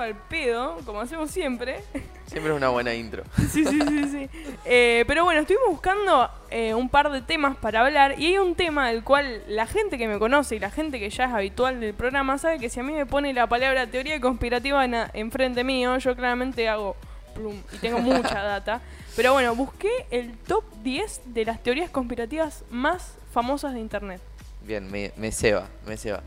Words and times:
al 0.00 0.14
pedo, 0.14 0.76
como 0.86 1.00
hacemos 1.00 1.28
siempre. 1.28 1.82
Siempre 2.26 2.52
es 2.52 2.56
una 2.56 2.68
buena 2.68 2.94
intro. 2.94 3.24
sí, 3.50 3.64
sí, 3.64 3.80
sí, 3.80 4.04
sí. 4.04 4.30
Eh, 4.64 5.02
pero 5.08 5.24
bueno, 5.24 5.40
estuvimos 5.40 5.70
buscando 5.70 6.30
eh, 6.50 6.72
un 6.72 6.88
par 6.88 7.10
de 7.10 7.20
temas 7.20 7.56
para 7.56 7.80
hablar 7.80 8.14
y 8.16 8.26
hay 8.26 8.38
un 8.38 8.54
tema 8.54 8.90
del 8.90 9.02
cual 9.02 9.42
la 9.48 9.66
gente 9.66 9.98
que 9.98 10.06
me 10.06 10.20
conoce 10.20 10.54
y 10.54 10.60
la 10.60 10.70
gente 10.70 11.00
que 11.00 11.10
ya 11.10 11.24
es 11.24 11.32
habitual 11.32 11.80
del 11.80 11.94
programa 11.94 12.38
sabe 12.38 12.60
que 12.60 12.70
si 12.70 12.78
a 12.78 12.84
mí 12.84 12.92
me 12.92 13.06
pone 13.06 13.34
la 13.34 13.48
palabra 13.48 13.88
teoría 13.88 14.20
conspirativa 14.20 14.84
en, 14.84 14.94
enfrente 15.14 15.64
mío, 15.64 15.98
yo 15.98 16.14
claramente 16.14 16.68
hago 16.68 16.94
plum 17.34 17.60
y 17.72 17.78
tengo 17.78 17.98
mucha 17.98 18.40
data. 18.40 18.80
Pero 19.16 19.32
bueno, 19.32 19.56
busqué 19.56 20.06
el 20.12 20.38
top 20.38 20.62
10 20.84 21.22
de 21.34 21.44
las 21.44 21.60
teorías 21.60 21.90
conspirativas 21.90 22.62
más 22.70 23.16
famosas 23.32 23.74
de 23.74 23.80
internet. 23.80 24.20
Bien, 24.62 24.88
me, 24.88 25.10
me 25.16 25.32
ceba, 25.32 25.66
me 25.84 25.96
ceba. 25.96 26.22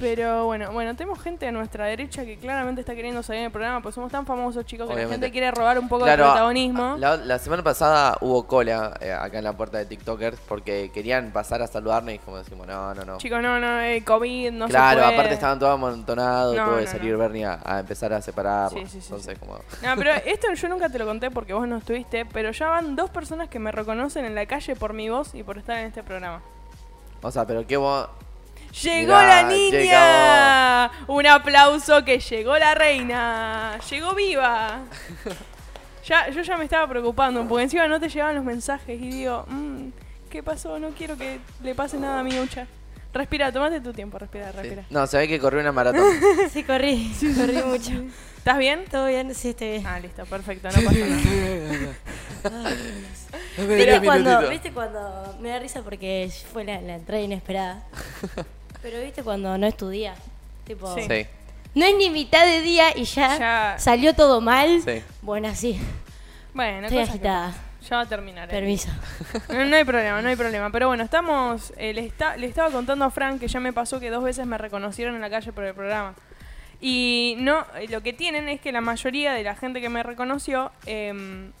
Pero 0.00 0.46
bueno, 0.46 0.72
bueno, 0.72 0.96
tenemos 0.96 1.20
gente 1.20 1.46
a 1.46 1.52
nuestra 1.52 1.84
derecha 1.84 2.24
que 2.24 2.38
claramente 2.38 2.80
está 2.80 2.94
queriendo 2.94 3.22
salir 3.22 3.40
en 3.40 3.46
el 3.46 3.52
programa, 3.52 3.82
pues 3.82 3.94
somos 3.94 4.10
tan 4.10 4.24
famosos, 4.26 4.64
chicos, 4.64 4.88
que 4.88 4.96
la 4.96 5.06
gente 5.08 5.30
quiere 5.30 5.50
robar 5.50 5.78
un 5.78 5.88
poco 5.88 6.04
Claro, 6.04 6.24
de 6.24 6.30
protagonismo. 6.30 6.96
La, 6.98 7.16
la 7.18 7.38
semana 7.38 7.62
pasada 7.62 8.16
hubo 8.22 8.46
cola 8.46 8.96
eh, 9.00 9.12
acá 9.12 9.38
en 9.38 9.44
la 9.44 9.52
puerta 9.52 9.78
de 9.78 9.84
TikTokers 9.86 10.38
porque 10.48 10.90
querían 10.92 11.30
pasar 11.32 11.60
a 11.62 11.66
saludarnos 11.66 12.14
y 12.14 12.18
como 12.18 12.38
decimos, 12.38 12.66
no, 12.66 12.94
no, 12.94 13.04
no. 13.04 13.18
Chicos, 13.18 13.42
no, 13.42 13.60
no, 13.60 13.80
eh, 13.80 14.02
COVID, 14.04 14.52
no 14.52 14.66
claro, 14.68 15.00
se 15.00 15.04
puede. 15.06 15.14
aparte 15.14 15.34
estaban 15.34 15.58
todos 15.58 15.74
amontonados, 15.74 16.56
No, 16.56 16.64
tuvo 16.64 16.76
que 16.78 16.84
no, 16.84 16.90
salir 16.90 17.12
no. 17.12 17.18
Bernie 17.18 17.44
a, 17.44 17.60
a 17.64 17.80
empezar 17.80 18.12
a 18.14 18.22
separarlos. 18.22 18.80
Sí, 18.80 18.86
sí, 18.88 19.00
sí, 19.00 19.06
Entonces, 19.08 19.38
como... 19.38 19.54
No, 19.82 19.94
pero 19.96 20.12
esto 20.24 20.52
yo 20.54 20.68
nunca 20.68 20.88
te 20.88 20.98
lo 20.98 21.04
conté 21.06 21.30
porque 21.30 21.52
vos 21.52 21.68
no 21.68 21.76
estuviste, 21.76 22.24
pero 22.24 22.50
ya 22.52 22.68
van 22.70 22.96
dos 22.96 23.10
personas 23.10 23.48
que 23.48 23.58
me 23.58 23.70
reconocen 23.70 24.24
en 24.24 24.34
la 24.34 24.46
calle 24.46 24.74
por 24.76 24.94
mi 24.94 25.10
voz 25.10 25.34
y 25.34 25.42
por 25.42 25.58
estar 25.58 25.76
en 25.78 25.86
este 25.86 26.02
programa. 26.02 26.40
O 27.22 27.30
sea, 27.30 27.46
pero 27.46 27.66
qué 27.66 27.76
vos... 27.76 28.08
¡Llegó 28.82 29.14
Mirá, 29.14 29.42
la 29.42 29.48
niña! 29.48 30.90
Un 31.06 31.26
aplauso 31.26 32.04
que 32.04 32.18
llegó 32.18 32.56
la 32.56 32.74
reina. 32.74 33.78
Llegó 33.90 34.14
viva. 34.14 34.80
Ya, 36.06 36.28
yo 36.30 36.42
ya 36.42 36.56
me 36.56 36.64
estaba 36.64 36.88
preocupando, 36.88 37.46
porque 37.46 37.64
encima 37.64 37.86
no 37.86 38.00
te 38.00 38.08
llegaban 38.08 38.34
los 38.34 38.42
mensajes 38.42 39.00
y 39.00 39.10
digo, 39.10 39.44
mm, 39.46 39.88
¿qué 40.30 40.42
pasó? 40.42 40.78
No 40.78 40.88
quiero 40.90 41.16
que 41.16 41.38
le 41.62 41.74
pase 41.74 41.98
nada 41.98 42.20
a 42.20 42.22
mi 42.24 42.36
ucha. 42.40 42.66
Respira, 43.12 43.52
tomate 43.52 43.80
tu 43.80 43.92
tiempo, 43.92 44.18
respira, 44.18 44.50
sí. 44.50 44.56
respira. 44.56 44.84
No, 44.88 45.06
se 45.06 45.18
ve 45.18 45.28
que 45.28 45.38
corrió 45.38 45.60
una 45.60 45.72
maratón. 45.72 46.02
Sí, 46.50 46.64
corrí, 46.64 47.12
corrí 47.36 47.62
mucho. 47.64 47.92
¿Estás 48.38 48.58
bien? 48.58 48.86
¿Todo 48.90 49.06
bien? 49.06 49.34
Sí, 49.34 49.50
estoy 49.50 49.70
bien. 49.72 49.86
Ah, 49.86 50.00
listo, 50.00 50.24
perfecto, 50.24 50.68
no 50.68 50.82
pasa 50.82 50.98
nada. 50.98 51.94
¿Viste, 53.68 54.00
cuando, 54.02 54.48
¿Viste 54.48 54.72
cuando 54.72 55.36
me 55.40 55.50
da 55.50 55.58
risa 55.58 55.82
porque 55.82 56.32
fue 56.52 56.64
la, 56.64 56.80
la 56.80 56.94
entrada 56.94 57.20
inesperada? 57.20 57.84
Pero 58.82 59.00
¿viste 59.00 59.22
cuando 59.22 59.56
no 59.58 59.66
es 59.66 59.76
tu 59.76 59.88
día? 59.88 60.14
Tipo, 60.66 60.94
Sí. 60.94 61.02
Sí, 61.08 61.26
no 61.74 61.84
es 61.84 61.94
ni 61.96 62.10
mitad 62.10 62.44
de 62.44 62.60
día 62.62 62.96
y 62.96 63.04
ya, 63.04 63.38
Ya. 63.38 63.74
salió 63.78 64.14
todo 64.14 64.40
mal. 64.40 64.82
sí. 64.82 65.02
Bueno, 65.22 65.48
así. 65.48 65.80
Bueno, 66.54 66.86
Estoy 66.86 66.98
cosas 66.98 67.08
que 67.10 67.18
agitada. 67.28 67.46
pasan. 67.48 67.64
Ya 67.88 67.96
va 67.96 68.02
a 68.02 68.06
terminar. 68.08 68.48
eh. 68.48 68.50
Permiso. 68.52 68.88
No, 69.48 69.64
no 69.64 69.76
hay 69.76 69.84
problema, 69.84 70.20
no 70.22 70.28
hay 70.28 70.36
problema. 70.36 70.70
Pero 70.70 70.88
bueno, 70.88 71.02
estamos. 71.04 71.72
eh, 71.76 71.92
le, 71.94 72.04
está- 72.06 72.36
le 72.36 72.46
estaba 72.46 72.70
contando 72.70 73.04
a 73.04 73.10
Frank 73.10 73.40
que 73.40 73.48
ya 73.48 73.60
me 73.60 73.72
pasó 73.72 74.00
que 74.00 74.10
dos 74.10 74.22
veces 74.22 74.46
me 74.46 74.58
reconocieron 74.58 75.14
en 75.14 75.20
la 75.20 75.30
calle 75.30 75.52
por 75.52 75.64
el 75.64 75.74
programa. 75.74 76.14
Y 76.80 77.36
no, 77.38 77.64
eh, 77.78 77.86
lo 77.88 78.02
que 78.02 78.12
tienen 78.12 78.48
es 78.48 78.60
que 78.60 78.72
la 78.72 78.80
mayoría 78.80 79.32
de 79.32 79.42
la 79.44 79.54
gente 79.54 79.80
que 79.80 79.88
me 79.88 80.02
reconoció 80.02 80.72
em, 80.86 81.52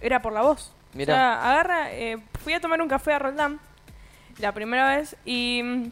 era 0.00 0.22
por 0.22 0.32
la 0.32 0.42
voz. 0.42 0.72
Mirá. 0.92 1.12
O 1.14 1.16
sea, 1.16 1.50
agarra. 1.50 1.92
eh, 1.92 2.18
fui 2.42 2.52
a 2.52 2.60
tomar 2.60 2.80
un 2.80 2.88
café 2.88 3.12
a 3.14 3.18
Roldán 3.18 3.58
la 4.38 4.52
primera 4.52 4.96
vez 4.96 5.16
y 5.24 5.60
mm, 5.62 5.90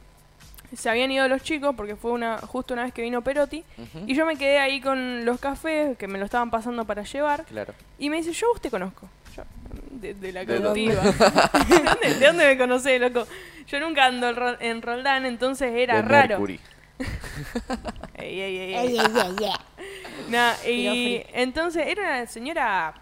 se 0.75 0.89
habían 0.91 1.11
ido 1.11 1.29
los 1.29 1.43
chicos 1.43 1.75
porque 1.77 1.97
fue 1.97 2.13
una 2.13 2.39
justo 2.39 2.75
una 2.75 2.85
vez 2.85 2.93
que 2.93 3.03
vino 3.03 3.23
Perotti. 3.23 3.65
Y 4.07 4.15
yo 4.15 4.25
me 4.27 4.37
quedé 4.37 4.59
ahí 4.59 4.81
con 4.81 5.25
los 5.25 5.39
cafés 5.41 5.97
que 5.99 6.09
me 6.09 6.19
lo 6.19 6.25
estaban 6.25 6.51
pasando 6.51 6.85
para 6.85 7.03
llevar. 7.03 7.45
Claro. 7.45 7.75
Y 7.99 8.11
me 8.11 8.17
dice, 8.17 8.33
yo 8.33 8.47
usted 8.55 8.71
conozco. 8.71 9.09
Yo, 9.37 9.43
de, 9.91 10.15
de 10.15 10.33
la 10.33 10.45
¿De 10.45 10.57
colectiva. 10.57 11.03
¿De, 11.69 11.79
dónde- 11.79 12.15
de 12.19 12.27
dónde 12.27 12.47
me 12.47 12.59
conocés, 12.59 13.01
loco? 13.01 13.27
Yo 13.67 13.81
nunca 13.81 14.07
ando 14.07 14.29
en 14.29 14.37
Ro- 14.37 14.61
en 14.61 14.83
Roldán, 14.83 15.25
entonces 15.27 15.73
era 15.75 15.97
De 15.97 16.03
raro. 16.03 16.29
Mercury. 16.41 16.61
Ey, 18.15 18.41
ey, 18.41 18.57
ey, 18.59 18.75
Ey, 18.75 18.75
ey. 18.75 18.99
ey, 18.99 18.99
ey, 18.99 19.45
ey. 19.45 19.53
Nah, 20.29 20.53
y 20.67 21.23
entonces 21.33 21.85
era 21.87 22.03
una 22.03 22.27
señora 22.27 22.95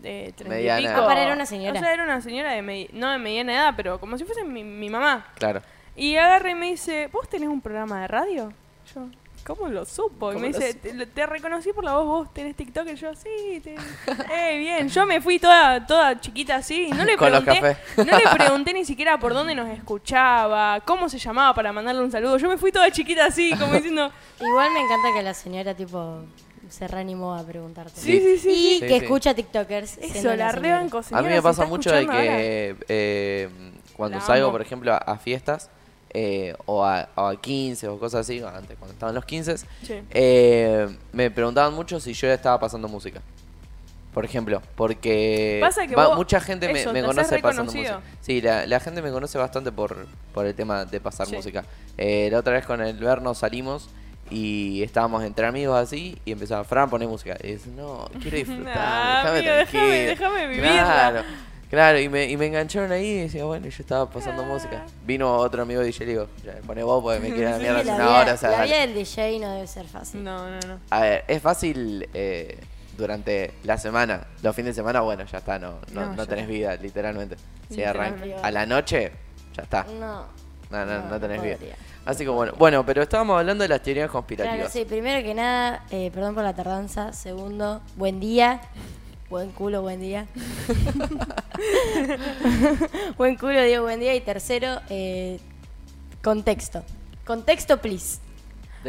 de 0.00 0.28
y 0.38 0.42
pico. 0.42 0.52
Ah, 0.96 1.06
para, 1.06 1.22
era 1.22 1.34
una 1.34 1.46
señora. 1.46 1.78
O 1.78 1.82
sea, 1.82 1.92
era 1.92 2.04
una 2.04 2.20
señora 2.20 2.52
de 2.52 2.62
medi- 2.62 2.90
no 2.92 3.10
de 3.10 3.18
mediana 3.18 3.52
edad, 3.52 3.74
pero 3.76 3.98
como 4.00 4.16
si 4.18 4.24
fuese 4.24 4.44
mi, 4.44 4.64
mi 4.64 4.88
mamá. 4.90 5.26
Claro. 5.36 5.62
Y 5.96 6.16
agarra 6.16 6.50
y 6.50 6.54
me 6.54 6.66
dice, 6.70 7.08
¿vos 7.12 7.28
tenés 7.28 7.48
un 7.48 7.60
programa 7.60 8.00
de 8.00 8.08
radio? 8.08 8.52
Yo, 8.94 9.02
¿cómo 9.46 9.68
lo 9.68 9.84
supo? 9.84 10.30
Y 10.30 10.34
¿Cómo 10.34 10.40
me 10.40 10.48
dice, 10.48 10.74
te, 10.74 11.06
te 11.06 11.26
reconocí 11.26 11.72
por 11.72 11.84
la 11.84 11.94
voz, 11.94 12.04
vos 12.06 12.34
tenés 12.34 12.56
TikTok. 12.56 12.88
Y 12.88 12.96
yo, 12.96 13.14
sí, 13.14 13.60
te... 13.62 13.74
eh, 14.34 14.58
bien. 14.58 14.88
Yo 14.88 15.06
me 15.06 15.20
fui 15.20 15.38
toda, 15.38 15.86
toda 15.86 16.20
chiquita 16.20 16.56
así. 16.56 16.88
y 16.88 16.90
No 16.90 17.04
le 17.04 17.16
Con 17.16 17.30
los 17.30 17.44
pregunté, 17.44 17.76
cafés. 17.76 18.06
no 18.06 18.18
le 18.18 18.24
pregunté 18.36 18.72
ni 18.74 18.84
siquiera 18.84 19.18
por 19.18 19.34
dónde 19.34 19.54
nos 19.54 19.68
escuchaba, 19.68 20.80
cómo 20.84 21.08
se 21.08 21.18
llamaba 21.18 21.54
para 21.54 21.72
mandarle 21.72 22.02
un 22.02 22.10
saludo. 22.10 22.38
Yo 22.38 22.48
me 22.48 22.58
fui 22.58 22.72
toda 22.72 22.90
chiquita 22.90 23.26
así, 23.26 23.52
como 23.56 23.72
diciendo, 23.74 24.10
Igual 24.40 24.72
me 24.72 24.80
encanta 24.80 25.08
que 25.14 25.22
la 25.22 25.32
señora, 25.34 25.74
tipo, 25.74 26.24
se 26.68 26.88
reanimó 26.88 27.34
a 27.36 27.44
preguntarte. 27.44 27.92
sí, 28.00 28.18
sí, 28.20 28.38
sí. 28.38 28.50
Y 28.50 28.74
sí. 28.74 28.80
Que 28.80 28.88
sí. 28.98 29.04
escucha 29.04 29.32
TikTokers. 29.32 29.98
Eso, 29.98 30.34
la 30.34 30.50
rebanco, 30.50 31.02
A 31.12 31.22
mí 31.22 31.28
me 31.28 31.36
¿se 31.36 31.42
pasa 31.42 31.64
mucho 31.66 31.92
de 31.92 32.04
que 32.06 32.76
eh, 32.88 33.48
cuando 33.96 34.18
La 34.18 34.24
salgo, 34.24 34.46
amo. 34.46 34.52
por 34.52 34.62
ejemplo, 34.62 34.92
a, 34.92 34.96
a 34.96 35.18
fiestas 35.18 35.70
eh, 36.14 36.54
o, 36.66 36.84
a, 36.84 37.08
o 37.16 37.26
a 37.26 37.40
15 37.40 37.88
o 37.88 37.98
cosas 37.98 38.20
así, 38.22 38.40
antes 38.40 38.76
cuando 38.78 38.92
estaban 38.94 39.14
los 39.14 39.24
15, 39.24 39.58
Sí. 39.58 39.66
eh, 40.10 40.88
me 41.12 41.30
preguntaban 41.30 41.74
mucho 41.74 41.98
si 42.00 42.12
yo 42.14 42.28
estaba 42.30 42.58
pasando 42.60 42.88
música. 42.88 43.20
Por 44.12 44.24
ejemplo, 44.24 44.62
porque 44.76 45.58
Pasa 45.60 45.88
que 45.88 45.96
va- 45.96 46.06
vos- 46.06 46.16
mucha 46.16 46.38
gente 46.40 46.72
me, 46.72 46.80
eso, 46.82 46.92
conoce 46.92 47.40
pasando 47.40 47.72
música. 47.72 48.00
Sí, 48.20 48.40
la, 48.40 48.64
la 48.64 48.78
gente 48.78 49.02
me 49.02 49.10
conoce 49.10 49.38
bastante 49.38 49.72
por, 49.72 50.06
por 50.32 50.46
el 50.46 50.54
tema 50.54 50.84
de 50.84 51.00
pasar 51.00 51.26
Sí. 51.26 51.34
música. 51.34 51.64
Eh, 51.98 52.28
la 52.30 52.38
otra 52.38 52.52
vez 52.52 52.64
con 52.64 52.80
el 52.80 52.96
Verno 52.96 53.34
salimos 53.34 53.88
y 54.30 54.84
estábamos 54.84 55.24
entre 55.24 55.46
amigos 55.46 55.76
así 55.80 56.16
y 56.24 56.30
empezaba, 56.30 56.62
Fran, 56.62 56.88
poné 56.88 57.08
música. 57.08 57.36
Y 57.42 57.54
dice, 57.54 57.70
no, 57.70 58.08
quiero 58.22 58.36
disfrutar, 58.36 59.34
déjame 59.34 59.38
amigo, 59.38 59.52
déjame- 59.52 59.66
tranquilo". 59.66 60.06
déjame 60.10 60.46
vivirla. 60.46 60.70
Claro, 60.84 61.22
claro, 61.74 61.98
y 62.00 62.08
me, 62.08 62.24
y 62.30 62.36
me 62.36 62.46
engancharon 62.46 62.90
ahí 62.92 63.06
y 63.06 63.20
decía, 63.22 63.44
bueno, 63.44 63.66
yo 63.68 63.76
estaba 63.82 64.08
pasando 64.08 64.42
Ah. 64.42 64.46
música. 64.46 64.86
Vino 65.06 65.32
otro 65.36 65.62
amigo 65.62 65.82
DJ 65.82 66.04
y 66.04 66.06
le 66.06 66.12
digo, 66.12 66.28
"Ya, 66.44 66.54
poné 66.66 66.82
vos 66.82 67.02
porque 67.02 67.20
me 67.20 67.28
quiere 67.34 67.50
la 67.50 67.56
Sí, 67.56 67.62
mierda 67.62 67.80
hace 67.80 67.92
una 67.92 68.10
hora. 68.18 68.32
O 68.34 68.36
sea, 68.36 68.50
la 68.50 68.56
dale". 68.58 68.68
vida 68.70 68.80
del 68.80 68.94
DJ 68.94 69.38
no 69.40 69.50
debe 69.54 69.66
ser 69.66 69.86
fácil. 69.86 70.24
No, 70.24 70.48
no, 70.50 70.60
no. 70.66 70.80
A 70.90 71.00
ver, 71.00 71.24
es 71.28 71.42
fácil 71.42 72.08
eh, 72.14 72.58
durante 72.96 73.52
la 73.64 73.76
semana. 73.78 74.26
Los 74.42 74.54
fines 74.56 74.74
de 74.74 74.80
semana, 74.80 75.00
bueno, 75.00 75.24
ya 75.24 75.38
está, 75.38 75.58
no, 75.58 75.78
no, 75.92 76.06
No, 76.06 76.14
no 76.14 76.26
tenés 76.26 76.46
vida, 76.48 76.76
literalmente. 76.76 77.36
Si 77.68 77.76
Literalmente. 77.76 78.32
arranca 78.34 78.46
a 78.46 78.50
la 78.50 78.66
noche, 78.66 79.12
ya 79.56 79.62
está. 79.62 79.84
No. 79.98 80.26
No, 80.70 80.84
no, 80.86 81.08
no, 81.08 81.20
tenés 81.20 81.40
vida. 81.42 81.56
Así 82.06 82.24
que 82.24 82.30
bueno, 82.30 82.52
bueno, 82.58 82.84
pero 82.84 83.02
estábamos 83.02 83.38
hablando 83.38 83.62
de 83.62 83.68
las 83.68 83.82
teorías 83.82 84.10
conspirativas. 84.10 84.56
Claro, 84.56 84.70
sí, 84.70 84.84
primero 84.84 85.22
que 85.22 85.34
nada, 85.34 85.84
eh, 85.90 86.10
perdón 86.12 86.34
por 86.34 86.42
la 86.44 86.52
tardanza. 86.54 87.12
Segundo, 87.12 87.80
buen 87.96 88.20
día. 88.20 88.60
Buen 89.34 89.50
culo, 89.50 89.82
buen 89.82 90.00
día. 90.00 90.28
buen 93.18 93.34
culo, 93.34 93.60
digo 93.64 93.82
buen 93.82 93.98
día. 93.98 94.14
Y 94.14 94.20
tercero, 94.20 94.80
eh, 94.90 95.40
contexto. 96.22 96.84
Contexto, 97.26 97.78
please. 97.80 98.20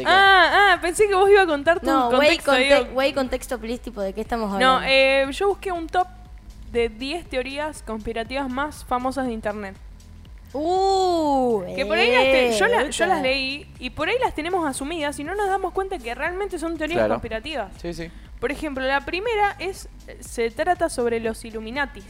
Ah, 0.04 0.74
ah, 0.74 0.78
pensé 0.80 1.08
que 1.08 1.16
vos 1.16 1.28
ibas 1.28 1.42
a 1.42 1.46
contar 1.48 1.80
tu 1.80 1.86
No, 1.86 2.12
contexto. 2.12 2.52
conte- 2.52 2.62
digo. 2.62 2.92
güey, 2.92 3.12
contexto, 3.12 3.58
please, 3.58 3.82
tipo, 3.82 4.00
¿de 4.00 4.12
qué 4.12 4.20
estamos 4.20 4.54
hablando? 4.54 4.82
No, 4.82 4.86
eh, 4.86 5.26
yo 5.32 5.48
busqué 5.48 5.72
un 5.72 5.88
top 5.88 6.06
de 6.70 6.90
10 6.90 7.28
teorías 7.28 7.82
conspirativas 7.82 8.48
más 8.48 8.84
famosas 8.84 9.26
de 9.26 9.32
internet. 9.32 9.74
Uh, 10.52 11.62
Que 11.74 11.84
por 11.84 11.98
ahí 11.98 12.10
las 12.12 12.22
te- 12.24 12.58
yo, 12.58 12.66
la- 12.66 12.88
yo 12.88 13.04
epa. 13.04 13.14
las 13.14 13.22
leí 13.22 13.66
y 13.78 13.90
por 13.90 14.08
ahí 14.08 14.16
las 14.20 14.34
tenemos 14.34 14.66
asumidas 14.66 15.18
y 15.18 15.24
no 15.24 15.34
nos 15.34 15.48
damos 15.48 15.72
cuenta 15.72 15.98
que 15.98 16.14
realmente 16.14 16.58
son 16.58 16.78
teorías 16.78 16.98
Claro. 16.98 17.14
conspirativas. 17.14 17.70
Sí, 17.80 17.92
sí. 17.92 18.10
Por 18.40 18.50
ejemplo, 18.52 18.84
la 18.86 19.00
primera 19.04 19.56
es 19.58 19.88
se 20.20 20.50
trata 20.50 20.88
sobre 20.88 21.20
los 21.20 21.44
Illuminatis. 21.44 22.04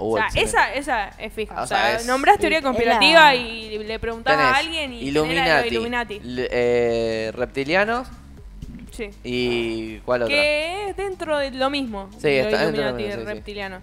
Uh, 0.00 0.14
o 0.14 0.16
sea, 0.16 0.28
esa, 0.40 0.72
esa 0.74 1.08
es 1.18 1.32
fija. 1.32 1.54
Ah, 1.56 1.62
O 1.62 1.64
o 1.64 1.66
sea, 1.66 1.78
sea, 1.78 1.96
es- 1.96 2.06
nombrás 2.06 2.38
teoría 2.38 2.62
conspirativa 2.62 3.20
la- 3.24 3.34
y 3.34 3.78
le 3.78 3.98
preguntás 3.98 4.36
a 4.38 4.54
alguien 4.56 4.92
y 4.92 5.00
Illuminati, 5.08 5.68
Illuminati. 5.68 6.16
l- 6.24 6.48
eh, 6.50 7.32
reptilianos 7.34 8.06
Sí. 8.92 9.10
y 9.24 9.98
¿cuál 10.00 10.22
otra? 10.22 10.34
Que 10.34 10.90
es 10.90 10.96
dentro 10.96 11.36
de 11.38 11.50
lo 11.50 11.68
mismo. 11.70 12.08
Sí, 12.12 12.18
lo 12.22 12.28
está 12.28 12.62
dentro 12.64 12.82
de 12.84 12.90
lo 12.92 12.98
Illuminati 12.98 13.02
mismo, 13.02 13.20
sí, 13.20 13.26
sí. 13.26 13.34
reptiliano. 13.34 13.80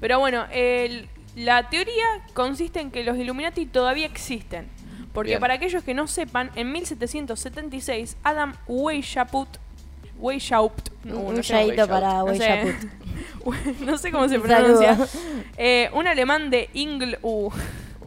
Pero 0.00 0.18
bueno, 0.18 0.44
el- 0.52 1.08
la 1.36 1.68
teoría 1.68 2.04
consiste 2.32 2.80
en 2.80 2.90
que 2.90 3.04
los 3.04 3.16
Illuminati 3.16 3.66
todavía 3.66 4.06
existen. 4.06 4.68
Porque 5.12 5.30
Bien. 5.30 5.40
para 5.40 5.54
aquellos 5.54 5.84
que 5.84 5.94
no 5.94 6.08
sepan, 6.08 6.50
en 6.56 6.72
1776 6.72 8.16
Adam 8.24 8.54
Weishaupt 8.66 9.58
Weishaupt 10.18 10.90
no, 11.04 11.18
Un 11.18 11.36
no 11.36 11.42
sé, 11.42 11.52
yadito 11.52 11.70
Weishaupt. 11.70 11.90
para 11.90 12.18
no 12.18 12.34
sé. 12.34 12.76
Weishaupt. 13.44 13.80
no 13.80 13.98
sé 13.98 14.10
cómo 14.10 14.28
se 14.28 14.40
pronuncia. 14.40 14.98
Eh, 15.56 15.90
un 15.92 16.06
alemán 16.06 16.50
de 16.50 16.68
Ingl 16.72 17.18
uh, 17.22 17.50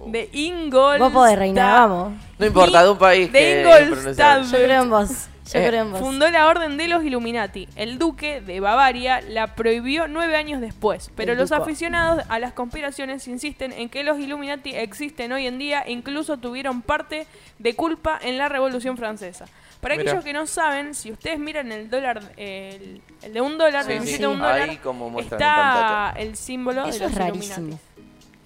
de 0.07 0.29
Ingolstadt. 0.33 0.99
Vos 0.99 1.11
podés 1.11 1.37
reinar, 1.37 1.89
vamos. 1.89 2.13
No 2.39 2.45
importa, 2.45 2.83
de 2.83 2.89
un 2.89 2.97
país 2.97 3.31
de 3.31 3.39
que 3.39 3.61
Ingolstadt. 3.61 4.43
Yo 4.43 4.57
creo 4.57 4.83
en 4.83 4.89
vos. 4.89 5.09
Eh, 5.53 5.85
fundó 5.99 6.29
la 6.29 6.47
Orden 6.47 6.77
de 6.77 6.87
los 6.87 7.03
Illuminati. 7.03 7.67
El 7.75 7.97
duque 7.97 8.41
de 8.41 8.59
Bavaria 8.59 9.21
la 9.21 9.55
prohibió 9.55 10.07
nueve 10.07 10.35
años 10.35 10.61
después, 10.61 11.11
pero 11.15 11.35
los 11.35 11.51
aficionados 11.51 12.23
a 12.29 12.39
las 12.39 12.53
conspiraciones 12.53 13.27
insisten 13.27 13.71
en 13.71 13.89
que 13.89 14.03
los 14.03 14.19
Illuminati 14.19 14.75
existen 14.75 15.31
hoy 15.31 15.47
en 15.47 15.57
día 15.57 15.81
e 15.81 15.91
incluso 15.91 16.37
tuvieron 16.37 16.81
parte 16.81 17.27
de 17.59 17.75
culpa 17.75 18.19
en 18.21 18.37
la 18.37 18.49
Revolución 18.49 18.97
Francesa. 18.97 19.45
Para 19.81 19.93
aquellos 19.93 20.23
que 20.23 20.33
no 20.33 20.47
saben, 20.47 20.95
si 20.95 21.11
ustedes 21.11 21.39
miran 21.39 21.71
el 21.71 21.89
dólar, 21.89 22.33
el, 22.35 23.01
de 23.31 23.41
un 23.41 23.57
dólar, 23.57 23.89
el 23.89 24.03
de 24.05 24.27
un 24.27 24.39
dólar, 24.39 24.69
Ahí 24.69 24.77
como 24.77 25.19
está 25.19 26.13
el 26.17 26.35
símbolo 26.35 26.85
Eso 26.85 26.93
de 26.93 26.99
los 26.99 27.11
es 27.11 27.17
rarísimo. 27.17 27.79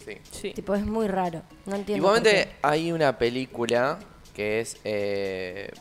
Sí. 0.05 0.17
Sí. 0.29 0.51
Tipo, 0.51 0.75
es 0.75 0.85
muy 0.85 1.07
raro. 1.07 1.41
No 1.65 1.75
entiendo. 1.75 2.05
Igualmente 2.05 2.49
hay 2.61 2.91
una 2.91 3.17
película 3.17 3.99
que 4.33 4.59
es 4.59 4.77
eh, 4.83 5.71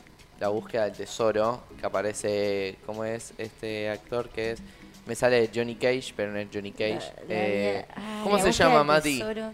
La 0.41 0.49
búsqueda 0.49 0.85
del 0.85 0.95
tesoro, 0.95 1.63
que 1.79 1.85
aparece, 1.87 2.77
¿cómo 2.87 3.05
es 3.05 3.35
este 3.39 3.91
actor 3.91 4.31
que 4.31 4.53
es? 4.53 4.63
Me 5.07 5.15
sale 5.15 5.51
Johnny 5.55 5.75
Cage, 5.77 6.15
pero 6.17 6.33
no 6.33 6.39
es 6.39 6.49
Johnny 6.53 6.73
Cage. 6.73 6.95
La- 6.95 7.01
la- 7.01 7.35
Eh, 7.35 7.87
¿Cómo 8.25 8.37
la 8.39 8.43
se 8.45 8.53
llama, 8.53 8.83
Mati? 8.83 9.19
tesoro. 9.19 9.53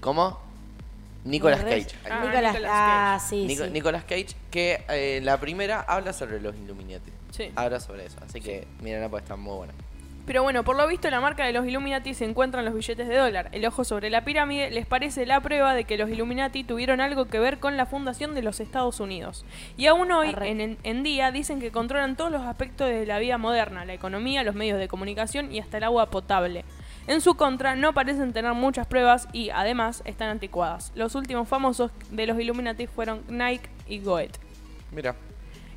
¿Cómo? 0.00 0.40
Nicolas 1.24 1.60
Cage. 1.62 1.88
Ah. 2.10 2.24
Nicolas, 2.24 2.56
ah, 2.66 3.20
sí, 3.28 3.44
Nico- 3.44 3.64
sí. 3.64 3.70
Nicolas 3.70 4.04
Cage, 4.04 4.28
que 4.50 4.82
eh, 4.88 5.20
la 5.22 5.38
primera 5.38 5.82
habla 5.82 6.14
sobre 6.14 6.40
los 6.40 6.56
Illuminati. 6.56 7.10
Sí. 7.30 7.52
Habla 7.54 7.78
sobre 7.78 8.06
eso, 8.06 8.16
así 8.26 8.40
que 8.40 8.66
mírenla 8.80 9.10
porque 9.10 9.24
está 9.24 9.36
muy 9.36 9.54
buena. 9.54 9.74
Pero 10.30 10.44
bueno, 10.44 10.62
por 10.62 10.76
lo 10.76 10.86
visto 10.86 11.10
la 11.10 11.20
marca 11.20 11.44
de 11.44 11.52
los 11.52 11.66
Illuminati 11.66 12.14
se 12.14 12.24
encuentra 12.24 12.60
en 12.60 12.66
los 12.66 12.74
billetes 12.76 13.08
de 13.08 13.16
dólar. 13.16 13.48
El 13.50 13.66
ojo 13.66 13.82
sobre 13.82 14.10
la 14.10 14.22
pirámide 14.22 14.70
les 14.70 14.86
parece 14.86 15.26
la 15.26 15.40
prueba 15.40 15.74
de 15.74 15.82
que 15.82 15.98
los 15.98 16.08
Illuminati 16.08 16.62
tuvieron 16.62 17.00
algo 17.00 17.24
que 17.24 17.40
ver 17.40 17.58
con 17.58 17.76
la 17.76 17.84
fundación 17.84 18.36
de 18.36 18.42
los 18.42 18.60
Estados 18.60 19.00
Unidos. 19.00 19.44
Y 19.76 19.86
aún 19.86 20.12
hoy, 20.12 20.32
en 20.40 21.02
día, 21.02 21.32
dicen 21.32 21.58
que 21.58 21.72
controlan 21.72 22.14
todos 22.14 22.30
los 22.30 22.42
aspectos 22.42 22.88
de 22.88 23.06
la 23.06 23.18
vida 23.18 23.38
moderna, 23.38 23.84
la 23.84 23.92
economía, 23.92 24.44
los 24.44 24.54
medios 24.54 24.78
de 24.78 24.86
comunicación 24.86 25.50
y 25.52 25.58
hasta 25.58 25.78
el 25.78 25.82
agua 25.82 26.10
potable. 26.10 26.64
En 27.08 27.20
su 27.20 27.34
contra, 27.34 27.74
no 27.74 27.92
parecen 27.92 28.32
tener 28.32 28.52
muchas 28.52 28.86
pruebas 28.86 29.26
y, 29.32 29.50
además, 29.50 30.00
están 30.04 30.28
anticuadas. 30.28 30.92
Los 30.94 31.16
últimos 31.16 31.48
famosos 31.48 31.90
de 32.12 32.28
los 32.28 32.38
Illuminati 32.38 32.86
fueron 32.86 33.24
Nike 33.28 33.68
y 33.88 33.98
Goethe. 33.98 34.38
Mira. 34.92 35.16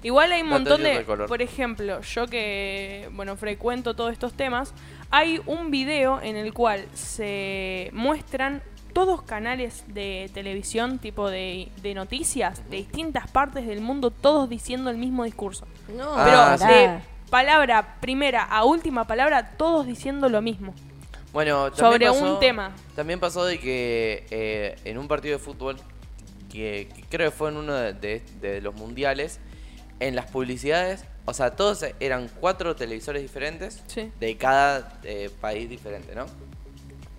Igual 0.04 0.32
hay 0.34 0.42
un 0.42 0.50
montón 0.50 0.84
de 0.84 1.02
por 1.28 1.42
ejemplo, 1.42 2.02
yo 2.02 2.28
que, 2.28 3.10
bueno, 3.14 3.36
frecuento 3.38 3.96
todos 3.96 4.12
estos 4.12 4.34
temas, 4.34 4.74
hay 5.10 5.42
un 5.46 5.72
video 5.72 6.22
en 6.22 6.36
el 6.36 6.54
cual 6.54 6.86
se 6.94 7.90
muestran 7.94 8.62
todos 8.94 9.24
canales 9.24 9.84
de 9.88 10.30
televisión, 10.34 11.00
tipo 11.00 11.30
de, 11.30 11.70
de 11.82 11.94
noticias, 11.96 12.70
de 12.70 12.78
distintas 12.78 13.30
partes 13.32 13.66
del 13.66 13.82
mundo, 13.82 14.12
todos 14.12 14.48
diciendo 14.50 14.90
el 14.92 14.98
mismo 14.98 15.24
discurso. 15.24 15.66
No, 15.88 16.14
Pero 16.24 16.38
Ah, 16.38 16.58
de 16.58 17.00
palabra 17.32 17.96
primera 18.02 18.44
a 18.44 18.66
última 18.66 19.08
palabra, 19.08 19.52
todos 19.58 19.88
diciendo 19.88 20.30
lo 20.30 20.42
mismo. 20.44 20.76
Bueno, 21.32 21.74
Sobre 21.76 22.06
pasó- 22.06 22.34
un 22.36 22.40
tema. 22.40 22.72
También 22.96 23.20
pasó 23.20 23.46
de 23.46 23.60
que 23.60 24.28
eh, 24.30 24.76
en 24.86 25.00
un 25.00 25.08
partido 25.08 25.38
de 25.40 25.44
fútbol, 25.44 25.78
que, 26.52 26.88
que 26.96 27.02
creo 27.10 27.32
que 27.32 27.36
fue 27.36 27.50
en 27.50 27.58
uno 27.58 27.74
de, 27.74 27.94
de- 27.94 28.22
de 28.42 28.62
los 28.62 28.76
mundiales, 28.76 29.40
en 30.00 30.16
las 30.16 30.26
publicidades, 30.30 31.06
o 31.26 31.34
sea, 31.34 31.52
todos 31.56 31.86
eran 32.00 32.30
cuatro 32.40 32.76
televisores 32.76 33.22
diferentes 33.22 33.82
Sí. 33.88 34.12
de 34.20 34.38
cada 34.38 35.00
eh, 35.04 35.30
país 35.42 35.70
diferente, 35.70 36.16
¿no? 36.16 36.26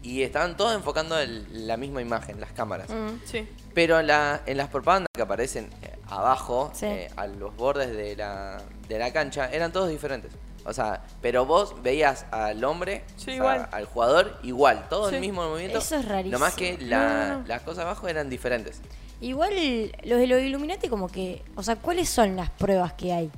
Y 0.02 0.22
estaban 0.22 0.56
todos 0.56 0.74
enfocando 0.74 1.18
el- 1.18 1.66
la 1.66 1.76
misma 1.78 2.02
imagen, 2.02 2.38
las 2.40 2.52
cámaras. 2.52 2.90
Mm. 2.90 3.20
Sí. 3.24 3.48
Pero 3.72 3.98
en, 4.00 4.06
la, 4.08 4.42
en 4.44 4.58
las 4.58 4.68
propagandas 4.68 5.08
que 5.14 5.22
aparecen 5.22 5.70
eh, 5.82 5.96
abajo, 6.08 6.70
Sí. 6.74 6.84
eh, 6.86 7.10
a 7.16 7.26
los 7.26 7.56
bordes 7.56 7.96
de 7.96 8.14
la, 8.14 8.60
de 8.88 8.98
la 8.98 9.12
cancha, 9.12 9.48
eran 9.50 9.72
todos 9.72 9.88
diferentes. 9.88 10.30
O 10.66 10.72
sea, 10.72 11.02
pero 11.22 11.44
vos 11.46 11.82
veías 11.82 12.26
al 12.30 12.62
hombre, 12.64 13.04
Sí, 13.16 13.22
o 13.22 13.24
sea, 13.24 13.34
igual. 13.36 13.68
al 13.72 13.84
jugador, 13.86 14.38
igual, 14.42 14.86
todo 14.90 15.08
Sí. 15.08 15.14
el 15.16 15.20
mismo 15.22 15.46
movimiento. 15.48 15.78
Eso 15.78 15.96
es 15.96 16.04
rarísimo. 16.06 16.32
Nomás 16.32 16.54
que 16.54 16.76
la- 16.78 16.98
No, 17.08 17.28
no, 17.34 17.40
no. 17.40 17.46
las 17.48 17.62
cosas 17.62 17.84
abajo 17.84 18.06
eran 18.08 18.28
diferentes. 18.30 18.80
Igual 19.24 19.52
los 20.04 20.18
de 20.18 20.26
los 20.26 20.40
Illuminati 20.42 20.88
como 20.88 21.08
que, 21.08 21.42
o 21.56 21.62
sea, 21.62 21.76
¿cuáles 21.76 22.08
son 22.08 22.36
las 22.36 22.50
pruebas 22.50 22.92
que 22.92 23.12
hay? 23.12 23.30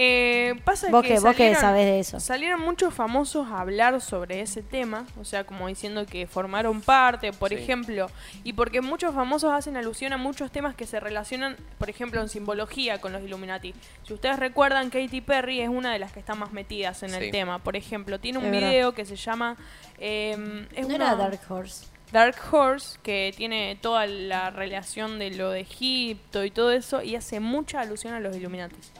Eh, 0.00 0.54
pasa 0.64 0.90
Vos 0.90 1.02
que, 1.02 1.08
que- 1.08 1.14
vos 1.20 1.34
que 1.34 1.54
salieron- 1.54 1.60
sabés 1.60 1.84
de 1.86 1.98
eso. 1.98 2.20
Salieron 2.20 2.60
muchos 2.60 2.94
famosos 2.94 3.48
a 3.48 3.60
hablar 3.60 4.00
sobre 4.00 4.40
ese 4.42 4.62
tema, 4.62 5.04
o 5.20 5.24
sea, 5.24 5.42
como 5.44 5.66
diciendo 5.66 6.06
que 6.06 6.26
formaron 6.28 6.80
parte, 6.82 7.32
por 7.32 7.48
Sí. 7.48 7.56
ejemplo, 7.56 8.08
y 8.44 8.52
porque 8.52 8.80
muchos 8.80 9.12
famosos 9.14 9.52
hacen 9.52 9.76
alusión 9.76 10.12
a 10.12 10.16
muchos 10.16 10.52
temas 10.52 10.76
que 10.76 10.86
se 10.86 11.00
relacionan, 11.00 11.56
por 11.78 11.90
ejemplo, 11.90 12.20
en 12.20 12.28
simbología 12.28 13.00
con 13.00 13.12
los 13.12 13.22
Illuminati. 13.24 13.74
Si 14.06 14.12
ustedes 14.14 14.38
recuerdan, 14.38 14.90
Katy 14.90 15.20
Perry 15.20 15.60
es 15.62 15.68
una 15.68 15.92
de 15.92 15.98
las 15.98 16.12
que 16.12 16.20
están 16.20 16.38
más 16.38 16.52
metidas 16.52 17.02
en 17.02 17.10
Sí. 17.10 17.16
el 17.16 17.30
tema. 17.32 17.58
Por 17.58 17.74
ejemplo, 17.74 18.20
tiene 18.20 18.38
un 18.38 18.44
Es 18.46 18.50
verdad. 18.52 18.68
video 18.70 18.92
que 18.94 19.04
se 19.04 19.16
llama... 19.16 19.56
eh, 19.98 20.66
es 20.76 20.86
no 20.86 20.94
una- 20.94 21.06
era 21.06 21.16
Dark 21.16 21.40
Horse. 21.48 21.86
Dark 22.12 22.36
Horse, 22.50 22.98
que 23.02 23.32
tiene 23.36 23.76
toda 23.80 24.06
la 24.06 24.50
relación 24.50 25.18
de 25.18 25.30
lo 25.30 25.50
de 25.50 25.60
Egipto 25.60 26.44
y 26.44 26.50
todo 26.50 26.72
eso, 26.72 27.02
y 27.02 27.16
hace 27.16 27.40
mucha 27.40 27.80
alusión 27.80 28.14
a 28.14 28.20
los 28.20 28.36
Illuminatis. 28.36 28.92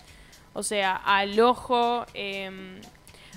O 0.52 0.62
sea, 0.62 0.96
al 0.96 1.38
ojo, 1.40 2.04
eh, 2.14 2.80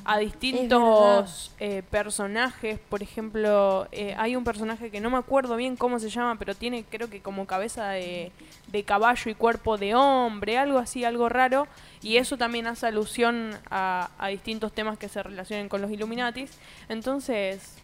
a 0.05 0.17
distintos 0.17 1.51
eh, 1.59 1.83
personajes. 1.89 2.79
Por 2.79 3.03
ejemplo, 3.03 3.87
eh, 3.91 4.15
hay 4.17 4.35
un 4.35 4.43
personaje 4.43 4.89
que 4.89 4.99
no 4.99 5.09
me 5.09 5.17
acuerdo 5.17 5.55
bien 5.55 5.75
cómo 5.75 5.99
se 5.99 6.09
llama, 6.09 6.37
pero 6.37 6.55
tiene 6.55 6.83
creo 6.89 7.09
que 7.09 7.21
como 7.21 7.45
cabeza 7.45 7.89
de, 7.89 8.31
de 8.67 8.83
caballo 8.83 9.29
y 9.29 9.35
cuerpo 9.35 9.77
de 9.77 9.95
hombre, 9.95 10.57
algo 10.57 10.79
así, 10.79 11.03
algo 11.03 11.29
raro. 11.29 11.67
Y 12.01 12.17
eso 12.17 12.37
también 12.37 12.67
hace 12.67 12.87
alusión 12.87 13.57
a, 13.69 14.09
a 14.17 14.27
distintos 14.29 14.71
temas 14.73 14.97
que 14.97 15.09
se 15.09 15.21
relacionen 15.21 15.69
con 15.69 15.81
los 15.81 15.91
Illuminatis. 15.91 16.51
Entonces, 16.89 17.77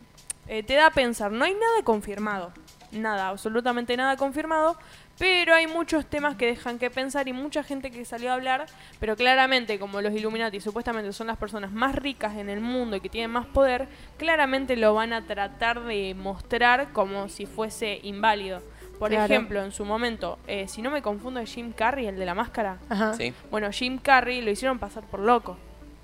eh, 0.47 0.63
te 0.63 0.75
da 0.75 0.87
a 0.87 0.91
pensar, 0.91 1.31
no 1.31 1.43
hay 1.45 1.53
nada 1.53 1.83
confirmado, 1.83 2.51
nada, 2.91 3.29
absolutamente 3.29 3.95
nada 3.97 4.15
confirmado, 4.17 4.77
pero 5.19 5.55
hay 5.55 5.65
muchos 5.67 6.05
temas 6.05 6.35
que 6.35 6.45
dejan 6.45 6.77
que 6.77 6.89
pensar 6.91 7.27
y 7.27 7.33
mucha 7.33 7.63
gente 7.63 7.89
que 7.91 8.05
salió 8.05 8.29
a 8.31 8.35
hablar, 8.35 8.67
pero 8.99 9.15
claramente 9.15 9.79
como 9.79 9.99
los 10.01 10.13
Illuminati 10.13 10.59
supuestamente 10.61 11.11
son 11.11 11.27
las 11.27 11.37
personas 11.37 11.71
más 11.71 11.95
ricas 11.95 12.35
en 12.35 12.49
el 12.49 12.61
mundo 12.61 12.95
y 12.95 12.99
que 13.01 13.09
tienen 13.09 13.31
más 13.31 13.47
poder, 13.47 13.87
claramente 14.17 14.75
lo 14.77 14.93
van 14.93 15.13
a 15.13 15.25
tratar 15.25 15.83
de 15.83 16.13
mostrar 16.15 16.93
como 16.93 17.29
si 17.29 17.45
fuese 17.45 17.99
inválido. 18.03 18.61
Por 18.99 19.09
Claro. 19.11 19.25
ejemplo, 19.31 19.61
en 19.63 19.71
su 19.71 19.85
momento, 19.85 20.39
eh, 20.47 20.67
si 20.67 20.81
no 20.81 20.89
me 20.89 21.03
confundo, 21.03 21.39
es 21.39 21.53
Jim 21.53 21.71
Carrey, 21.71 22.07
el 22.07 22.17
de 22.17 22.25
la 22.25 22.33
máscara. 22.33 22.79
Ajá. 22.89 23.13
¿Sí? 23.13 23.31
Bueno, 23.51 23.71
Jim 23.71 23.99
Carrey 23.99 24.41
lo 24.41 24.49
hicieron 24.49 24.79
pasar 24.79 25.03
por 25.03 25.19
loco. 25.19 25.55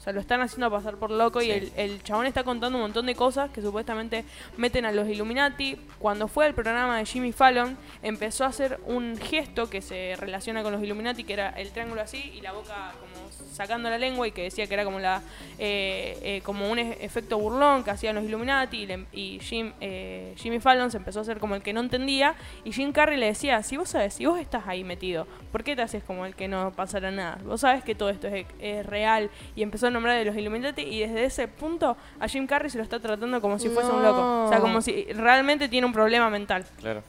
O 0.03 0.05
sea, 0.05 0.11
lo 0.11 0.19
están 0.19 0.41
haciendo 0.41 0.69
pasar 0.69 0.97
por 0.97 1.11
loco 1.11 1.41
y 1.41 1.49
el, 1.49 1.71
el 1.77 2.03
chabón 2.03 2.25
está 2.25 2.43
contando 2.43 2.77
un 2.77 2.81
montón 2.81 3.05
de 3.05 3.15
cosas 3.15 3.49
que 3.51 3.61
supuestamente 3.61 4.25
meten 4.57 4.83
a 4.85 4.91
los 4.91 5.07
Illuminati. 5.07 5.77
Cuando 5.97 6.27
fue 6.27 6.45
al 6.45 6.53
programa 6.53 6.97
de 6.97 7.05
Jimmy 7.05 7.31
Fallon, 7.31 7.77
empezó 8.01 8.43
a 8.43 8.47
hacer 8.47 8.81
un 8.85 9.15
gesto 9.17 9.69
que 9.69 9.81
se 9.81 10.17
relaciona 10.19 10.61
con 10.61 10.73
los 10.73 10.83
Illuminati, 10.83 11.23
que 11.23 11.31
era 11.31 11.51
el 11.51 11.71
triángulo 11.71 12.01
así 12.01 12.33
y 12.35 12.41
la 12.41 12.51
boca 12.51 12.91
como 12.99 13.13
sacando 13.53 13.89
la 13.89 13.97
lengua 13.97 14.27
y 14.27 14.31
que 14.33 14.43
decía 14.43 14.67
que 14.67 14.73
era 14.73 14.83
como 14.83 14.99
la 14.99 15.21
eh, 15.57 16.17
eh, 16.21 16.41
como 16.43 16.69
un 16.69 16.79
e- 16.79 16.97
efecto 17.01 17.37
burlón 17.37 17.83
que 17.85 17.91
hacían 17.91 18.15
los 18.15 18.25
Illuminati 18.25 18.77
y, 18.81 18.85
le- 18.87 19.05
y 19.13 19.39
Jim, 19.39 19.71
eh, 19.79 20.33
Jimmy 20.37 20.59
Fallon 20.59 20.91
se 20.91 20.97
empezó 20.97 21.19
a 21.19 21.21
hacer 21.21 21.37
como 21.39 21.55
el 21.55 21.61
que 21.61 21.71
no 21.71 21.79
entendía 21.79 22.35
y 22.65 22.73
Jim 22.73 22.91
Carrey 22.91 23.17
le 23.17 23.27
decía, 23.27 23.63
si 23.63 23.77
vos 23.77 23.89
sabes, 23.89 24.15
si 24.15 24.25
vos 24.25 24.37
estás 24.39 24.67
ahí 24.67 24.83
metido, 24.83 25.27
¿por 25.51 25.63
qué 25.63 25.75
te 25.77 25.81
haces 25.83 26.03
como 26.03 26.25
el 26.25 26.35
que 26.35 26.47
no 26.49 26.71
pasará 26.75 27.11
nada? 27.11 27.37
Vos 27.45 27.61
sabes 27.61 27.83
que 27.83 27.95
todo 27.95 28.09
esto 28.09 28.27
es, 28.27 28.45
es 28.59 28.85
real 28.85 29.29
y 29.55 29.61
empezó 29.63 29.87
a 29.87 29.91
nombrar 29.93 30.17
de 30.17 30.25
los 30.25 30.35
Illuminati 30.35 30.81
y 30.81 30.99
desde 31.01 31.25
ese 31.25 31.47
punto 31.47 31.95
a 32.19 32.27
Jim 32.27 32.45
Carrey 32.47 32.69
se 32.69 32.77
lo 32.77 32.83
está 32.83 32.99
tratando 32.99 33.39
como 33.39 33.57
si 33.59 33.69
fuese 33.69 33.91
un 33.91 34.03
loco. 34.03 34.45
O 34.45 34.49
sea, 34.49 34.59
como 34.59 34.81
si 34.81 35.05
realmente 35.13 35.69
tiene 35.69 35.87
un 35.87 35.93
problema 35.93 36.29
mental. 36.29 36.65
Claro. 36.79 37.03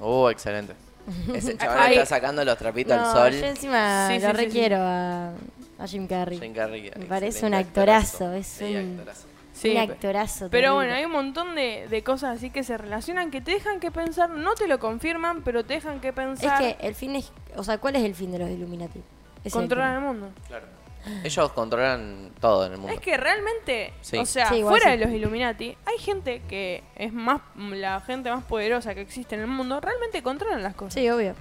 Oh, 0.00 0.30
excelente. 0.30 0.72
Ese 1.34 1.56
chaval 1.56 1.78
Ahí- 1.78 1.94
está 1.94 2.06
sacando 2.06 2.44
los 2.44 2.56
trapitos 2.58 2.96
No, 2.96 3.04
al 3.04 3.32
sol. 3.32 3.40
yo 3.40 3.46
encima 3.46 4.08
Sí, 4.08 4.14
lo 4.14 4.20
sí, 4.20 4.26
sí, 4.26 4.32
requiero 4.32 4.76
a, 4.78 5.28
a 5.78 5.86
Jim 5.86 6.06
Carrey. 6.06 6.38
Jim 6.38 6.52
Carrey, 6.54 6.90
Me 6.96 7.06
parece 7.06 7.46
un 7.46 7.54
actorazo, 7.54 8.32
es 8.32 8.46
Sí, 8.46 8.76
un- 8.76 8.92
actorazo. 8.98 9.26
Sí, 9.52 9.70
un 9.72 9.76
actorazo. 9.78 10.48
Pero 10.50 10.68
terrible. 10.68 10.74
bueno, 10.74 10.94
hay 10.94 11.04
un 11.04 11.12
montón 11.12 11.54
de, 11.54 11.86
de 11.90 12.02
cosas 12.02 12.36
así 12.36 12.50
que 12.50 12.62
se 12.64 12.78
relacionan 12.78 13.30
que 13.30 13.40
te 13.42 13.50
dejan 13.52 13.78
que 13.80 13.90
pensar, 13.90 14.30
no 14.30 14.54
te 14.54 14.66
lo 14.66 14.78
confirman, 14.78 15.42
pero 15.42 15.64
te 15.64 15.74
dejan 15.74 16.00
que 16.00 16.08
Es 16.08 16.14
pensar. 16.14 16.58
que 16.58 16.76
el 16.86 16.94
fin 16.94 17.16
es. 17.16 17.30
O 17.56 17.64
sea, 17.64 17.76
¿cuál 17.78 17.96
es 17.96 18.04
el 18.04 18.14
fin 18.14 18.30
de 18.32 18.38
los 18.38 18.48
Illuminati? 18.48 19.00
Ese 19.00 19.48
es 19.48 19.54
el 19.54 19.60
controlan 19.60 19.96
tema. 19.96 20.10
el 20.10 20.14
mundo. 20.16 20.30
Claro. 20.48 20.66
Ellos 21.24 21.52
controlan 21.52 22.32
todo 22.40 22.66
en 22.66 22.72
el 22.72 22.78
mundo. 22.78 22.92
Es 22.94 23.00
que 23.00 23.16
realmente, 23.16 23.92
Sí. 24.02 24.18
o 24.18 24.26
sea, 24.26 24.48
Sí, 24.50 24.62
fuera 24.62 24.84
sí. 24.92 24.98
de 24.98 25.04
los 25.06 25.10
Illuminati, 25.14 25.76
hay 25.86 25.98
gente 25.98 26.42
que 26.48 26.82
es 26.96 27.12
más 27.12 27.40
la 27.56 28.00
gente 28.00 28.30
más 28.30 28.44
poderosa 28.44 28.94
que 28.94 29.00
existe 29.00 29.34
en 29.34 29.40
el 29.42 29.46
mundo, 29.46 29.80
realmente 29.80 30.22
controlan 30.22 30.62
las 30.62 30.74
cosas. 30.74 30.94
Sí, 30.94 31.08
obvio. 31.10 31.34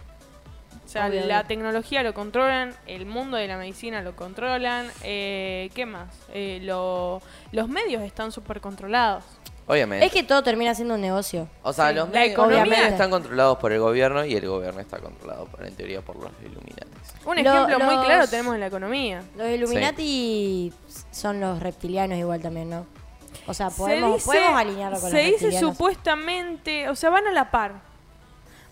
o 0.86 0.92
sea, 0.92 1.06
obvio, 1.08 1.24
la 1.26 1.40
obvio. 1.40 1.48
tecnología 1.48 2.02
lo 2.02 2.16
controlan, 2.16 2.74
el 2.88 3.06
mundo 3.06 3.38
de 3.38 3.48
la 3.48 3.58
medicina 3.58 4.02
lo 4.02 4.16
controlan, 4.16 4.88
eh, 5.04 5.70
¿qué 5.76 5.86
más? 5.86 6.08
Eh, 6.34 6.60
lo- 6.64 7.22
los 7.52 7.68
medios 7.70 8.02
están 8.02 8.32
súper 8.32 8.60
controlados. 8.60 9.24
Obviamente. 9.70 10.06
Es 10.06 10.12
que 10.12 10.24
todo 10.24 10.42
termina 10.44 10.74
siendo 10.74 10.96
un 10.96 11.02
negocio. 11.02 11.48
O 11.62 11.72
sea, 11.72 11.90
Sí, 11.90 11.96
los 11.96 12.10
la 12.10 12.20
medios 12.20 12.34
economía- 12.34 12.88
están 12.88 13.10
controlados 13.12 13.60
por 13.60 13.72
el 13.72 13.80
gobierno 13.80 14.26
y 14.26 14.36
el 14.36 14.48
gobierno 14.48 14.80
está 14.82 14.98
controlado, 14.98 15.46
por, 15.46 15.64
en 15.66 15.76
teoría, 15.76 16.02
por 16.02 16.16
los 16.16 16.32
Illuminatis. 16.42 16.90
Un 17.24 17.36
Lo- 17.44 17.54
ejemplo 17.54 17.80
muy 17.86 17.96
los- 17.96 18.06
claro 18.06 18.28
tenemos 18.28 18.56
en 18.56 18.60
la 18.62 18.68
economía. 18.68 19.24
Los 19.38 19.48
Illuminati 19.48 20.74
son 21.12 21.40
los 21.40 21.60
reptilianos 21.62 22.18
igual 22.18 22.42
también, 22.42 22.70
¿no? 22.72 22.86
O 23.46 23.54
sea, 23.54 23.70
podemos, 23.70 24.22
se 24.22 24.26
podemos 24.26 24.60
alinearlo 24.60 25.00
con 25.00 25.12
se 25.12 25.18
los 25.18 25.26
dice 25.26 25.38
reptilianos. 25.46 25.72
supuestamente, 25.78 26.90
o 26.90 26.96
sea, 26.96 27.10
van 27.12 27.28
a 27.28 27.32
la 27.32 27.52
par. 27.52 27.74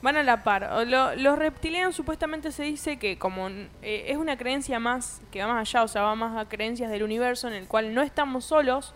Van 0.01 0.15
a 0.17 0.23
la 0.23 0.43
par. 0.43 0.63
O 0.73 0.85
lo- 0.85 1.15
los 1.15 1.37
reptilianos 1.37 1.95
supuestamente 1.95 2.51
se 2.51 2.63
dice 2.63 2.97
que 2.97 3.17
como 3.19 3.49
eh, 3.49 4.05
es 4.07 4.17
una 4.17 4.37
creencia 4.37 4.79
más 4.79 5.21
que 5.31 5.41
va 5.43 5.53
más 5.53 5.69
allá, 5.69 5.83
o 5.83 5.87
sea, 5.87 6.01
va 6.03 6.15
más 6.15 6.37
a 6.37 6.47
creencias 6.49 6.89
del 6.91 7.03
universo 7.03 7.47
en 7.47 7.53
el 7.53 7.67
cual 7.67 7.93
no 7.93 8.01
estamos 8.01 8.45
solos. 8.45 8.93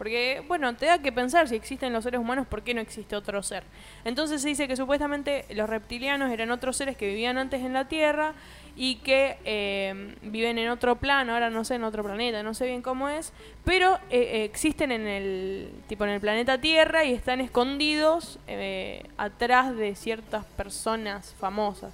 Porque, 0.00 0.42
bueno, 0.48 0.74
te 0.76 0.86
da 0.86 0.98
que 1.02 1.12
pensar 1.12 1.46
si 1.46 1.54
existen 1.56 1.92
los 1.92 2.04
seres 2.04 2.18
humanos, 2.18 2.46
¿por 2.46 2.62
qué 2.62 2.72
no 2.72 2.80
existe 2.80 3.14
otro 3.14 3.42
ser? 3.42 3.64
Entonces 4.06 4.40
se 4.40 4.48
dice 4.48 4.66
que 4.66 4.74
supuestamente 4.74 5.44
los 5.50 5.68
reptilianos 5.68 6.30
eran 6.32 6.50
otros 6.50 6.78
seres 6.78 6.96
que 6.96 7.06
vivían 7.06 7.36
antes 7.36 7.60
en 7.60 7.74
la 7.74 7.86
Tierra 7.86 8.32
y 8.76 8.94
que 9.00 9.36
eh, 9.44 10.14
viven 10.22 10.56
en 10.56 10.70
otro 10.70 10.96
plano, 10.96 11.34
ahora 11.34 11.50
no 11.50 11.66
sé, 11.66 11.74
en 11.74 11.84
otro 11.84 12.02
planeta, 12.02 12.42
no 12.42 12.54
sé 12.54 12.64
bien 12.64 12.80
cómo 12.80 13.10
es, 13.10 13.34
pero 13.62 13.96
eh, 14.08 14.22
eh, 14.36 14.44
existen 14.44 14.90
en 14.90 15.06
el 15.06 15.70
tipo 15.86 16.04
en 16.04 16.10
el 16.12 16.20
planeta 16.22 16.58
Tierra 16.58 17.04
y 17.04 17.12
están 17.12 17.42
escondidos 17.42 18.38
eh, 18.48 19.02
atrás 19.18 19.76
de 19.76 19.94
ciertas 19.96 20.46
personas 20.46 21.34
famosas. 21.38 21.92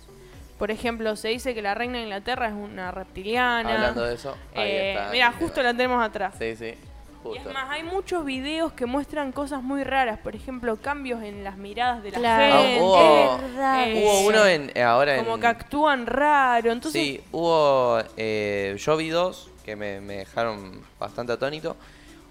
Por 0.60 0.70
ejemplo, 0.70 1.16
se 1.16 1.26
dice 1.30 1.56
que 1.56 1.60
la 1.60 1.75
reina 1.75 1.94
de 1.98 2.04
Inglaterra 2.04 2.46
es 2.46 2.54
una 2.54 2.92
reptiliana. 2.92 3.75
Hablando 3.75 4.04
de 4.04 4.14
eso, 4.14 4.36
ahí 4.54 4.70
Eh, 4.70 4.92
está. 4.92 5.10
mira, 5.10 5.32
justo 5.32 5.60
la 5.60 5.72
tenemos 5.75 6.00
atrás. 6.00 6.36
Sí, 6.38 6.54
sí, 6.54 6.72
Y 7.35 7.38
es 7.38 7.45
más, 7.52 7.71
hay 7.71 7.83
muchos 7.83 8.25
videos 8.25 8.73
que 8.73 8.87
muestran 8.87 9.33
cosas 9.33 9.62
muy 9.62 9.83
raras, 9.85 10.18
por 10.18 10.35
ejemplo, 10.37 10.76
cambios 10.76 11.23
en 11.23 11.42
las 11.45 11.56
miradas 11.56 12.02
de 12.02 12.11
la 12.12 12.18
Claro, 12.18 12.59
gente. 12.62 12.78
Ah, 12.78 12.83
hubo- 12.83 13.35
es 13.37 13.42
verdad. 13.42 13.88
eh, 13.88 14.02
Hubo 14.04 14.21
uno 14.28 14.47
en, 14.47 14.73
eh, 14.75 14.83
ahora 14.83 15.16
como 15.18 15.35
en... 15.35 15.40
que 15.40 15.47
actúan 15.47 16.06
raro, 16.06 16.73
entonces 16.73 17.00
Sí, 17.02 17.21
hubo. 17.33 17.99
eh, 18.16 18.76
yo 18.78 18.97
vi 18.97 19.09
dos 19.09 19.50
que 19.64 19.76
me, 19.76 20.00
me 20.00 20.18
dejaron 20.18 20.83
bastante 20.99 21.33
atónito. 21.33 21.76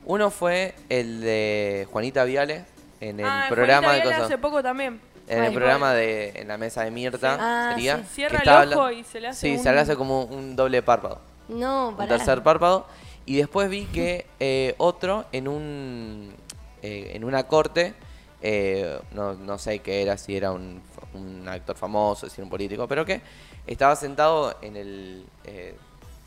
Uno 0.06 0.30
fue 0.32 0.76
el 0.90 1.22
de 1.22 1.88
Juanita 1.92 2.24
Viale 2.24 2.66
en 3.02 3.20
el 3.20 3.26
Ah, 3.26 3.46
programa 3.50 3.88
Juanita 3.88 4.06
de 4.08 4.14
cosas- 4.14 4.26
hace 4.28 4.38
poco 4.38 4.62
también. 4.64 5.02
En 5.28 5.44
el 5.44 5.54
programa 5.54 5.92
de 5.94 6.34
En 6.36 6.48
la 6.48 6.58
mesa 6.60 6.84
de 6.84 6.92
Mirta 6.92 7.18
Sí. 7.36 7.40
Ah, 7.42 7.70
sería. 7.74 7.96
sí. 7.98 8.02
que 8.04 8.08
Cierra 8.10 8.38
estaba 8.38 8.64
el 8.64 8.74
ojo 8.74 8.92
y 8.92 9.04
se 9.04 9.20
le 9.20 9.28
hace 9.30 9.40
Sí, 9.48 9.58
un- 9.58 9.64
se 9.64 9.72
le 9.74 9.80
hace 9.80 9.96
como 9.96 10.24
un 10.26 10.56
doble 10.56 10.84
párpado. 10.84 11.20
No, 11.48 11.90
Un 11.90 11.96
para 11.98 12.10
tercer 12.18 12.44
párpado. 12.44 12.86
Y 13.26 13.38
después 13.38 13.70
vi 13.70 13.86
que 13.86 14.28
eh, 14.40 14.76
otro 14.78 15.26
en 15.32 15.48
un 15.48 16.36
eh, 16.82 17.12
en 17.16 17.24
una 17.24 17.48
corte, 17.48 17.96
eh, 18.42 19.00
no, 19.12 19.34
no 19.34 19.58
sé 19.58 19.80
qué 19.80 20.04
era, 20.04 20.18
si 20.18 20.36
era 20.38 20.52
un, 20.52 20.82
un 21.14 21.48
actor 21.48 21.76
famoso, 21.76 22.30
si 22.30 22.36
era 22.36 22.44
un 22.44 22.50
político, 22.52 22.88
pero 22.88 23.04
que 23.06 23.22
estaba 23.66 23.96
sentado 23.96 24.56
en 24.62 24.76
el 24.76 25.26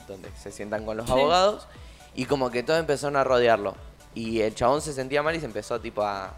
donde 0.08 0.28
se 0.36 0.50
sientan 0.50 0.84
con 0.84 0.96
los 0.96 1.06
Sí. 1.06 1.12
abogados 1.12 1.68
y 2.14 2.24
como 2.24 2.50
que 2.50 2.62
todos 2.64 2.80
empezaron 2.80 3.14
a 3.16 3.22
rodearlo. 3.22 3.76
Y 4.14 4.40
el 4.40 4.54
chabón 4.54 4.80
se 4.82 4.92
sentía 4.92 5.22
mal 5.22 5.36
y 5.36 5.40
se 5.40 5.46
empezó 5.46 5.78
tipo 5.80 6.02
a 6.02 6.32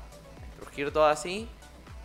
rugir 0.61 0.93
todo 0.93 1.07
así. 1.07 1.49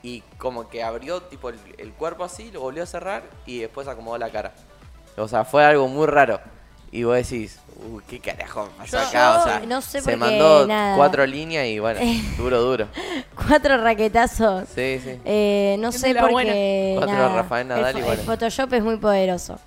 Y 0.03 0.21
como 0.37 0.69
que 0.69 0.83
abrió 0.83 1.21
tipo 1.23 1.49
el, 1.49 1.59
el 1.79 1.91
cuerpo 1.91 2.23
así, 2.23 2.51
lo 2.51 2.61
volvió 2.61 2.83
a 2.83 2.85
cerrar 2.85 3.23
y 3.47 3.59
después 3.59 3.87
acomodó 3.87 4.17
la 4.19 4.29
cara. 4.29 4.53
O 5.17 5.27
sea, 5.27 5.43
fue 5.43 5.65
algo 5.65 5.87
muy 5.87 6.05
raro. 6.05 6.39
Y 6.95 7.03
vos 7.03 7.15
decís, 7.15 7.59
uy, 7.91 8.01
¿qué 8.07 8.19
carajo 8.19 8.69
pasó 8.77 8.97
Yo- 8.97 9.07
acá? 9.07 9.39
O 9.39 9.43
sea, 9.43 9.59
no 9.67 9.81
sé 9.81 9.99
se 10.01 10.15
mandó 10.15 10.65
nada. 10.65 10.95
cuatro 10.95 11.25
líneas 11.25 11.65
y 11.67 11.79
bueno, 11.79 11.99
duro, 12.37 12.61
duro. 12.61 12.87
Cuatro 13.47 13.77
raquetazos. 13.77 14.63
Sí, 14.73 14.99
sí. 15.03 15.19
Eh, 15.25 15.75
no 15.79 15.89
Es 15.89 15.99
sé 15.99 16.15
porque 16.15 16.31
buena. 16.31 16.53
Cuatro 16.97 17.15
nada, 17.15 17.35
Rafael 17.35 17.67
Nadal 17.67 17.95
el, 17.95 18.01
y 18.01 18.05
bueno. 18.05 18.21
el 18.21 18.25
Photoshop 18.25 18.73
es 18.73 18.83
muy 18.83 18.97
poderoso. 18.97 19.59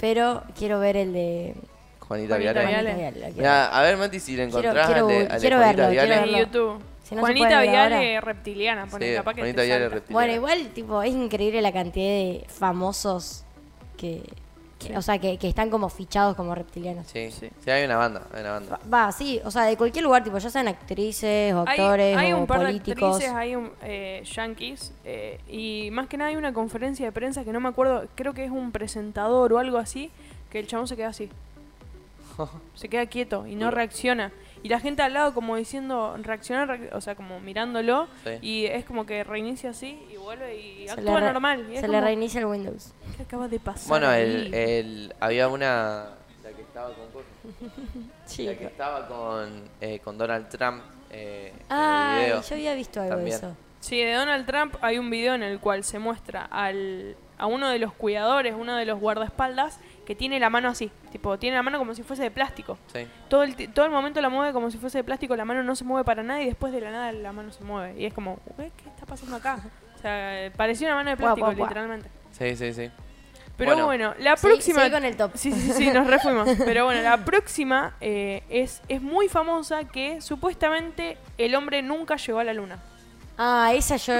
Pero 0.00 0.42
quiero 0.58 0.78
ver 0.80 0.96
el 0.98 1.12
de 1.12 1.54
Juanita 2.00 2.34
Juanita 2.34 2.38
Viale. 2.38 2.60
Viale. 2.66 2.74
Juanita 2.74 2.94
Viale, 2.98 3.10
lo 3.20 3.24
quiero 3.26 3.36
Mirá, 3.38 3.66
a 3.78 3.82
ver, 3.82 3.96
Mati, 3.96 4.20
si 4.20 4.32
le 4.36 4.44
Quiero- 4.48 4.58
encontrás 4.58 4.86
quiero- 4.86 5.00
al 5.00 5.08
de, 5.08 5.16
al 5.20 5.28
de 5.28 5.38
quiero 5.38 5.56
Juanita 5.56 5.76
verlo, 5.82 5.90
quiero 5.90 6.06
Viale. 6.06 6.14
en 6.14 6.20
verlo. 6.34 6.38
YouTube. 6.38 6.82
Si 7.04 7.14
no 7.14 7.20
Juanita 7.22 7.60
Viale 7.62 7.78
ahora. 7.78 8.20
reptiliana, 8.20 8.84
Sí, 8.84 9.14
capaz 9.14 9.34
que 9.34 9.40
Juanita 9.40 9.62
Viale 9.62 9.80
salta. 9.84 9.94
reptiliana. 9.94 10.12
Bueno, 10.12 10.32
igual, 10.34 10.68
tipo, 10.74 11.02
es 11.02 11.12
increíble 11.14 11.62
la 11.62 11.72
cantidad 11.72 12.04
de 12.06 12.44
famosos 12.48 13.44
que, 13.96 14.22
que- 14.78 14.96
o 14.96 15.02
sea, 15.02 15.18
que, 15.18 15.38
que 15.38 15.48
están 15.48 15.70
como 15.70 15.88
fichados 15.88 16.34
como 16.36 16.54
reptilianos. 16.54 17.06
Sí, 17.06 17.30
Sí. 17.30 17.48
sí, 17.64 17.70
hay 17.70 17.84
una 17.84 17.96
banda, 17.96 18.22
hay 18.32 18.40
una 18.40 18.50
banda. 18.52 18.80
Va, 18.92 19.12
sí, 19.12 19.40
o 19.44 19.50
sea, 19.50 19.62
de 19.64 19.76
cualquier 19.76 20.04
lugar, 20.04 20.22
tipo, 20.24 20.36
ya 20.38 20.50
sean 20.50 20.68
actrices 20.68 21.54
o 21.54 21.64
Hay, 21.66 21.78
actores 21.80 22.16
hay 22.16 22.32
o 22.32 22.38
un 22.38 22.46
par 22.46 22.60
políticos. 22.60 23.18
de 23.18 23.26
actrices, 23.26 23.32
hay 23.34 23.56
un 23.56 23.70
eh, 23.82 24.22
yankees 24.24 24.92
eh, 25.04 25.40
y 25.48 25.90
más 25.92 26.06
que 26.08 26.16
nada 26.16 26.30
hay 26.30 26.36
una 26.36 26.52
conferencia 26.52 27.06
de 27.06 27.12
prensa 27.12 27.44
que 27.44 27.52
no 27.52 27.60
me 27.60 27.68
acuerdo, 27.68 28.06
creo 28.14 28.34
que 28.34 28.44
es 28.44 28.50
un 28.50 28.72
presentador 28.72 29.52
o 29.52 29.58
algo 29.58 29.78
así, 29.78 30.10
que 30.50 30.58
el 30.60 30.66
chabón 30.66 30.88
se 30.88 30.96
queda 30.96 31.08
así. 31.08 31.30
se 32.74 32.88
queda 32.88 33.06
quieto 33.06 33.46
y 33.46 33.54
no 33.54 33.70
reacciona. 33.70 34.32
Y 34.64 34.68
la 34.70 34.80
gente 34.80 35.02
al 35.02 35.12
lado 35.12 35.34
como 35.34 35.54
diciendo, 35.56 36.16
reacciona, 36.22 36.64
reacc- 36.66 36.88
o 36.92 37.00
sea, 37.00 37.14
como 37.14 37.38
mirándolo 37.38 38.08
Sí. 38.24 38.30
y 38.40 38.64
es 38.64 38.84
como 38.84 39.04
que 39.06 39.22
reinicia 39.22 39.70
así 39.70 40.02
y 40.12 40.16
vuelve 40.16 40.56
y 40.56 40.86
se 40.88 40.94
actúa 40.94 41.20
normal. 41.20 41.66
Y 41.72 41.76
se 41.76 41.86
le 41.86 42.00
reinicia 42.00 42.40
el 42.40 42.46
Windows. 42.46 42.92
¿Qué 43.16 43.22
acaba 43.24 43.46
de 43.46 43.60
pasar? 43.60 43.88
Bueno, 43.88 44.10
el, 44.12 44.52
el, 44.54 45.14
había 45.20 45.48
una. 45.48 46.08
La 46.42 46.50
que 46.50 46.62
estaba 46.62 46.88
con. 46.88 47.04
Sí. 48.26 48.46
La 48.46 48.54
que 48.56 48.64
estaba 48.64 49.06
con, 49.06 49.68
eh, 49.80 50.00
con 50.02 50.16
Donald 50.18 50.48
Trump 50.48 50.82
eh, 51.10 51.48
en 51.50 51.56
el 51.56 51.64
Ay, 51.68 52.24
video. 52.24 52.42
yo 52.42 52.54
había 52.54 52.74
visto 52.74 53.00
algo 53.00 53.16
También. 53.16 53.40
de 53.40 53.46
eso. 53.46 53.56
Sí, 53.80 54.02
de 54.02 54.14
Donald 54.14 54.46
Trump 54.46 54.76
hay 54.80 54.96
un 54.98 55.10
video 55.10 55.34
en 55.34 55.42
el 55.42 55.60
cual 55.60 55.84
se 55.84 55.98
muestra 55.98 56.46
al, 56.46 57.16
a 57.36 57.46
uno 57.46 57.68
de 57.68 57.78
los 57.78 57.92
cuidadores, 57.92 58.54
uno 58.58 58.76
de 58.76 58.86
los 58.86 58.98
guardaespaldas, 58.98 59.78
que 60.04 60.14
tiene 60.14 60.38
la 60.40 60.50
mano 60.50 60.68
así. 60.68 60.90
Tipo, 61.12 61.38
tiene 61.38 61.56
la 61.56 61.62
mano 61.62 61.78
como 61.78 61.94
si 61.94 62.02
fuese 62.02 62.22
de 62.22 62.30
plástico. 62.30 62.78
Sí. 62.92 63.06
Todo 63.28 63.42
el, 63.42 63.56
ti- 63.56 63.68
todo 63.68 63.84
el 63.86 63.90
momento 63.90 64.20
la 64.20 64.28
mueve 64.28 64.52
como 64.52 64.70
si 64.70 64.78
fuese 64.78 64.98
de 64.98 65.04
plástico, 65.04 65.34
la 65.36 65.44
mano 65.44 65.62
no 65.62 65.74
se 65.76 65.84
mueve 65.84 66.04
para 66.04 66.22
nada 66.22 66.42
y 66.42 66.46
después 66.46 66.72
de 66.72 66.80
la 66.80 66.90
nada 66.90 67.12
la 67.12 67.32
mano 67.32 67.50
se 67.52 67.64
mueve. 67.64 67.98
Y 68.00 68.04
es 68.06 68.12
como, 68.14 68.38
"Ué, 68.58 68.70
¿qué 68.82 68.88
está 68.88 69.06
pasando 69.06 69.36
acá? 69.36 69.58
O 69.96 69.98
sea, 70.00 70.50
parecía 70.56 70.88
una 70.88 70.96
mano 70.96 71.10
de 71.10 71.16
plástico, 71.16 71.46
buah, 71.46 71.54
buah. 71.56 71.68
literalmente. 71.68 72.08
Sí, 72.32 72.54
sí, 72.56 72.72
sí. 72.74 72.90
Pero 73.56 73.70
Bueno. 73.70 73.86
bueno, 73.86 74.14
la 74.18 74.36
Sí, 74.36 74.46
próxima... 74.48 74.80
seguí 74.80 74.92
con 74.92 75.04
el 75.04 75.16
top. 75.16 75.30
Sí, 75.36 75.52
sí, 75.52 75.72
sí, 75.72 75.90
nos 75.92 76.08
refuimos. 76.08 76.48
Pero 76.64 76.84
bueno, 76.86 77.02
la 77.02 77.24
próxima 77.24 77.94
eh, 78.00 78.42
es, 78.48 78.82
es 78.88 79.00
muy 79.00 79.28
famosa 79.28 79.84
que 79.84 80.20
supuestamente 80.20 81.16
el 81.38 81.54
hombre 81.54 81.80
nunca 81.80 82.16
llegó 82.16 82.40
a 82.40 82.44
la 82.44 82.52
luna. 82.52 82.78
Ah, 83.36 83.72
esa 83.74 83.96
yo 83.96 84.14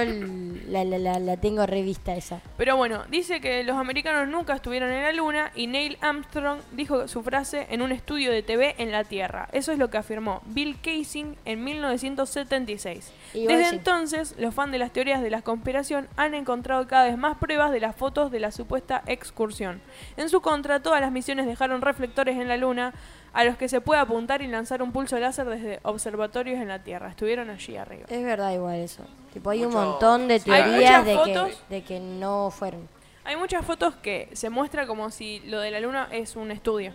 la, 0.67 0.83
la, 0.83 0.97
la, 0.97 1.19
la 1.19 1.37
tengo 1.37 1.65
revista 1.65 2.15
esa. 2.15 2.41
Pero 2.57 2.75
bueno, 2.75 3.03
dice 3.09 3.39
que 3.39 3.63
los 3.63 3.77
americanos 3.77 4.27
nunca 4.27 4.55
estuvieron 4.55 4.91
en 4.91 5.03
la 5.03 5.13
luna 5.13 5.51
y 5.55 5.67
Neil 5.67 5.97
Armstrong 6.01 6.59
dijo 6.73 7.07
su 7.07 7.23
frase 7.23 7.67
en 7.69 7.81
un 7.81 7.93
estudio 7.93 8.31
de 8.31 8.43
TV 8.43 8.75
en 8.77 8.91
la 8.91 9.05
Tierra. 9.05 9.47
Eso 9.53 9.71
es 9.71 9.79
lo 9.79 9.89
que 9.89 9.97
afirmó 9.97 10.41
Bill 10.47 10.77
Casing 10.81 11.35
en 11.45 11.63
1976. 11.63 13.11
Igual 13.33 13.57
Desde 13.57 13.75
entonces, 13.75 14.35
los 14.37 14.53
fans 14.53 14.73
de 14.73 14.79
las 14.79 14.91
teorías 14.91 15.21
de 15.21 15.29
la 15.29 15.41
conspiración 15.41 16.09
han 16.17 16.33
encontrado 16.33 16.85
cada 16.87 17.05
vez 17.05 17.17
más 17.17 17.37
pruebas 17.37 17.71
de 17.71 17.79
las 17.79 17.95
fotos 17.95 18.31
de 18.31 18.41
la 18.41 18.51
supuesta 18.51 19.01
excursión. 19.07 19.81
En 20.17 20.27
su 20.27 20.41
contra, 20.41 20.81
todas 20.81 20.99
las 20.99 21.11
misiones 21.11 21.45
dejaron 21.45 21.81
reflectores 21.81 22.37
en 22.37 22.49
la 22.49 22.57
luna 22.57 22.93
a 23.35 23.43
los 23.43 23.57
que 23.57 23.69
se 23.69 23.81
puede 23.81 23.99
apuntar 24.01 24.41
y 24.41 24.47
lanzar 24.47 24.81
un 24.81 24.91
pulso 24.91 25.19
láser 25.19 25.45
desde 25.45 25.79
observatorios 25.83 26.59
en 26.59 26.67
la 26.69 26.79
Tierra. 26.83 27.09
Estuvieron 27.09 27.49
allí 27.49 27.75
arriba. 27.77 28.05
Es 28.09 28.23
verdad 28.23 28.51
igual 28.53 28.75
eso. 28.77 29.03
Tipo, 29.33 29.49
hay 29.51 29.63
un 29.65 29.73
Mucho- 29.73 29.85
montón 29.85 30.27
de 30.27 30.35
Hay 30.35 30.39
teorías 30.41 31.03
muchas 31.03 31.05
de 31.05 31.11
que, 31.11 31.17
fotos. 31.39 31.63
de 31.69 31.83
que 31.83 31.99
no 31.99 32.49
fueron. 32.49 32.87
Hay 33.25 33.35
muchas 33.35 33.65
fotos 33.65 33.93
que 33.95 34.29
se 34.33 34.49
muestra 34.49 34.87
como 34.87 35.09
si 35.11 35.39
lo 35.41 35.59
de 35.59 35.71
la 35.71 35.79
luna 35.79 36.07
es 36.11 36.35
un 36.35 36.49
estudio. 36.51 36.93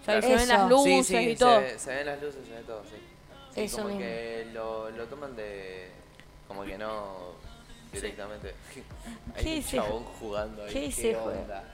O 0.00 0.04
sea, 0.04 0.16
que 0.16 0.22
se 0.22 0.28
Eso. 0.34 0.38
ven 0.38 0.48
las 0.48 0.68
luces 0.70 1.06
sí, 1.06 1.16
sí, 1.16 1.30
y 1.30 1.36
todo. 1.36 1.60
Se, 1.60 1.78
se 1.78 1.94
ven 1.94 2.06
las 2.06 2.22
luces, 2.22 2.40
se 2.46 2.54
ve 2.54 2.62
todo, 2.66 2.82
sí. 2.84 2.96
Sí, 3.54 3.60
Eso 3.62 3.76
como 3.78 3.88
mismo. 3.88 4.00
que 4.02 4.48
lo, 4.54 4.90
lo 4.90 5.04
toman 5.06 5.34
de. 5.36 5.90
Como 6.46 6.62
que 6.64 6.78
no. 6.78 7.32
Directamente. 7.92 8.54
Hay 9.36 9.44
¿Qué 9.44 9.56
un 9.56 9.64
chabón 9.64 10.04
jugando 10.20 10.62
ahí. 10.64 10.72
qué 10.72 10.86
ese 10.86 11.14
juego? 11.14 11.40
onda? 11.40 11.64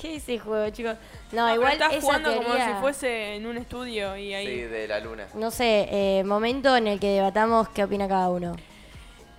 ¿Qué 0.00 0.16
es 0.16 0.22
ese 0.24 0.38
juego, 0.38 0.68
chicos? 0.70 0.96
No, 1.32 1.46
No, 1.48 1.54
igual 1.54 1.72
estás 1.74 1.92
esa 1.92 2.00
jugando 2.02 2.34
como 2.34 2.48
teoría- 2.48 2.74
si 2.74 2.80
fuese 2.80 3.36
en 3.36 3.46
un 3.46 3.56
estudio 3.56 4.16
y 4.16 4.34
ahí. 4.34 4.46
Sí, 4.46 4.60
de 4.62 4.88
la 4.88 5.00
luna. 5.00 5.26
No 5.34 5.50
sé, 5.50 5.88
eh, 5.90 6.24
momento 6.24 6.76
en 6.76 6.86
el 6.88 6.98
que 7.00 7.08
debatamos 7.08 7.68
qué 7.70 7.84
opina 7.84 8.08
cada 8.08 8.28
uno. 8.30 8.54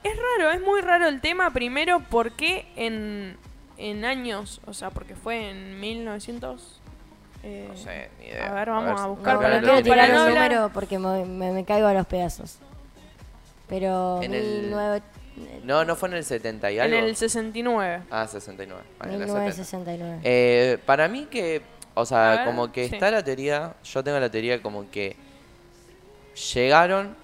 Es 0.04 0.14
raro, 0.16 0.52
es 0.52 0.62
muy 0.62 0.82
raro 0.82 1.08
el 1.08 1.20
tema. 1.22 1.52
Primero, 1.52 2.02
porque 2.10 2.68
en, 2.76 3.38
en 3.78 4.06
años, 4.06 4.62
o 4.66 4.74
sea, 4.74 4.92
porque 4.92 5.16
fue 5.16 5.50
en 5.50 5.80
1900. 5.80 6.80
eh, 7.44 7.68
No 7.70 7.78
sé, 7.78 8.10
ni 8.20 8.26
idea. 8.28 8.50
A 8.50 8.54
ver, 8.54 8.70
vamos 8.70 9.00
a 9.00 9.04
No, 9.04 9.10
buscar 9.16 9.36
no 9.36 9.42
para 9.42 9.60
quiero 9.60 9.76
no- 9.76 9.84
tirar 9.84 9.98
para 9.98 10.08
no 10.14 10.22
un 10.24 10.28
hablar- 10.30 10.50
número 10.52 10.70
porque 10.74 10.98
me, 11.00 11.26
me- 11.26 11.52
me 11.52 11.66
caigo 11.66 11.88
a 11.88 11.94
los 11.94 12.06
pedazos. 12.08 12.58
Pero 13.68 14.22
En 14.22 14.34
el- 14.34 14.62
19 14.70 15.02
No, 15.64 15.84
no 15.84 15.96
fue 15.96 16.10
en 16.10 16.16
el 16.16 16.24
70 16.24 16.72
y 16.72 16.76
En 16.76 16.94
algo. 16.94 17.08
el 17.08 17.16
69. 17.16 18.04
Ah, 18.10 18.28
69. 18.28 18.84
Vale, 19.00 19.16
en 19.16 19.22
el 19.22 19.28
70. 19.28 19.40
1969. 19.40 20.20
Eh, 20.24 20.78
para 20.86 21.08
mí 21.08 21.26
que, 21.26 21.62
o 21.94 22.06
sea, 22.06 22.38
ver, 22.38 22.46
como 22.46 22.72
que 22.72 22.88
sí. 22.88 22.96
está 22.96 23.12
la 23.12 23.24
teoría, 23.24 23.74
yo 23.84 24.04
tengo 24.04 24.20
la 24.20 24.30
teoría 24.30 24.62
como 24.62 24.90
que 24.90 25.16
llegaron, 26.54 27.16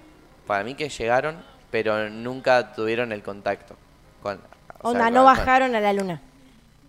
para 0.46 0.64
mí 0.64 0.74
que 0.74 0.88
llegaron 0.88 1.52
pero 1.72 2.10
nunca 2.10 2.74
tuvieron 2.74 3.10
el 3.12 3.22
contacto. 3.22 3.74
Con, 4.22 4.38
o 4.82 4.92
sea, 4.92 5.10
no 5.10 5.24
bajaron 5.24 5.74
a 5.74 5.80
la 5.80 5.92
luna. 5.94 6.20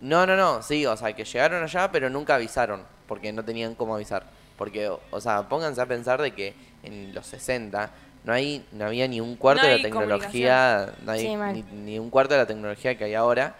No, 0.00 0.26
no, 0.26 0.36
no, 0.36 0.62
sí, 0.62 0.84
o 0.84 0.94
sea, 0.96 1.14
que 1.14 1.24
llegaron 1.24 1.62
allá, 1.62 1.90
pero 1.90 2.10
nunca 2.10 2.34
avisaron, 2.34 2.82
porque 3.08 3.32
no 3.32 3.42
tenían 3.42 3.74
cómo 3.74 3.94
avisar. 3.94 4.24
Porque, 4.58 4.88
o 4.88 5.20
sea, 5.20 5.48
pónganse 5.48 5.80
a 5.80 5.86
pensar 5.86 6.20
de 6.20 6.32
que 6.32 6.54
en 6.82 7.14
los 7.14 7.26
60 7.26 7.90
no 8.24 8.32
hay 8.32 8.64
no 8.72 8.86
había 8.86 9.06
ni 9.06 9.20
un 9.20 9.36
cuarto 9.36 9.66
de 9.66 9.76
la 9.76 9.82
tecnología, 9.82 10.92
no 11.02 11.12
hay 11.12 11.62
ni, 11.72 11.98
un 11.98 12.10
cuarto 12.10 12.34
de 12.34 12.40
la 12.40 12.46
tecnología 12.46 12.96
que 12.96 13.04
hay 13.04 13.14
ahora. 13.14 13.54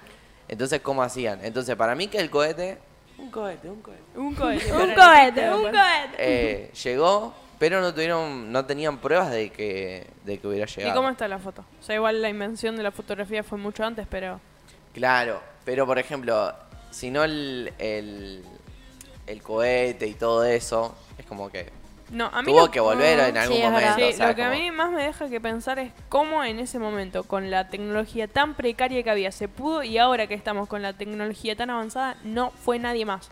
Entonces, 0.48 0.80
¿cómo 0.80 1.02
hacían? 1.02 1.44
Entonces, 1.44 1.74
para 1.76 1.94
mí 1.94 2.08
que 2.08 2.18
el 2.18 2.30
cohete, 2.30 2.78
un 3.18 3.30
cohete, 3.30 3.68
un 3.68 3.80
cohete, 3.80 4.02
un 4.16 4.34
cohete, 4.34 4.72
un 4.72 4.94
cohete, 4.94 5.50
un 5.50 5.62
cohete, 5.62 6.16
eh, 6.18 6.70
llegó, 6.82 7.34
pero 7.58 7.80
no 7.80 7.92
tuvieron, 7.92 8.50
no 8.52 8.64
tenían 8.64 8.98
pruebas 8.98 9.30
de 9.30 9.50
que, 9.50 10.06
de 10.24 10.38
que 10.38 10.46
hubiera 10.46 10.66
llegado. 10.66 10.92
¿Y 10.92 10.96
cómo 10.96 11.10
está 11.10 11.28
la 11.28 11.38
foto? 11.38 11.64
O 11.80 11.82
sea, 11.82 11.94
igual 11.94 12.20
la 12.20 12.28
invención 12.28 12.76
de 12.76 12.82
la 12.82 12.90
fotografía 12.90 13.42
fue 13.42 13.58
mucho 13.58 13.84
antes, 13.84 14.06
pero. 14.10 14.40
Claro, 14.92 15.40
pero 15.64 15.86
por 15.86 15.98
ejemplo, 15.98 16.52
si 16.90 17.10
no 17.10 17.24
el, 17.24 17.72
el, 17.78 18.44
el 19.26 19.42
cohete 19.42 20.06
y 20.06 20.14
todo 20.14 20.44
eso, 20.44 20.94
es 21.18 21.26
como 21.26 21.50
que 21.50 21.70
no, 22.14 22.30
a 22.32 22.42
mí 22.42 22.52
tuvo 22.52 22.70
que 22.70 22.80
volver 22.80 23.18
en 23.18 23.36
algún 23.36 23.60
momento. 23.60 24.26
lo 24.26 24.34
que 24.34 24.42
a 24.42 24.50
mí 24.50 24.70
más 24.70 24.90
me 24.92 25.02
deja 25.02 25.28
que 25.28 25.40
pensar 25.40 25.78
es 25.78 25.92
cómo 26.08 26.44
en 26.44 26.58
ese 26.58 26.78
momento, 26.78 27.24
con 27.24 27.50
la 27.50 27.68
tecnología 27.68 28.28
tan 28.28 28.54
precaria 28.54 29.02
que 29.02 29.10
había, 29.10 29.32
se 29.32 29.48
pudo 29.48 29.82
y 29.82 29.98
ahora 29.98 30.26
que 30.26 30.34
estamos 30.34 30.68
con 30.68 30.80
la 30.80 30.92
tecnología 30.92 31.56
tan 31.56 31.70
avanzada, 31.70 32.16
no 32.22 32.50
fue 32.50 32.78
nadie 32.78 33.04
más. 33.04 33.28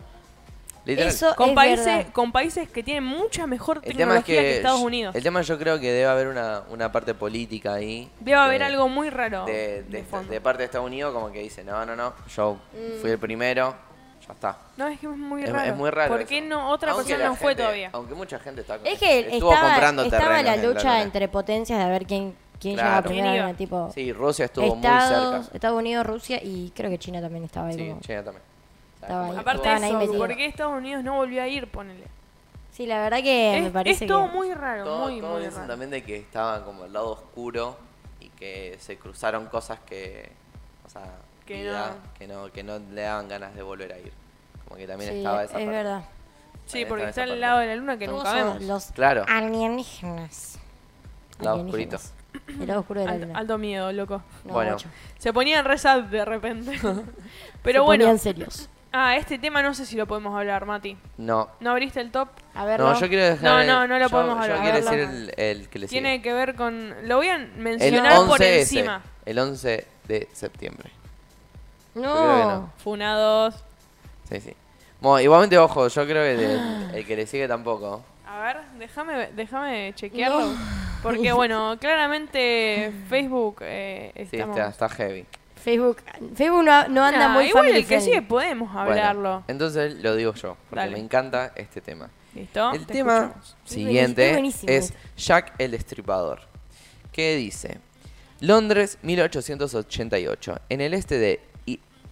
Eso 0.85 1.33
con 1.35 1.49
es 1.49 1.55
países 1.55 2.05
con 2.11 2.33
países 2.33 2.69
que 2.69 2.83
tienen 2.83 3.05
mucha 3.05 3.47
mejor 3.47 3.79
tecnología 3.79 4.41
que, 4.41 4.57
Estados 4.57 4.81
Unidos. 4.81 5.15
El 5.15 5.23
tema 5.23 5.41
yo 5.41 5.57
creo 5.57 5.79
que 5.79 5.89
debe 5.89 6.07
haber 6.07 6.27
una, 6.27 6.63
una 6.69 6.91
parte 6.91 7.13
política 7.13 7.75
ahí. 7.75 8.09
Debe 8.19 8.37
haber 8.37 8.63
algo 8.63 8.89
muy 8.89 9.09
raro. 9.09 9.45
De, 9.45 9.83
de, 9.83 10.41
parte 10.41 10.59
de 10.59 10.65
Estados 10.65 10.85
Unidos 10.85 11.13
como 11.13 11.31
que 11.31 11.39
dice, 11.39 11.63
no, 11.63 11.85
no, 11.85 11.95
no, 11.95 12.13
yo 12.35 12.57
fui 13.01 13.11
el 13.11 13.17
primero, 13.17 13.73
ya 14.25 14.33
está. 14.33 14.57
No, 14.77 14.87
es 14.87 14.99
que 14.99 15.07
es 15.07 15.17
muy 15.17 15.45
raro. 15.45 15.71
Es 15.71 15.75
muy 15.75 15.89
raro. 15.89 16.15
¿Por 16.15 16.25
qué 16.25 16.41
no 16.41 16.69
otra 16.69 16.95
persona 16.95 17.25
no 17.25 17.35
fue 17.35 17.55
todavía? 17.55 17.89
Aunque 17.93 18.15
mucha 18.15 18.39
gente 18.39 18.61
está 18.61 18.79
Es 18.83 18.99
que 18.99 19.19
estuvo 19.19 19.51
estaba, 19.51 19.69
comprando 19.71 20.03
estaba 20.03 20.41
la 20.41 20.57
lucha 20.57 21.01
entre 21.01 21.27
potencias 21.27 21.83
de 21.83 21.89
ver 21.91 22.05
quién 22.05 22.35
quién 22.59 22.75
claro. 22.75 23.09
llegaba 23.09 23.31
primero, 23.31 23.55
tipo 23.55 23.91
Sí, 23.93 24.13
Rusia 24.13 24.45
estuvo 24.45 24.75
muy 24.75 24.81
cerca. 24.81 25.41
Estados 25.53 25.77
Unidos, 25.77 26.05
Rusia 26.05 26.39
y 26.41 26.71
creo 26.73 26.89
que 26.89 26.97
China 26.97 27.21
también 27.21 27.43
estaba 27.43 27.67
ahí. 27.67 27.75
Sí, 27.75 27.95
China 27.99 28.23
también. 28.23 28.43
Estaba 29.01 29.25
ahí. 29.25 29.37
Aparte 29.37 29.69
de 29.69 29.75
eso, 29.75 30.13
¿por 30.13 30.35
qué 30.35 30.45
Estados 30.45 30.77
Unidos 30.77 31.03
no 31.03 31.15
volvió 31.15 31.43
a 31.43 31.47
ir? 31.47 31.67
Ponele. 31.67 32.05
Sí, 32.71 32.87
la 32.87 33.03
verdad 33.03 33.21
que 33.21 33.59
me 33.61 33.69
parece 33.69 34.05
es 34.05 34.09
todo 34.09 34.27
que... 34.27 34.33
muy 34.33 34.53
raro, 34.53 34.83
todo, 34.83 35.09
muy, 35.09 35.21
todo 35.21 35.37
muy 35.37 35.47
raro. 35.47 35.67
también 35.67 35.91
de 35.91 36.03
que 36.03 36.17
estaban 36.17 36.63
como 36.63 36.85
el 36.85 36.93
lado 36.93 37.11
oscuro 37.11 37.77
y 38.19 38.29
que 38.29 38.77
se 38.79 38.97
cruzaron 38.97 39.45
cosas 39.45 39.79
que, 39.85 40.31
o 40.83 40.89
sea, 40.89 41.03
que, 41.45 41.63
no. 41.63 41.85
que 42.17 42.27
no 42.27 42.51
que 42.51 42.63
no 42.63 42.79
le 42.79 43.01
daban 43.01 43.27
ganas 43.27 43.53
de 43.55 43.61
volver 43.61 43.93
a 43.93 43.99
ir 43.99 44.13
que 44.75 44.87
también 44.87 45.17
estaba 45.17 45.43
esa 45.43 45.59
es 45.59 45.67
verdad. 45.67 46.03
Sí, 46.65 46.85
porque 46.85 47.09
está 47.09 47.23
al 47.23 47.39
lado 47.39 47.59
de 47.59 47.67
la 47.67 47.75
luna 47.75 47.97
que 47.97 48.07
nunca 48.07 48.33
vemos. 48.33 48.61
Los 48.61 48.85
claro. 48.91 49.25
alienígenas. 49.27 50.59
Lado 51.39 51.61
oscurito. 51.61 51.97
El 52.47 52.67
lado 52.67 52.79
oscuro 52.79 53.01
de 53.01 53.05
la 53.07 53.17
luna. 53.17 53.37
Alto 53.37 53.57
miedo, 53.57 53.91
loco. 53.91 54.23
bueno. 54.45 54.77
Se 55.17 55.33
ponían 55.33 55.65
resad 55.65 56.03
de 56.03 56.25
repente. 56.25 56.71
Pero 57.63 57.81
Se 57.81 57.85
bueno. 57.85 58.05
Ponían 58.05 58.19
serios. 58.19 58.69
Ah, 58.95 59.17
este 59.17 59.39
tema 59.39 59.63
no 59.63 59.73
sé 59.73 59.87
si 59.87 59.95
lo 59.95 60.05
podemos 60.05 60.37
hablar, 60.37 60.67
Mati. 60.67 60.95
No. 61.17 61.49
¿No 61.59 61.71
abriste 61.71 61.99
el 61.99 62.11
top? 62.11 62.29
A 62.53 62.63
ver, 62.63 62.79
no, 62.79 62.99
yo 62.99 63.07
quiero 63.07 63.25
dejar. 63.25 63.43
No, 63.43 63.63
no, 63.63 63.87
no 63.87 63.97
lo 63.97 64.07
podemos 64.09 64.39
hablar. 64.39 64.57
Yo 64.57 64.63
quiero 64.63 64.77
decir 64.77 64.99
el, 64.99 65.33
el, 65.35 65.69
que 65.69 65.79
le 65.79 65.87
sigue. 65.87 66.01
Tiene 66.01 66.21
que 66.21 66.31
ver 66.31 66.53
con. 66.55 67.07
Lo 67.07 67.17
voy 67.17 67.27
a 67.27 67.39
mencionar 67.39 68.27
por 68.27 68.41
encima. 68.41 69.01
el 69.25 69.39
11 69.39 69.87
de 70.07 70.29
septiembre. 70.31 70.91
No. 71.95 72.49
no. 72.49 72.73
Funados. 72.77 73.55
Sí, 74.29 74.39
sí 74.39 74.55
igualmente, 75.19 75.57
ojo, 75.57 75.87
yo 75.87 76.05
creo 76.05 76.23
que 76.23 76.97
el, 76.97 77.05
que 77.05 77.15
le 77.15 77.27
sigue 77.27 77.47
tampoco. 77.47 78.03
A 78.25 78.41
ver, 78.41 78.57
déjame, 78.79 79.31
déjame 79.33 79.93
chequearlo. 79.95 80.55
Porque, 81.01 81.31
bueno, 81.33 81.77
claramente 81.79 82.91
Facebook 83.09 83.57
eh, 83.61 84.27
Sí, 84.31 84.37
está, 84.37 84.89
heavy. 84.89 85.25
Facebook, 85.55 85.97
Facebook 86.35 86.63
no, 86.63 87.03
anda 87.03 87.29
muy 87.29 87.45
igual 87.45 87.67
el 87.67 87.85
que 87.85 88.01
sigue 88.01 88.21
podemos 88.21 88.75
hablarlo. 88.75 89.43
entonces 89.47 89.95
lo 89.95 90.15
digo 90.15 90.33
yo, 90.33 90.57
porque 90.69 90.89
me 90.89 90.99
encanta 90.99 91.53
este 91.55 91.81
tema. 91.81 92.09
¿Listo? 92.33 92.71
El 92.73 92.85
tema 92.85 93.35
siguiente 93.63 94.41
es 94.65 94.93
Jack 95.15 95.53
el 95.59 95.71
Destripador, 95.71 96.41
que 97.11 97.35
dice, 97.35 97.79
Londres 98.39 98.97
1888, 99.03 100.59
en 100.67 100.81
el 100.81 100.93
este 100.95 101.17
de 101.17 101.52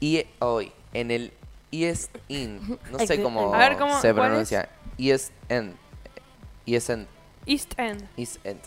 y 0.02 0.26
hoy, 0.40 0.74
en 0.94 1.12
el 1.12 1.32
East 1.72 2.18
In. 2.28 2.78
No 2.92 3.00
sé 3.00 3.22
cómo, 3.22 3.54
se 4.02 4.14
pronuncia. 4.14 4.68
East 4.98 5.32
End. 5.48 5.76
East 6.66 6.90
End. 6.90 7.08
East 7.46 7.74
End. 7.78 8.02
East 8.18 8.38
End. 8.44 8.62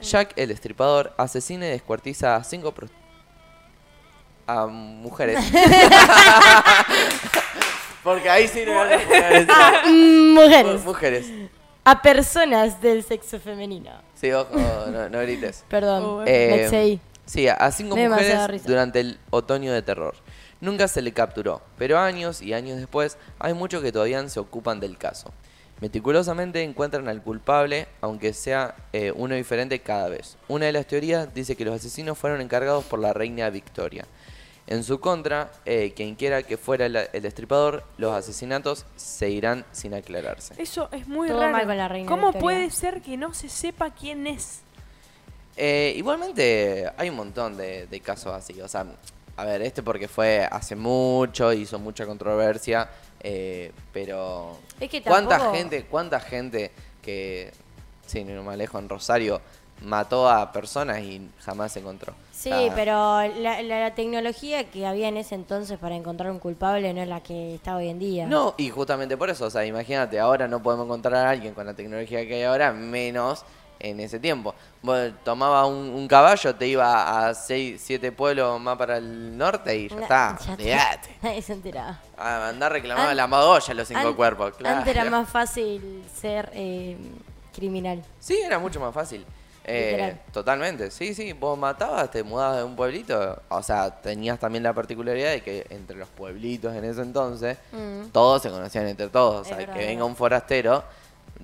Jack 0.00 0.32
el 0.36 0.48
Destripador 0.48 1.12
asesina 1.16 1.66
y 1.66 1.70
descuartiza 1.70 2.34
a 2.36 2.42
cinco 2.42 2.74
a 4.46 4.66
mujeres. 4.66 5.38
Porque 8.02 8.28
ahí 8.30 8.48
sí 8.48 8.64
no 8.66 8.80
a 8.80 8.86
mujeres. 9.86 10.82
Mujeres. 10.82 11.26
A 11.84 12.00
personas 12.02 12.80
del 12.80 13.04
sexo 13.04 13.38
femenino. 13.38 13.90
Sí, 14.14 14.32
ojo, 14.32 14.50
no, 14.56 15.20
grites. 15.20 15.64
Perdón, 15.68 16.02
oh, 16.04 16.24
eh, 16.26 16.98
Sí, 17.26 17.46
a 17.46 17.70
cinco 17.70 17.96
mujeres 17.96 18.64
durante 18.64 19.00
el 19.00 19.18
otoño 19.30 19.72
de 19.72 19.82
terror. 19.82 20.16
Nunca 20.60 20.88
se 20.88 21.00
le 21.00 21.12
capturó, 21.12 21.62
pero 21.78 21.98
años 21.98 22.42
y 22.42 22.52
años 22.52 22.78
después 22.78 23.16
hay 23.38 23.54
muchos 23.54 23.82
que 23.82 23.92
todavía 23.92 24.28
se 24.28 24.40
ocupan 24.40 24.78
del 24.78 24.98
caso. 24.98 25.32
Meticulosamente 25.80 26.62
encuentran 26.62 27.08
al 27.08 27.22
culpable, 27.22 27.88
aunque 28.02 28.34
sea 28.34 28.74
eh, 28.92 29.12
uno 29.16 29.34
diferente 29.34 29.80
cada 29.80 30.10
vez. 30.10 30.36
Una 30.48 30.66
de 30.66 30.72
las 30.72 30.86
teorías 30.86 31.32
dice 31.32 31.56
que 31.56 31.64
los 31.64 31.74
asesinos 31.74 32.18
fueron 32.18 32.42
encargados 32.42 32.84
por 32.84 32.98
la 32.98 33.14
reina 33.14 33.48
Victoria. 33.48 34.06
En 34.66 34.84
su 34.84 35.00
contra, 35.00 35.50
eh, 35.64 35.94
quien 35.96 36.14
quiera 36.16 36.42
que 36.42 36.58
fuera 36.58 36.86
el, 36.86 36.92
destripador, 37.22 37.82
los 37.96 38.12
asesinatos 38.12 38.84
se 38.94 39.30
irán 39.30 39.64
sin 39.72 39.94
aclararse. 39.94 40.54
Eso 40.58 40.90
es 40.92 41.08
muy 41.08 41.28
raro. 41.28 42.06
¿Cómo 42.06 42.32
puede 42.34 42.70
ser 42.70 43.00
que 43.00 43.16
no 43.16 43.32
se 43.32 43.48
sepa 43.48 43.90
quién 43.90 44.26
es? 44.26 44.60
Eh, 45.56 45.94
igualmente 45.96 46.90
hay 46.96 47.08
un 47.08 47.16
montón 47.16 47.56
de, 47.56 47.86
de 47.86 48.00
casos 48.00 48.32
así. 48.32 48.60
O 48.60 48.68
sea, 48.68 48.86
a 49.40 49.44
ver, 49.44 49.62
este 49.62 49.82
porque 49.82 50.06
fue 50.06 50.46
hace 50.50 50.76
mucho, 50.76 51.52
hizo 51.52 51.78
mucha 51.78 52.04
controversia, 52.04 52.90
eh, 53.20 53.72
pero 53.90 54.58
¿cuánta 55.04 55.52
gente, 55.52 55.84
cuánta 55.84 56.20
gente 56.20 56.70
que, 57.00 57.50
sí, 58.06 58.22
no 58.22 58.42
me 58.42 58.52
alejo, 58.52 58.78
en 58.78 58.90
Rosario, 58.90 59.40
mató 59.82 60.28
a 60.28 60.52
personas 60.52 61.00
y 61.00 61.26
jamás 61.40 61.72
se 61.72 61.80
encontró? 61.80 62.12
Sí, 62.32 62.52
pero 62.74 63.22
la, 63.38 63.94
tecnología 63.94 64.64
que 64.70 64.86
había 64.86 65.08
en 65.08 65.16
ese 65.16 65.36
entonces 65.36 65.78
para 65.78 65.94
encontrar 65.94 66.30
un 66.30 66.38
culpable 66.38 66.92
no 66.92 67.00
es 67.00 67.08
la 67.08 67.22
que 67.22 67.54
está 67.54 67.76
hoy 67.76 67.88
en 67.88 67.98
día. 67.98 68.26
No, 68.26 68.54
y 68.58 68.68
justamente 68.68 69.16
por 69.16 69.30
eso, 69.30 69.46
o 69.46 69.50
sea, 69.50 69.64
imagínate, 69.64 70.20
ahora 70.20 70.48
no 70.48 70.62
podemos 70.62 70.84
encontrar 70.84 71.14
a 71.26 71.30
alguien 71.30 71.54
con 71.54 71.64
la 71.64 71.72
tecnología 71.72 72.26
que 72.26 72.34
hay 72.34 72.42
ahora, 72.42 72.72
menos 72.72 73.44
en 73.80 73.98
ese 74.00 74.20
tiempo. 74.20 74.54
Vos 74.82 75.10
tomaba 75.24 75.66
un, 75.66 76.06
caballo, 76.06 76.54
te 76.54 76.68
iba 76.68 77.28
a 77.28 77.34
6, 77.34 77.80
7 77.82 78.12
pueblos 78.12 78.60
más 78.60 78.76
para 78.76 78.98
el 78.98 79.36
norte 79.36 79.76
y 79.76 79.88
ya 79.88 80.00
está. 80.00 80.38
Ya 80.58 81.00
Nadie 81.22 81.42
se 81.42 81.54
enteraba. 81.54 82.00
A 82.16 82.48
andar 82.48 82.72
reclamando 82.72 83.12
la 83.14 83.26
magoya 83.26 83.74
los 83.74 83.88
cinco 83.88 84.14
cuerpos. 84.14 84.54
Claro. 84.56 84.78
Antes 84.78 84.94
era 84.94 85.10
más 85.10 85.28
fácil 85.28 86.04
ser 86.14 86.50
eh, 86.54 86.96
criminal. 87.54 88.02
Sí, 88.20 88.38
era 88.38 88.58
mucho 88.58 88.78
más 88.78 88.94
fácil. 88.94 89.24
Eh, 89.64 90.16
totalmente, 90.32 90.90
sí, 90.90 91.14
sí, 91.14 91.32
vos 91.32 91.56
matabas, 91.56 92.10
te 92.10 92.24
mudabas 92.24 92.56
de 92.56 92.64
un 92.64 92.74
pueblito, 92.74 93.40
o 93.50 93.62
sea, 93.62 93.90
tenías 94.00 94.38
también 94.38 94.64
la 94.64 94.72
particularidad 94.72 95.30
de 95.30 95.42
que 95.42 95.66
entre 95.68 95.96
los 95.96 96.08
pueblitos 96.08 96.74
en 96.74 96.82
ese 96.84 97.02
entonces, 97.02 97.58
mm. 97.70 98.06
todos 98.10 98.42
se 98.42 98.50
conocían 98.50 98.88
entre 98.88 99.08
todos, 99.08 99.42
o 99.42 99.44
sea, 99.44 99.58
que 99.58 99.86
venga 99.86 100.04
un 100.04 100.16
forastero, 100.16 100.82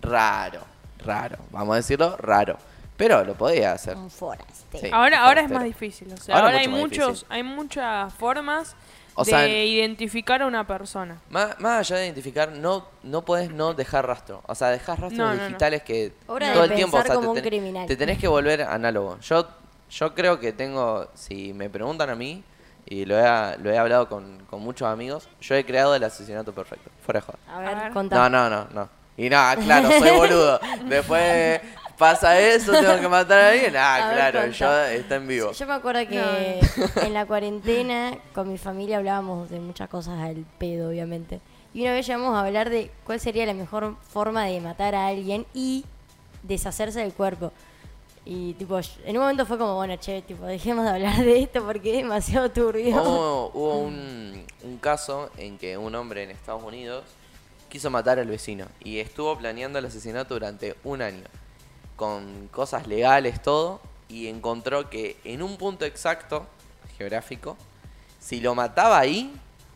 raro 0.00 0.60
raro, 1.06 1.38
vamos 1.50 1.74
a 1.74 1.76
decirlo, 1.76 2.16
raro. 2.18 2.56
Pero 2.96 3.24
lo 3.24 3.34
podía 3.34 3.72
hacer. 3.72 3.96
Un 3.96 4.10
forastero. 4.10 4.94
ahora, 4.96 5.24
ahora 5.24 5.42
es 5.42 5.50
más 5.50 5.64
difícil. 5.64 6.12
O 6.12 6.16
sea, 6.16 6.38
ahora, 6.38 6.58
hay 6.58 6.68
muchos, 6.68 7.26
hay 7.28 7.42
muchas 7.42 8.12
formas 8.14 8.74
de 9.24 9.66
identificar 9.66 10.42
a 10.42 10.46
una 10.46 10.66
persona. 10.66 11.20
Más, 11.28 11.56
allá 11.60 11.96
de 11.96 12.06
identificar, 12.06 12.52
no, 12.52 12.86
no 13.02 13.22
puedes 13.22 13.50
no 13.50 13.74
dejar 13.74 14.06
rastro. 14.06 14.42
O 14.46 14.54
sea, 14.54 14.68
dejar 14.68 15.00
rastros 15.00 15.40
digitales 15.40 15.82
que 15.82 16.12
todo 16.26 16.64
el 16.64 16.74
tiempo. 16.74 16.96
O 16.96 17.02
sea, 17.02 17.20
te, 17.34 17.86
te, 17.86 17.96
tenés 17.96 18.18
que 18.18 18.28
volver 18.28 18.62
análogo. 18.62 19.18
Yo, 19.20 19.46
yo 19.90 20.14
creo 20.14 20.40
que 20.40 20.52
tengo, 20.52 21.08
si 21.14 21.52
me 21.52 21.68
preguntan 21.68 22.10
a 22.10 22.14
mí, 22.14 22.42
y 22.86 23.04
lo 23.04 23.18
he, 23.18 23.58
lo 23.58 23.70
he 23.70 23.78
hablado 23.78 24.08
con, 24.08 24.44
con 24.48 24.62
muchos 24.62 24.88
amigos, 24.88 25.28
yo 25.40 25.54
he 25.56 25.66
creado 25.66 25.94
el 25.94 26.04
asesinato 26.04 26.52
perfecto. 26.52 26.90
Fuera 27.04 27.20
de 27.20 27.52
A 27.52 27.58
ver, 27.58 27.92
No, 27.92 28.30
no, 28.30 28.48
no, 28.48 28.68
no. 28.72 28.88
Y 29.16 29.28
nada, 29.30 29.56
claro, 29.56 29.90
soy 29.98 30.10
boludo. 30.16 30.60
Después 30.86 31.60
pasa 31.96 32.38
eso, 32.38 32.72
tengo 32.72 33.00
que 33.00 33.08
matar 33.08 33.40
a 33.40 33.48
alguien. 33.50 33.74
Ah, 33.76 34.10
claro, 34.12 34.46
yo 34.50 34.80
está 34.84 35.16
en 35.16 35.26
vivo. 35.26 35.52
Yo 35.52 35.66
me 35.66 35.72
acuerdo 35.72 36.06
que 36.06 36.60
en 37.02 37.14
la 37.14 37.26
cuarentena 37.26 38.18
con 38.34 38.50
mi 38.50 38.58
familia 38.58 38.98
hablábamos 38.98 39.50
de 39.50 39.60
muchas 39.60 39.88
cosas 39.88 40.20
al 40.20 40.44
pedo, 40.58 40.90
obviamente. 40.90 41.40
Y 41.72 41.82
una 41.82 41.92
vez 41.92 42.06
llegamos 42.06 42.34
a 42.34 42.40
hablar 42.46 42.70
de 42.70 42.90
cuál 43.04 43.20
sería 43.20 43.44
la 43.46 43.54
mejor 43.54 43.96
forma 44.00 44.44
de 44.44 44.60
matar 44.60 44.94
a 44.94 45.08
alguien 45.08 45.46
y 45.52 45.84
deshacerse 46.42 47.00
del 47.00 47.12
cuerpo. 47.12 47.52
Y 48.24 48.54
tipo, 48.54 48.80
en 49.04 49.16
un 49.16 49.22
momento 49.22 49.46
fue 49.46 49.56
como, 49.56 49.76
bueno, 49.76 49.94
che, 49.96 50.20
tipo, 50.22 50.44
dejemos 50.46 50.84
de 50.84 50.90
hablar 50.90 51.18
de 51.18 51.42
esto 51.42 51.64
porque 51.64 51.90
es 51.90 51.96
demasiado 51.98 52.50
turbio. 52.50 53.00
Hubo, 53.00 53.78
un, 53.84 54.44
un, 54.64 54.78
caso 54.78 55.30
en 55.36 55.58
que 55.58 55.76
un 55.76 55.94
hombre 55.94 56.24
en 56.24 56.30
Estados 56.30 56.62
Unidos 56.64 57.04
quiso 57.76 57.90
matar 57.90 58.18
al 58.18 58.26
vecino 58.26 58.64
y 58.82 59.00
estuvo 59.00 59.36
planeando 59.36 59.78
el 59.78 59.84
asesinato 59.84 60.32
durante 60.32 60.76
un 60.82 61.02
año, 61.02 61.24
con 61.94 62.48
cosas 62.48 62.86
legales, 62.86 63.42
todo, 63.42 63.82
y 64.08 64.28
encontró 64.28 64.88
que 64.88 65.18
en 65.24 65.42
un 65.42 65.58
punto 65.58 65.84
exacto, 65.84 66.46
geográfico, 66.96 67.54
si 68.18 68.40
lo 68.40 68.54
mataba 68.54 68.98
ahí, 68.98 69.30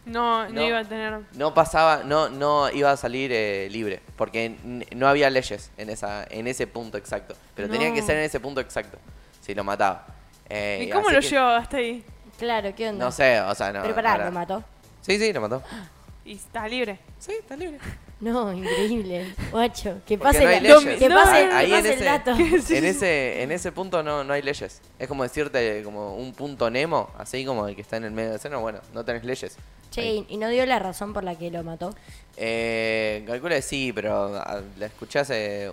no, 0.06 0.48
no, 0.48 0.66
iba 0.66 0.78
a 0.78 0.84
tener. 0.84 1.20
No 1.34 1.52
pasaba, 1.52 2.02
no, 2.02 2.30
no 2.30 2.70
iba 2.70 2.90
a 2.90 2.96
salir 2.96 3.32
eh, 3.34 3.68
libre, 3.70 4.00
porque 4.16 4.56
no 4.96 5.06
había 5.06 5.28
leyes 5.28 5.70
en 5.76 5.90
esa, 5.90 6.24
en 6.30 6.46
ese 6.46 6.66
punto 6.66 6.96
exacto. 6.96 7.34
Pero 7.54 7.68
tenía 7.68 7.92
que 7.92 8.00
ser 8.00 8.16
en 8.16 8.24
ese 8.24 8.40
punto 8.40 8.62
exacto, 8.62 8.96
si 9.42 9.54
lo 9.54 9.62
mataba. 9.62 10.06
Eh, 10.48 10.86
¿Y 10.88 10.90
cómo 10.90 11.10
lo 11.10 11.20
llevó 11.20 11.48
hasta 11.48 11.76
ahí? 11.76 12.02
Claro, 12.38 12.74
¿qué 12.74 12.88
onda? 12.88 13.04
No 13.04 13.12
sé, 13.12 13.42
o 13.42 13.54
sea, 13.54 13.74
no. 13.74 13.82
Pero 13.82 13.94
pará, 13.94 14.24
¿lo 14.24 14.32
mató? 14.32 14.64
Sí, 15.02 15.18
sí, 15.18 15.34
lo 15.34 15.42
mató. 15.42 15.62
¿Y 16.24 16.34
está 16.34 16.68
libre? 16.68 16.98
Sí, 17.18 17.32
está 17.38 17.56
libre. 17.56 17.78
No, 18.20 18.52
increíble. 18.52 19.34
Guacho, 19.50 20.02
que 20.06 20.18
pase, 20.18 20.60
no 20.60 20.80
que 20.80 21.08
pase, 21.08 21.36
ahí 21.54 21.72
en, 21.72 21.86
ese, 21.86 22.04
dato. 22.04 22.32
En 22.32 22.84
ese, 22.84 23.42
en 23.42 23.50
ese 23.50 23.72
punto 23.72 24.02
no, 24.02 24.22
no 24.24 24.34
hay 24.34 24.42
leyes. 24.42 24.82
Es 24.98 25.08
como 25.08 25.22
decirte 25.22 25.82
como 25.82 26.16
un 26.16 26.34
punto 26.34 26.68
Nemo, 26.68 27.08
así 27.16 27.46
como 27.46 27.66
el 27.66 27.74
que 27.74 27.80
está 27.80 27.96
en 27.96 28.04
el 28.04 28.10
medio 28.10 28.32
del 28.32 28.38
seno, 28.38 28.60
bueno, 28.60 28.80
no 28.92 29.06
tenés 29.06 29.24
leyes. 29.24 29.56
Che, 29.90 30.26
¿y 30.28 30.36
no 30.36 30.50
dio 30.50 30.66
la 30.66 30.78
razón 30.78 31.14
por 31.14 31.24
la 31.24 31.36
que 31.36 31.50
lo 31.50 31.64
mató? 31.64 31.94
Eh, 32.36 33.24
calculo 33.26 33.54
que 33.54 33.62
sí, 33.62 33.90
pero 33.94 34.36
ah, 34.36 34.60
la 34.78 34.84
escuché 34.84 35.20
hace 35.20 35.72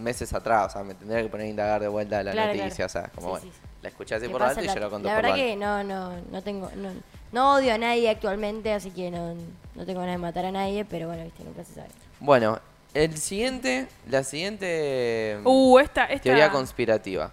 meses 0.00 0.32
atrás, 0.32 0.68
o 0.68 0.70
sea, 0.70 0.82
me 0.82 0.94
tendría 0.94 1.22
que 1.22 1.28
poner 1.28 1.46
a 1.46 1.50
indagar 1.50 1.82
de 1.82 1.88
vuelta 1.88 2.22
la 2.22 2.54
noticia, 2.54 2.86
o 2.86 2.88
sea, 2.88 3.10
como 3.14 3.30
bueno, 3.30 3.46
la 3.82 3.88
escuché 3.88 4.14
así 4.14 4.28
por 4.28 4.42
alto 4.42 4.62
y 4.62 4.66
yo 4.66 4.76
lo 4.76 4.90
conté 4.90 5.08
La 5.08 5.16
verdad 5.16 5.34
que 5.34 5.56
no, 5.56 5.84
no, 5.84 6.12
no 6.30 6.42
tengo, 6.42 6.70
no, 6.74 6.90
no, 7.36 7.56
odio 7.56 7.74
a 7.74 7.78
nadie 7.78 8.08
actualmente, 8.08 8.72
así 8.72 8.90
que 8.90 9.10
no, 9.10 9.34
no 9.74 9.84
tengo 9.84 10.00
ganas 10.00 10.14
de 10.14 10.18
matar 10.18 10.46
a 10.46 10.52
nadie, 10.52 10.86
pero 10.86 11.08
bueno, 11.08 11.22
viste, 11.22 11.44
nunca 11.44 11.64
se 11.64 11.74
sabe. 11.74 11.88
Bueno, 12.18 12.58
el 12.94 13.14
siguiente, 13.18 13.88
la 14.08 14.24
siguiente 14.24 15.38
uh, 15.44 15.78
esta, 15.78 16.06
esta... 16.06 16.22
teoría 16.22 16.50
conspirativa. 16.50 17.30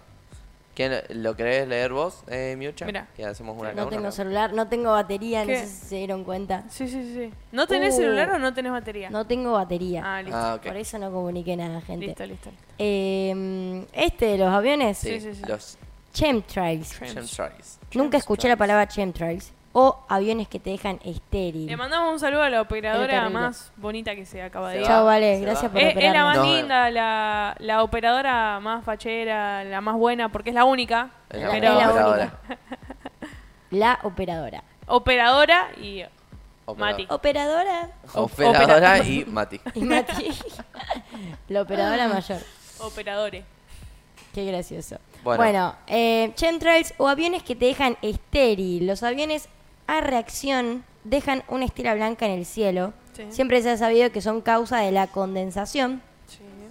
¿Quién, 0.74 0.92
¿Lo 1.08 1.34
querés 1.36 1.66
leer 1.68 1.94
vos, 1.94 2.22
eh, 2.26 2.54
Miucha? 2.58 2.84
Mira. 2.84 3.06
Que 3.16 3.24
hacemos 3.24 3.56
una 3.58 3.72
No 3.72 3.88
tengo 3.88 4.10
celular, 4.10 4.52
no 4.52 4.68
tengo 4.68 4.90
batería, 4.90 5.42
no 5.46 5.52
sé 5.52 5.66
si 5.66 5.86
se 5.86 5.96
dieron 5.96 6.22
cuenta. 6.24 6.64
Sí, 6.68 6.86
sí, 6.86 7.14
sí. 7.14 7.32
¿No 7.50 7.66
tenés 7.66 7.94
uh. 7.94 7.98
celular 7.98 8.30
o 8.32 8.38
no 8.38 8.52
tenés 8.52 8.72
batería? 8.72 9.08
No 9.08 9.26
tengo 9.26 9.52
batería. 9.52 10.02
Ah, 10.04 10.20
listo. 10.20 10.36
Ah, 10.36 10.60
Por 10.62 10.76
eso 10.76 10.98
no 10.98 11.10
comuniqué 11.12 11.56
nada, 11.56 11.80
gente. 11.80 12.08
Listo, 12.08 12.26
listo. 12.26 12.50
Eh, 12.76 13.86
este 13.94 14.26
de 14.26 14.38
los 14.38 14.48
aviones. 14.48 14.98
Sí, 14.98 15.18
sí, 15.18 15.34
sí. 15.34 15.42
Los 15.46 15.78
chemtrails. 16.12 16.90
Chemtrails. 16.98 17.78
Nunca 17.94 18.18
escuché 18.18 18.48
la 18.48 18.56
palabra 18.56 18.86
chemtrails 18.86 19.52
o 19.76 19.98
aviones 20.08 20.46
que 20.46 20.60
te 20.60 20.70
dejan 20.70 21.00
estéril. 21.04 21.66
Le 21.66 21.76
mandamos 21.76 22.12
un 22.12 22.20
saludo 22.20 22.44
a 22.44 22.48
la 22.48 22.62
operadora 22.62 23.28
más 23.28 23.72
bonita 23.76 24.14
que 24.14 24.24
se 24.24 24.40
acaba 24.40 24.70
de 24.70 24.80
ir. 24.80 24.86
Chao, 24.86 25.04
vale, 25.04 25.40
gracias 25.40 25.70
por 25.70 25.80
es, 25.80 25.96
es 25.96 26.12
la 26.12 26.24
más 26.24 26.38
linda, 26.46 26.90
la, 26.90 27.56
la, 27.58 27.82
operadora 27.82 28.60
más 28.60 28.84
fachera, 28.84 29.64
la 29.64 29.80
más 29.80 29.96
buena, 29.96 30.30
porque 30.30 30.50
es 30.50 30.54
la 30.54 30.64
única. 30.64 31.10
Es 31.28 31.42
la, 31.42 31.48
operadora. 31.48 32.32
la 33.70 33.98
operadora. 34.04 34.62
Operadora 34.86 35.68
y 35.82 36.04
Mati. 36.76 37.06
Operadora. 37.10 37.90
Operadora 38.14 38.98
y 39.00 39.24
Mati. 39.24 39.60
Y 39.74 39.80
Mati. 39.80 40.30
la 41.48 41.62
operadora 41.62 42.06
mayor. 42.06 42.38
Operadores. 42.78 43.44
Qué 44.32 44.44
gracioso. 44.44 44.98
Bueno, 45.24 45.74
eh, 45.86 46.32
chemtrails 46.34 46.94
o 46.98 47.08
aviones 47.08 47.42
que 47.42 47.56
te 47.56 47.64
dejan 47.64 47.96
estéril. 48.02 48.86
Los 48.86 49.02
aviones 49.02 49.48
a 49.86 50.00
reacción 50.00 50.84
dejan 51.04 51.42
una 51.48 51.64
estela 51.64 51.94
blanca 51.94 52.26
en 52.26 52.32
el 52.32 52.46
cielo. 52.46 52.92
Siempre 53.28 53.62
se 53.62 53.70
ha 53.70 53.76
sabido 53.76 54.10
que 54.10 54.20
son 54.20 54.40
causa 54.40 54.78
de 54.78 54.90
la 54.90 55.06
condensación 55.06 56.02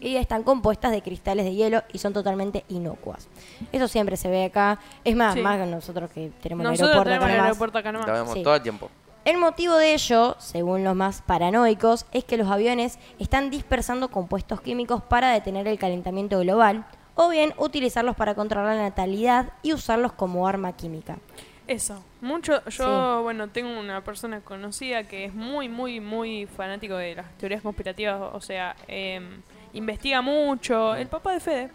y 0.01 0.17
están 0.17 0.43
compuestas 0.43 0.91
de 0.91 1.01
cristales 1.01 1.45
de 1.45 1.55
hielo 1.55 1.81
y 1.93 1.99
son 1.99 2.11
totalmente 2.11 2.65
inocuas. 2.67 3.29
Eso 3.71 3.87
siempre 3.87 4.17
se 4.17 4.29
ve 4.29 4.45
acá. 4.45 4.79
Es 5.05 5.15
más, 5.15 5.37
más 5.37 5.59
que 5.59 5.65
nosotros 5.65 6.11
que 6.11 6.31
tenemos 6.41 6.65
el 6.65 6.85
aeropuerto 6.85 7.13
acá, 7.13 7.33
el 7.33 7.39
aeropuerto 7.39 7.77
acá 7.77 7.91
nomás. 7.91 8.07
Lo 8.07 8.13
vemos 8.13 8.43
todo 8.43 8.55
el 8.55 8.61
tiempo. 8.61 8.89
El 9.23 9.37
motivo 9.37 9.77
de 9.77 9.93
ello, 9.93 10.35
según 10.39 10.83
los 10.83 10.97
más 10.97 11.21
paranoicos, 11.21 12.05
es 12.11 12.25
que 12.25 12.35
los 12.35 12.49
aviones 12.49 12.99
están 13.19 13.49
dispersando 13.49 14.11
compuestos 14.11 14.59
químicos 14.59 15.01
para 15.01 15.31
detener 15.31 15.65
el 15.69 15.79
calentamiento 15.79 16.39
global 16.39 16.85
o 17.15 17.29
bien 17.29 17.53
utilizarlos 17.57 18.17
para 18.17 18.35
controlar 18.35 18.75
la 18.75 18.81
natalidad 18.81 19.53
y 19.61 19.71
usarlos 19.71 20.11
como 20.11 20.45
arma 20.45 20.73
química. 20.73 21.19
Eso, 21.67 22.03
mucho, 22.21 22.63
yo, 22.69 23.21
bueno, 23.23 23.47
tengo 23.47 23.79
una 23.79 24.03
persona 24.03 24.41
conocida 24.41 25.05
que 25.05 25.25
es 25.25 25.33
muy, 25.33 25.69
muy, 25.69 26.01
muy 26.01 26.45
fanático 26.45 26.95
de 26.95 27.15
las 27.15 27.37
teorías 27.37 27.61
conspirativas, 27.61 28.21
o 28.33 28.41
sea, 28.41 28.75
em, 28.87 29.41
investiga 29.73 30.21
mucho, 30.21 30.93
el 30.95 31.07
papá 31.07 31.33
de 31.33 31.39
Fede. 31.39 31.71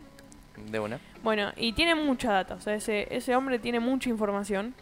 De 0.70 0.78
una. 0.78 1.00
Bueno, 1.22 1.52
y 1.56 1.72
tiene 1.72 1.94
mucha 1.94 2.32
data, 2.32 2.54
o 2.56 2.60
sea, 2.60 2.74
ese, 2.74 3.08
ese 3.10 3.34
hombre 3.34 3.58
tiene 3.58 3.80
mucha 3.80 4.10
información. 4.10 4.74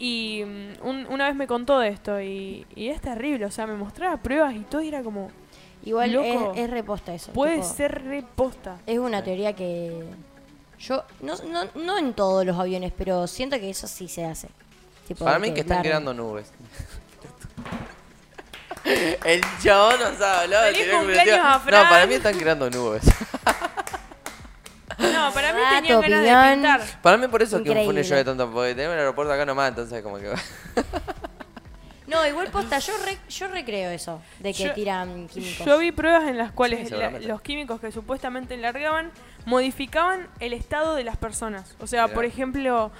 Y 0.00 0.44
mm, 0.44 0.86
una 1.10 1.26
vez 1.26 1.34
me 1.34 1.46
contó 1.46 1.78
de 1.80 1.88
esto 1.88 2.20
y, 2.20 2.66
y 2.74 2.88
es 2.88 3.00
terrible, 3.00 3.44
o 3.46 3.50
sea, 3.50 3.66
me 3.66 3.74
mostraba 3.74 4.16
pruebas 4.16 4.54
y 4.54 4.60
todo 4.60 4.80
y 4.80 4.88
era 4.88 5.02
como, 5.02 5.30
Igual 5.84 6.14
es, 6.54 6.70
reposta 6.70 7.14
eso. 7.14 7.32
Puede 7.32 7.62
ser 7.62 8.04
reposta. 8.04 8.78
Es 8.86 8.98
una 8.98 9.22
teoría 9.22 9.54
que 9.54 10.04
yo, 10.78 11.04
no, 11.20 11.34
no, 11.44 11.64
no 11.74 11.98
en 11.98 12.14
todos 12.14 12.46
los 12.46 12.58
aviones, 12.58 12.92
pero 12.96 13.26
siento 13.26 13.58
que 13.58 13.70
eso 13.70 13.86
sí 13.86 14.08
se 14.08 14.24
hace. 14.24 14.48
Para 15.18 15.38
mí 15.38 15.52
que 15.52 15.60
están 15.60 15.82
creando 15.82 16.12
nubes. 16.14 16.52
El 19.24 19.42
chabón 19.62 19.98
nos 20.00 20.20
ha 20.20 20.40
hablado 20.42 20.66
de 20.66 20.72
teoría 20.72 21.60
No, 21.66 21.88
para 21.90 22.06
mí 22.06 22.14
están 22.14 22.38
creando 22.38 22.70
nubes. 22.70 23.02
No, 24.98 25.32
para 25.32 25.52
mí 25.52 25.60
tenían 25.70 26.00
ganas 26.00 26.22
de 26.22 26.54
pintar. 26.54 27.02
Para 27.02 27.16
mí 27.16 27.28
por 27.28 27.42
eso 27.42 27.62
que 27.62 27.70
un 27.70 28.02
yo 28.02 28.16
de 28.16 28.24
tanto, 28.24 28.50
porque 28.50 28.74
tenemos 28.74 28.94
el 28.94 29.00
aeropuerto 29.00 29.32
acá 29.32 29.44
nomás, 29.44 29.68
entonces 29.68 30.02
como 30.02 30.18
que... 30.18 30.32
No, 32.08 32.26
igual 32.26 32.48
posta, 32.50 32.78
yo, 32.78 32.94
yo 33.28 33.48
recreo 33.48 33.90
eso, 33.90 34.20
de 34.40 34.54
que 34.54 34.70
tiran 34.70 35.28
químicos. 35.28 35.66
Yo 35.66 35.78
vi 35.78 35.92
pruebas 35.92 36.28
en 36.28 36.38
las 36.38 36.52
cuales 36.52 36.90
los 37.20 37.42
químicos 37.42 37.80
que 37.80 37.92
supuestamente 37.92 38.56
largaban 38.56 39.10
modificaban 39.44 40.26
el 40.40 40.54
estado 40.54 40.94
de 40.94 41.04
las 41.04 41.16
personas. 41.16 41.76
O 41.80 41.86
sea, 41.86 42.08
por 42.08 42.24
ejemplo, 42.24 42.90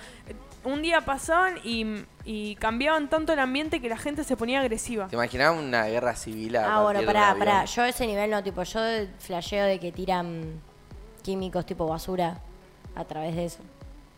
un 0.64 0.83
día 0.83 1.01
pasaban 1.01 1.57
y, 1.64 2.55
cambiaban 2.57 3.09
tanto 3.09 3.33
el 3.33 3.38
ambiente 3.38 3.81
que 3.81 3.88
la 3.88 3.97
gente 3.97 4.25
se 4.25 4.37
ponía 4.37 4.61
agresiva. 4.61 5.09
¿Te 5.09 5.16
imaginabas 5.16 5.59
una 5.59 5.87
guerra 5.87 6.14
civil? 6.14 6.57
ah, 6.57 6.83
bueno, 6.83 7.03
pará, 7.05 7.35
pará. 7.38 7.64
Yo 7.64 7.83
a 7.83 7.88
ese 7.88 8.07
nivel 8.07 8.31
no, 8.31 8.42
tipo, 8.42 8.62
yo 8.62 8.81
flasheo 9.18 9.64
de 9.64 9.81
que 9.81 9.90
tiran 9.90 10.61
químicos 11.23 11.64
tipo 11.64 11.87
basura 11.87 12.40
a 12.94 13.05
través 13.05 13.35
de 13.37 13.47
eso. 13.47 13.61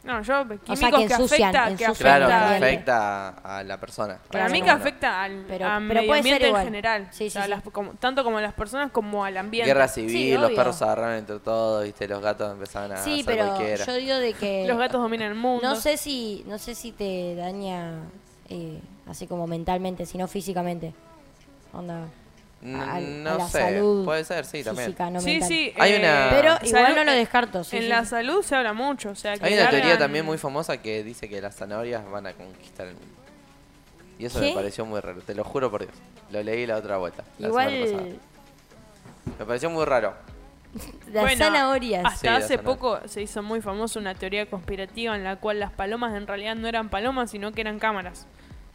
No, 0.03 0.23
yo 0.23 0.45
químicos 0.65 1.03
o 1.03 1.07
que, 1.07 1.15
afecta, 1.15 1.77
que 1.77 1.85
claro, 1.93 2.27
afecta 2.27 3.29
a 3.29 3.63
la 3.63 3.79
persona. 3.79 4.19
Para 4.31 4.49
mí 4.49 4.63
que 4.63 4.71
afecta 4.71 5.23
al 5.23 5.45
medio 5.45 5.67
ambiente 5.67 6.49
en 6.49 6.57
general. 6.57 7.09
Sí, 7.11 7.31
tanto 7.99 8.25
como 8.25 8.39
a 8.39 8.41
las 8.41 8.55
personas 8.55 8.91
como 8.91 9.25
al 9.25 9.37
ambiente. 9.37 9.69
Guerra 9.69 9.89
civil, 9.89 10.41
los 10.41 10.53
perros 10.53 10.77
se 10.77 10.85
agarraron 10.85 11.17
entre 11.17 11.39
todos, 11.41 11.85
viste, 11.85 12.09
los 12.09 12.23
gatos 12.23 12.53
empezaban 12.53 12.93
a 12.93 12.97
Sí, 12.99 13.23
pero 13.27 13.59
yo 13.59 13.95
digo 13.95 14.17
de 14.17 14.33
que 14.33 14.65
los 14.69 14.79
gatos 14.79 15.01
dominan 15.03 15.33
el 15.33 15.39
mundo. 15.39 15.69
No 15.69 15.77
sé 15.77 15.97
si 15.97 16.45
no 16.47 16.59
sé 16.59 16.75
si 16.75 16.93
te 16.93 17.35
daña 17.35 17.99
eh, 18.49 18.81
así 19.07 19.27
como 19.27 19.47
mentalmente, 19.47 20.07
sino 20.07 20.27
físicamente. 20.29 20.95
Onda 21.73 22.07
no 22.62 23.49
sé, 23.49 23.83
puede 24.05 24.25
ser, 24.25 24.44
sí, 24.44 24.62
también. 24.62 24.94
sí, 25.20 25.40
sí. 25.42 25.73
Hay 25.79 25.94
una... 25.94 26.27
Eh, 26.27 26.31
pero 26.31 26.59
igual 26.62 26.94
no 26.94 27.05
lo 27.05 27.12
descarto. 27.12 27.62
en 27.73 27.88
la 27.88 28.05
salud 28.05 28.42
se 28.42 28.55
habla 28.55 28.73
mucho. 28.73 29.11
O 29.11 29.14
sea, 29.14 29.35
Hay 29.40 29.55
una 29.55 29.70
teoría 29.70 29.99
también 29.99 30.25
muy 30.25 30.38
famosa 30.38 30.77
que 30.77 31.03
dice 31.03 31.29
que 31.29 31.40
las 31.40 31.57
zanahorias 31.57 32.09
van 32.11 32.27
a 32.27 32.33
conquistar 32.35 32.87
el 32.88 32.94
mundo. 32.94 33.14
Y 34.18 34.27
eso 34.27 34.38
me 34.40 34.53
pareció 34.53 34.85
muy 34.85 35.01
raro, 35.01 35.23
te 35.23 35.35
lo 35.35 35.44
juro 35.44 35.70
por 35.70 35.81
Dios. 35.83 35.94
Lo 36.31 36.42
leí 36.42 36.66
la 36.66 36.77
otra 36.77 36.99
vuelta. 36.99 37.25
igual. 37.38 38.18
Me 39.38 39.44
pareció 39.46 39.70
muy 39.70 39.85
raro. 39.85 40.14
Las 41.12 41.37
zanahorias. 41.37 42.05
Hasta 42.05 42.37
hace 42.37 42.59
poco 42.59 43.01
se 43.07 43.23
hizo 43.23 43.42
muy 43.42 43.61
famosa 43.61 43.99
una 43.99 44.14
teoría 44.14 44.46
conspirativa 44.46 45.16
en 45.16 45.25
la 45.25 45.37
cual 45.37 45.59
las 45.59 45.73
palomas 45.73 46.14
en 46.14 46.27
realidad 46.27 46.55
no 46.55 46.68
eran 46.68 46.88
palomas, 46.90 47.31
sino 47.31 47.53
que 47.53 47.62
eran 47.62 47.79
cámaras. 47.79 48.27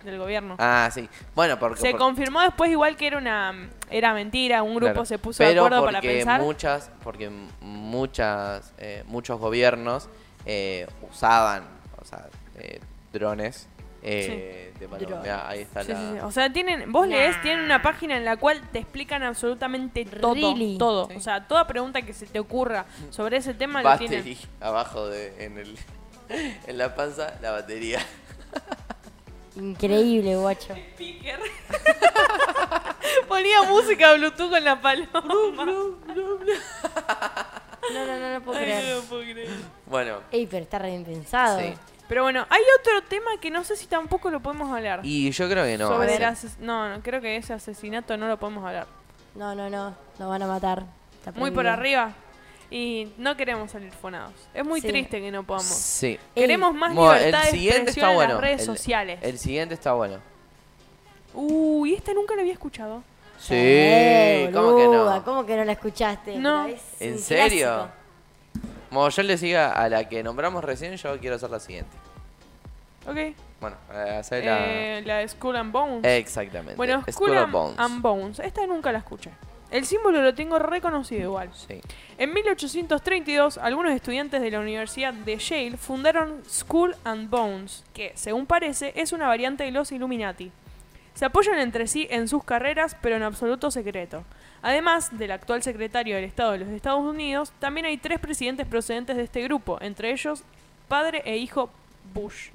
Del 0.05 0.17
gobierno. 0.17 0.55
Ah, 0.59 0.89
sí. 0.93 1.09
Bueno, 1.33 1.59
porque... 1.59 1.81
Se 1.81 1.93
confirmó 1.95 2.41
después 2.41 2.71
igual 2.71 2.95
que 2.95 3.07
era 3.07 3.17
una 3.17 3.69
era 3.89 4.13
mentira, 4.13 4.63
un 4.63 4.75
grupo 4.75 5.05
se 5.05 5.17
puso 5.17 5.43
de 5.43 5.57
acuerdo 5.57 5.83
para 5.83 6.01
pensar. 6.01 6.41
Muchas, 6.41 6.91
porque 7.03 7.29
muchas, 7.61 8.73
eh, 8.77 9.03
muchos 9.07 9.39
gobiernos 9.39 10.09
eh, 10.45 10.87
usaban 11.09 11.63
o 11.99 12.05
sea, 12.05 12.27
eh, 12.57 12.79
drones 13.11 13.67
eh, 14.07 14.71
de 14.79 15.31
ahí 15.31 15.61
está 15.61 15.81
la... 15.83 16.27
O 16.27 16.31
sea, 16.31 16.53
tienen, 16.53 16.91
vos 16.91 17.07
lees, 17.07 17.41
tienen 17.41 17.65
una 17.65 17.81
página 17.81 18.15
en 18.15 18.23
la 18.23 18.37
cual 18.37 18.61
te 18.71 18.77
explican 18.77 19.23
absolutamente 19.23 20.05
todo. 20.05 20.53
Todo. 20.77 21.09
O 21.15 21.19
sea, 21.19 21.47
toda 21.47 21.65
pregunta 21.65 22.03
que 22.03 22.13
se 22.13 22.27
te 22.27 22.37
ocurra 22.39 22.85
sobre 23.09 23.37
ese 23.37 23.55
tema 23.55 23.81
lo 23.81 23.97
tienen. 23.97 24.37
abajo 24.61 25.07
de, 25.07 25.43
en, 25.43 25.57
el, 25.57 25.75
en 26.67 26.77
la 26.77 26.93
panza, 26.93 27.33
la 27.41 27.49
batería. 27.49 27.99
Increíble, 29.55 30.35
guacho. 30.35 30.73
Speaker. 30.93 31.39
Ponía 33.27 33.63
música 33.63 34.13
Bluetooth 34.13 34.49
con 34.49 34.63
la 34.63 34.81
paloma. 34.81 35.23
No, 35.23 35.51
no, 35.65 35.65
no, 37.93 38.05
no, 38.05 38.19
no, 38.19 38.33
no 38.33 38.41
puedo 38.41 38.59
creer. 38.59 38.95
No 38.95 39.01
puedo 39.01 39.21
creer. 39.21 39.49
Bueno. 39.85 40.19
Ey, 40.31 40.47
pero 40.47 40.63
está 40.63 40.79
bien 40.79 41.05
pensado. 41.05 41.59
Sí. 41.59 41.73
Pero 42.07 42.23
bueno, 42.23 42.45
hay 42.49 42.61
otro 42.79 43.01
tema 43.07 43.31
que 43.41 43.49
no 43.49 43.63
sé 43.63 43.75
si 43.75 43.87
tampoco 43.87 44.29
lo 44.29 44.39
podemos 44.39 44.71
hablar. 44.71 44.99
Y 45.03 45.31
yo 45.31 45.49
creo 45.49 45.65
que 45.65 45.77
no. 45.77 45.89
no, 46.59 46.89
no, 46.89 47.01
creo 47.01 47.21
que 47.21 47.37
ese 47.37 47.53
asesinato 47.53 48.15
no 48.17 48.27
lo 48.27 48.37
podemos 48.37 48.63
hablar. 48.65 48.87
No, 49.33 49.55
no, 49.55 49.69
no, 49.69 49.95
nos 50.19 50.29
van 50.29 50.41
a 50.43 50.47
matar. 50.47 50.85
Muy 51.35 51.51
por 51.51 51.65
arriba. 51.67 52.13
Y 52.71 53.11
no 53.17 53.37
queremos 53.37 53.71
salir 53.71 53.91
fonados. 53.91 54.33
Es 54.53 54.65
muy 54.65 54.81
triste 54.81 55.21
que 55.21 55.31
no 55.31 55.43
podamos. 55.43 55.67
Sí. 55.67 56.19
Queremos 56.33 56.73
más 56.73 56.91
libertad 56.91 57.51
de 57.51 57.67
expresión 57.67 58.21
en 58.21 58.29
las 58.29 58.41
redes 58.41 58.65
sociales. 58.65 59.19
El 59.21 59.37
siguiente 59.37 59.75
está 59.75 59.93
bueno. 59.93 60.19
Uy, 61.33 61.93
esta 61.93 62.13
nunca 62.13 62.35
la 62.35 62.41
había 62.41 62.53
escuchado. 62.53 63.03
Sí, 63.37 63.53
eh, 63.53 64.49
¿cómo 64.53 64.77
que 64.77 64.85
no? 64.85 65.23
¿Cómo 65.25 65.45
que 65.45 65.57
no 65.57 65.65
la 65.65 65.73
escuchaste? 65.73 66.37
No. 66.37 66.67
¿En 66.99 67.19
serio? 67.19 67.89
Como 68.89 69.09
yo 69.09 69.23
le 69.23 69.37
siga 69.37 69.73
a 69.73 69.89
la 69.89 70.07
que 70.07 70.23
nombramos 70.23 70.63
recién, 70.63 70.95
yo 70.95 71.19
quiero 71.19 71.35
hacer 71.35 71.49
la 71.49 71.59
siguiente. 71.59 71.91
Ok. 73.07 73.35
Bueno, 73.59 73.77
eh, 73.93 74.17
hacer 74.19 74.45
la... 74.45 74.57
Eh, 74.65 75.01
la 75.05 75.27
Skull 75.27 75.55
and 75.55 75.71
Bones. 75.71 76.03
Exactamente. 76.03 76.75
Bueno, 76.75 77.03
Skull, 77.11 77.35
and, 77.37 78.01
Bones. 78.01 78.39
Esta 78.39 78.65
nunca 78.65 78.91
la 78.91 78.99
escuché. 78.99 79.31
El 79.71 79.85
símbolo 79.85 80.21
lo 80.21 80.33
tengo 80.35 80.59
reconocido 80.59 81.21
igual. 81.21 81.49
Sí. 81.53 81.81
En 82.17 82.33
1832, 82.33 83.57
algunos 83.57 83.93
estudiantes 83.93 84.41
de 84.41 84.51
la 84.51 84.59
Universidad 84.59 85.13
de 85.13 85.37
Yale 85.37 85.77
fundaron 85.77 86.41
Skull 86.49 86.95
and 87.03 87.29
Bones, 87.29 87.83
que, 87.93 88.11
según 88.15 88.45
parece, 88.45 88.93
es 88.95 89.11
una 89.11 89.27
variante 89.27 89.63
de 89.63 89.71
los 89.71 89.91
Illuminati. 89.91 90.51
Se 91.13 91.25
apoyan 91.25 91.59
entre 91.59 91.87
sí 91.87 92.07
en 92.11 92.27
sus 92.27 92.43
carreras, 92.43 92.95
pero 93.01 93.15
en 93.15 93.23
absoluto 93.23 93.71
secreto. 93.71 94.23
Además 94.61 95.17
del 95.17 95.31
actual 95.31 95.63
secretario 95.63 96.15
del 96.15 96.25
Estado 96.25 96.51
de 96.51 96.57
los 96.59 96.69
Estados 96.69 97.03
Unidos, 97.03 97.53
también 97.59 97.85
hay 97.85 97.97
tres 97.97 98.19
presidentes 98.19 98.67
procedentes 98.67 99.15
de 99.15 99.23
este 99.23 99.43
grupo, 99.43 99.77
entre 99.81 100.11
ellos 100.11 100.43
padre 100.87 101.21
e 101.25 101.37
hijo 101.37 101.69
Bush. 102.13 102.49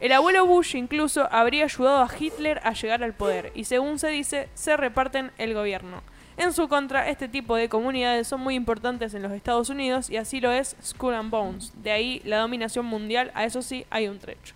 El 0.00 0.12
abuelo 0.12 0.46
Bush 0.46 0.74
incluso 0.74 1.28
habría 1.30 1.64
ayudado 1.64 2.02
a 2.02 2.08
Hitler 2.18 2.60
a 2.64 2.72
llegar 2.72 3.02
al 3.02 3.14
poder 3.14 3.52
y 3.54 3.64
según 3.64 3.98
se 3.98 4.08
dice, 4.08 4.48
se 4.54 4.76
reparten 4.76 5.30
el 5.38 5.54
gobierno. 5.54 6.02
En 6.36 6.52
su 6.52 6.68
contra, 6.68 7.08
este 7.08 7.28
tipo 7.28 7.54
de 7.56 7.68
comunidades 7.68 8.26
son 8.26 8.40
muy 8.40 8.54
importantes 8.54 9.14
en 9.14 9.22
los 9.22 9.32
Estados 9.32 9.68
Unidos 9.68 10.10
y 10.10 10.16
así 10.16 10.40
lo 10.40 10.50
es 10.52 10.76
Skull 10.82 11.14
and 11.14 11.30
Bones. 11.30 11.72
De 11.82 11.92
ahí 11.92 12.20
la 12.24 12.38
dominación 12.38 12.86
mundial, 12.86 13.30
a 13.34 13.44
eso 13.44 13.62
sí 13.62 13.86
hay 13.90 14.08
un 14.08 14.18
trecho. 14.18 14.54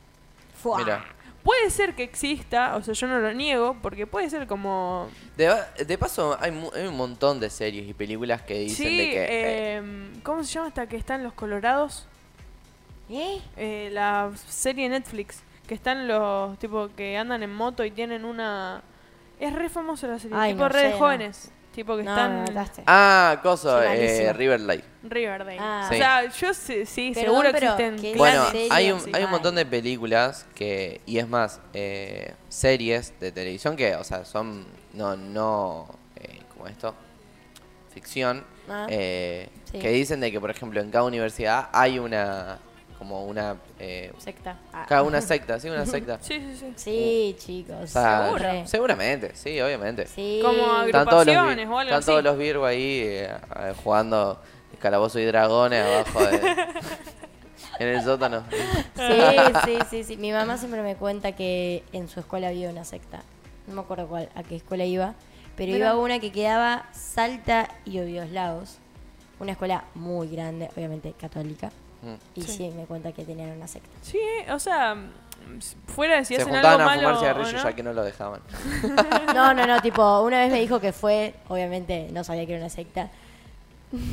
Mira, 0.77 1.05
Puede 1.49 1.71
ser 1.71 1.95
que 1.95 2.03
exista, 2.03 2.77
o 2.77 2.83
sea, 2.83 2.93
yo 2.93 3.07
no 3.07 3.21
lo 3.21 3.33
niego, 3.33 3.75
porque 3.81 4.07
puede 4.07 4.29
ser 4.29 4.47
como... 4.47 5.09
De, 5.37 5.97
paso, 5.97 6.37
hay, 6.41 6.51
un 6.51 6.97
montón 6.97 7.41
de 7.41 7.49
series 7.49 7.89
y 7.89 7.95
películas 7.95 8.43
que 8.43 8.59
dicen 8.59 8.87
de 8.87 9.11
que... 9.11 9.25
Eh, 9.25 9.75
em, 9.77 10.21
¿Cómo 10.21 10.45
se 10.45 10.53
llama 10.53 10.69
esta 10.69 10.87
que 10.87 10.97
está 10.97 11.15
en 11.15 11.23
Los 11.23 11.33
Colorados? 11.33 12.07
¿Eh? 13.09 13.41
¿Eh? 13.57 13.89
la 13.93 14.31
serie 14.47 14.91
Netflix, 14.91 15.43
que 15.67 15.73
están 15.73 16.07
los 16.07 16.59
tipos 16.59 16.91
que 16.91 17.17
andan 17.17 17.43
en 17.43 17.55
moto 17.55 17.83
y 17.83 17.93
tienen 17.93 18.27
una... 18.27 18.83
Es 19.41 19.55
re 19.55 19.71
famosa 19.71 20.09
la 20.09 20.19
serie, 20.19 20.37
tipo 20.53 20.69
re 20.69 20.89
de 20.89 20.93
jóvenes. 20.99 21.51
Tipo 21.75 21.95
que 21.97 22.03
están. 22.03 22.45
ah, 22.87 23.39
cosa, 23.43 23.95
eh, 23.95 24.33
Riverdale. 24.33 24.83
Riverdale. 25.03 25.59
Ah. 25.61 25.89
O 25.91 25.95
sea, 25.95 26.29
yo 26.29 26.53
sí, 26.53 26.85
sí 26.85 27.15
seguro 27.15 27.49
existen. 27.49 27.97
Bueno, 28.17 28.45
hay 28.71 28.91
un, 28.91 29.01
hay 29.15 29.25
un 29.25 29.31
montón 29.31 29.55
de 29.55 29.65
películas 29.65 30.47
que, 30.55 31.01
y 31.07 31.19
es 31.19 31.29
más, 31.29 31.61
eh, 31.73 32.35
series 32.49 33.19
de 33.21 33.31
televisión 33.31 33.77
que, 33.77 33.95
o 33.95 34.03
sea, 34.03 34.25
son, 34.25 34.67
no, 34.93 35.17
no, 35.17 35.89
eh, 36.17 36.41
como 36.53 36.67
esto, 36.67 36.95
ficción, 37.95 38.45
ah. 38.69 38.87
eh, 38.89 39.49
que 39.73 39.91
dicen 39.91 40.21
de 40.21 40.33
que, 40.33 40.41
por 40.41 40.51
ejemplo, 40.51 40.81
en 40.81 40.91
cada 40.91 41.05
universidad 41.05 41.69
hay 41.73 41.99
una 41.99 42.59
como 42.99 43.25
una 43.27 43.57
eh, 43.79 44.13
secta. 44.19 44.57
Cada 44.89 45.03
una 45.03 45.21
secta, 45.21 45.61
sí, 45.61 45.69
una 45.69 45.87
secta. 45.87 46.19
sí, 46.21 46.41
sí, 46.41 46.57
sí. 46.57 46.73
Sí, 46.77 47.37
chicos. 47.39 47.95
Seguramente, 48.65 49.33
sí, 49.35 49.61
obviamente. 49.61 50.07
Sí. 50.07 50.41
Como 50.43 50.73
agrupaciones 50.73 51.69
o 51.69 51.79
algo 51.79 51.83
Están 51.83 52.05
todos 52.05 52.25
los 52.25 52.37
Virgo 52.37 52.67
ahí 52.67 53.03
eh, 53.05 53.31
jugando 53.83 54.41
calabozo 54.81 55.19
y 55.19 55.25
dragones 55.25 55.85
abajo 55.85 56.27
de, 56.27 56.37
en 57.79 57.89
el 57.89 58.03
sótano. 58.03 58.45
Sí, 58.97 59.21
sí, 59.65 59.79
sí, 59.91 60.05
sí. 60.05 60.17
Mi 60.17 60.33
mamá 60.33 60.59
siempre 60.59 60.83
me 60.83 60.97
cuenta 60.97 61.33
que 61.33 61.85
en 61.93 62.09
su 62.09 62.21
escuela 62.21 62.49
había 62.49 62.69
una 62.69 62.85
secta. 62.85 63.23
No 63.69 63.75
me 63.75 63.81
acuerdo 63.83 64.09
cuál, 64.09 64.29
a 64.35 64.43
qué 64.43 64.57
escuela 64.57 64.85
iba. 64.85 65.15
Pero 65.57 65.77
iba 65.77 65.97
una 65.97 66.21
que 66.21 66.31
quedaba 66.31 66.87
Salta 66.93 67.69
y 67.85 67.99
Lagos 68.31 68.79
Una 69.41 69.53
escuela 69.53 69.85
muy 69.95 70.29
grande, 70.29 70.71
obviamente 70.77 71.13
católica. 71.13 71.71
Y 72.35 72.43
sí. 72.43 72.71
me 72.77 72.85
cuenta 72.85 73.13
que 73.13 73.25
tenían 73.25 73.51
una 73.51 73.67
secta. 73.67 73.89
Sí, 74.03 74.21
o 74.53 74.59
sea, 74.59 74.97
fuera 75.87 76.17
de 76.17 76.25
si 76.25 76.37
Se 76.37 76.43
hacen 76.43 76.55
algo 76.55 76.85
malo. 76.85 76.91
a 76.91 76.95
fumar 76.95 77.19
cigarrillos 77.19 77.63
ya 77.63 77.73
que 77.73 77.83
no 77.83 77.93
lo 77.93 78.05
dejaban. 78.05 78.41
no, 79.35 79.55
no, 79.55 79.67
no, 79.67 79.81
tipo, 79.81 80.21
una 80.21 80.41
vez 80.41 80.53
me 80.53 80.61
dijo 80.61 80.81
que 80.81 80.93
fue, 80.93 81.35
obviamente 81.49 82.09
no 82.13 82.25
sabía 82.25 82.47
que 82.47 82.53
era 82.53 82.63
una 82.63 82.71
secta. 82.71 83.11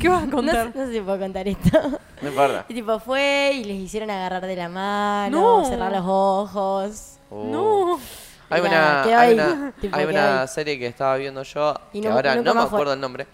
¿Qué 0.00 0.08
vas 0.08 0.26
a 0.26 0.30
contar? 0.30 0.74
No, 0.74 0.86
sé 0.86 0.92
si 0.92 1.00
puedo 1.00 1.18
contar 1.18 1.46
esto. 1.46 1.78
No 2.22 2.28
importa. 2.28 2.64
Y 2.68 2.74
tipo, 2.74 2.98
fue 2.98 3.52
y 3.54 3.64
les 3.64 3.76
hicieron 3.76 4.10
agarrar 4.10 4.46
de 4.46 4.56
la 4.56 4.68
mano, 4.68 5.64
cerrar 5.66 5.92
los 5.92 6.04
ojos. 6.06 7.18
Uh. 7.30 7.44
No. 7.44 8.00
Hay 8.48 8.60
una, 8.62 9.02
hay 9.20 9.34
una, 9.34 9.74
hay 9.92 10.04
una 10.06 10.46
serie 10.46 10.78
que 10.78 10.86
estaba 10.86 11.16
viendo 11.16 11.42
yo, 11.42 11.74
que 11.92 12.08
ahora 12.08 12.36
no 12.36 12.54
me 12.54 12.62
acuerdo 12.62 12.94
el 12.94 13.00
nombre, 13.00 13.26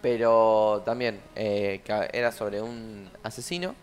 pero 0.00 0.82
también 0.86 1.20
eh, 1.36 1.82
que 1.84 2.08
era 2.12 2.32
sobre 2.32 2.62
un 2.62 3.10
asesino 3.22 3.74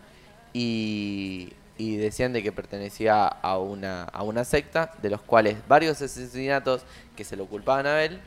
y, 0.57 1.97
decían 1.97 2.33
de 2.33 2.41
que 2.41 2.51
pertenecía 2.51 3.27
a 3.27 3.57
una, 3.57 4.03
a 4.05 4.23
una 4.23 4.43
secta, 4.43 4.91
de 5.01 5.09
los 5.09 5.21
cuales 5.21 5.57
varios 5.67 6.01
asesinatos 6.01 6.83
que 7.15 7.23
se 7.23 7.35
lo 7.35 7.45
culpaban 7.45 7.85
a 7.85 8.03
él 8.03 8.19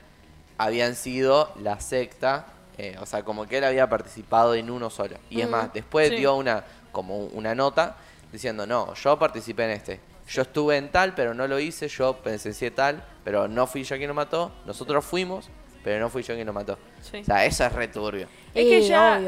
habían 0.57 0.95
sido 0.95 1.53
la 1.61 1.81
secta, 1.81 2.47
eh, 2.77 2.97
o 3.01 3.07
sea, 3.07 3.25
como 3.25 3.47
que 3.47 3.59
él 3.59 3.65
había 3.65 3.89
participado 3.89 4.55
en 4.55 4.71
uno 4.71 4.91
solo. 4.91 5.17
Y 5.31 5.41
es 5.41 5.49
más, 5.49 5.73
después 5.73 6.11
dio 6.11 6.37
una, 6.37 6.65
como 6.93 7.25
una 7.27 7.55
nota 7.55 7.97
diciendo, 8.31 8.67
no, 8.67 8.95
yo 8.95 9.19
participé 9.19 9.65
en 9.65 9.71
este. 9.71 10.01
Yo 10.29 10.43
estuve 10.43 10.77
en 10.77 10.91
tal, 10.91 11.15
pero 11.15 11.35
no 11.35 11.49
lo 11.49 11.59
hice, 11.59 11.89
yo 11.89 12.19
presencié 12.19 12.71
tal, 12.71 13.03
pero 13.25 13.49
no 13.49 13.67
fui 13.67 13.83
yo 13.85 13.97
quien 13.97 14.09
lo 14.09 14.15
mató, 14.15 14.53
nosotros 14.67 15.05
fuimos, 15.05 15.49
pero 15.83 16.01
no 16.01 16.09
fui 16.09 16.23
yo 16.23 16.35
quien 16.35 16.47
lo 16.47 16.53
mató. 16.53 16.79
O 16.99 17.25
sea, 17.25 17.45
eso 17.45 17.65
es 17.65 17.73
returbio. 17.73 18.27
Es 18.55 18.65
que 18.65 18.83
ya 18.83 19.21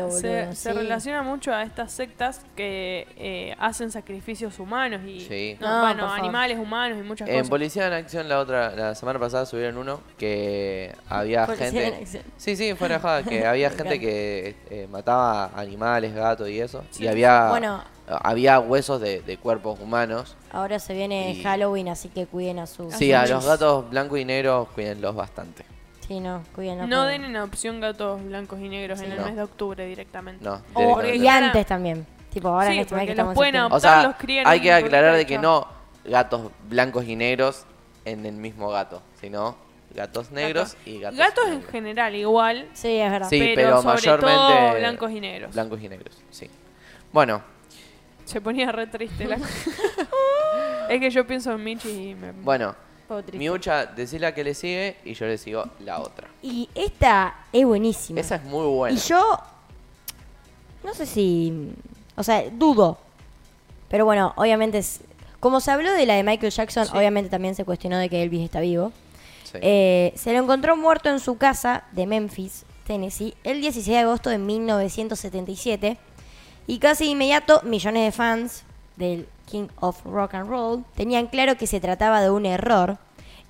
se, 0.53 0.73
relaciona 0.73 1.23
mucho 1.23 1.53
a 1.53 1.63
estas 1.63 1.93
sectas 1.93 2.45
que 2.57 3.07
eh, 3.17 3.55
hacen 3.59 3.91
sacrificios 3.91 4.59
humanos 4.59 5.01
y 5.07 5.57
bueno, 5.61 6.13
animales 6.13 6.59
humanos 6.59 6.99
y 6.99 7.03
muchas 7.03 7.29
cosas. 7.29 7.45
En 7.45 7.49
Policía 7.49 7.87
en 7.87 7.93
Acción 7.93 8.29
la 8.29 8.41
otra 8.41 8.75
la 8.75 8.95
semana 8.95 9.19
pasada 9.19 9.47
subieron 9.47 9.79
uno 9.79 10.01
que 10.19 10.95
había 11.09 11.47
gente 11.47 12.05
Sí, 12.37 12.57
sí, 12.57 12.75
fue 12.75 12.89
enojada 12.89 13.23
que 13.23 13.47
había 13.47 13.71
gente 13.71 14.01
que 14.01 14.57
eh, 14.71 14.89
mataba 14.91 15.53
animales, 15.55 16.15
gatos 16.15 16.49
y 16.49 16.61
eso 16.61 16.85
y 16.99 17.07
había 17.07 17.49
bueno, 17.49 17.83
había 18.07 18.59
huesos 18.61 19.01
de, 19.01 19.39
cuerpos 19.41 19.79
humanos. 19.81 20.37
Ahora 20.51 20.79
se 20.79 20.95
viene 20.95 21.41
Halloween, 21.43 21.89
así 21.89 22.09
que 22.09 22.27
cuiden 22.27 22.59
a 22.59 22.67
sus 22.67 22.95
Sí, 22.95 23.13
a 23.13 23.27
los 23.27 23.47
gatos 23.47 23.89
blancos 23.89 24.19
y 24.19 24.25
negros 24.25 24.69
cuídenlos 24.75 25.15
bastante. 25.15 25.65
Sí, 26.07 26.21
no, 26.21 26.43
No 26.87 27.07
den 27.07 27.25
en 27.25 27.37
opción 27.37 27.81
gatos 27.81 28.23
blancos 28.25 28.61
y 28.61 28.69
negros 28.69 29.01
en 29.01 29.13
el 29.13 29.21
mes 29.21 29.37
de 29.37 29.43
octubre 29.43 29.87
directamente. 29.87 30.45
No, 30.45 30.63
y 31.05 31.27
antes 31.27 31.67
también. 31.67 32.07
Tipo, 32.31 32.49
ahora 32.49 32.73
en 32.73 32.81
este 32.81 32.95
mes 32.95 33.07
que 33.07 33.15
los 33.15 33.35
pueden 33.35 33.57
adoptar, 33.57 34.07
los 34.07 34.17
crían 34.17 34.47
Hay 34.47 34.61
que 34.61 34.73
aclarar 34.73 35.17
de 35.17 35.27
que 35.27 35.39
no 35.39 35.69
gatos 36.05 36.51
blancos 36.69 37.05
y 37.05 37.15
negros 37.15 37.67
en 38.05 38.27
el 38.27 38.35
mismo 38.35 38.71
gato, 38.71 39.03
sino 39.21 39.57
gatos 39.95 40.31
negros 40.31 40.77
y 40.87 40.99
gatos 40.99 41.19
Gatos 41.19 41.49
en 41.49 41.63
general 41.65 42.15
igual. 42.15 42.69
Sí, 42.73 42.97
es 42.97 43.11
verdad. 43.11 43.29
Sí, 43.29 43.53
pero, 43.55 43.83
mayormente 43.83 44.79
blancos 44.79 45.11
y 45.11 45.21
negros. 45.21 45.53
Blancos 45.53 45.81
y 45.83 45.89
negros, 45.89 46.23
sí. 46.31 46.51
Bueno. 47.13 47.43
Se 48.25 48.41
ponía 48.41 48.73
re 48.73 48.87
triste 48.87 49.27
la 49.27 49.37
Es 50.89 51.01
que 51.01 51.11
yo 51.11 51.27
pienso 51.27 51.53
en 51.53 51.65
Michi 51.65 52.11
y 52.11 52.15
me... 52.15 52.33
Bueno, 52.33 52.75
Miucha, 53.33 53.87
decirle 53.87 54.33
que 54.35 54.45
le 54.45 54.55
sigue 54.55 54.97
y 55.05 55.15
yo 55.15 55.27
le 55.27 55.39
sigo 55.39 55.65
la 55.81 56.01
otra. 56.01 56.29
Y 56.43 56.69
esta 56.75 57.35
es 57.53 57.65
buenísima. 57.65 58.21
Esa 58.21 58.37
es 58.37 58.45
muy 58.45 58.67
buena. 58.67 58.97
Y 58.97 59.01
yo, 59.01 59.39
no 60.85 60.95
sé 60.95 61.07
si, 61.07 61.73
o 62.17 62.23
sea, 62.23 62.49
dudo. 62.51 62.99
Pero 63.89 64.05
bueno, 64.05 64.33
obviamente, 64.37 64.79
es, 64.79 65.01
como 65.41 65.61
se 65.61 65.71
habló 65.71 65.93
de 65.93 66.07
la 66.07 66.15
de 66.15 66.23
Michael 66.23 66.53
Jackson, 66.53 66.89
obviamente 66.95 67.31
también 67.31 67.55
se 67.55 67.65
cuestionó 67.65 67.99
de 67.99 68.09
que 68.09 68.23
Elvis 68.23 68.43
está 68.43 68.61
vivo. 68.61 68.93
Eh, 69.55 70.13
se 70.17 70.33
lo 70.33 70.39
encontró 70.43 70.77
muerto 70.77 71.11
en 71.11 71.21
su 71.21 71.37
casa 71.37 71.85
de 71.93 72.07
Memphis, 72.07 72.65
Tennessee, 72.87 73.35
el 73.45 73.61
16 73.61 73.87
de 73.87 73.99
agosto 73.99 74.31
de 74.31 74.39
1977. 74.39 75.99
Y 76.67 76.79
casi 76.79 77.11
inmediato, 77.11 77.61
millones 77.65 78.05
de 78.05 78.13
fans 78.13 78.63
del 78.97 79.27
King 79.53 79.69
of 79.81 80.03
Rock 80.07 80.33
and 80.33 80.49
Roll 80.49 80.83
tenían 80.97 81.27
claro 81.27 81.59
que 81.59 81.67
se 81.67 81.79
trataba 81.79 82.23
de 82.23 82.31
un 82.31 82.47
error. 82.47 82.97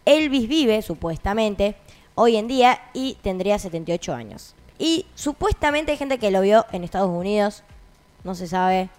Elvis 0.05 0.49
vive, 0.49 0.83
supuestamente, 0.83 1.77
hoy 2.17 2.37
en 2.37 2.49
día 2.49 2.81
y 2.93 3.15
tendría 3.23 3.57
78 3.61 4.13
años. 4.13 4.57
Y 4.81 5.07
supuestamente 5.15 5.93
hay 5.93 5.99
gente 5.99 6.19
que 6.19 6.33
lo 6.33 6.41
vio 6.41 6.67
en 6.73 6.83
Estados 6.83 7.09
Unidos, 7.09 7.63
no 8.25 8.35
se 8.35 8.49
sabe, 8.49 8.91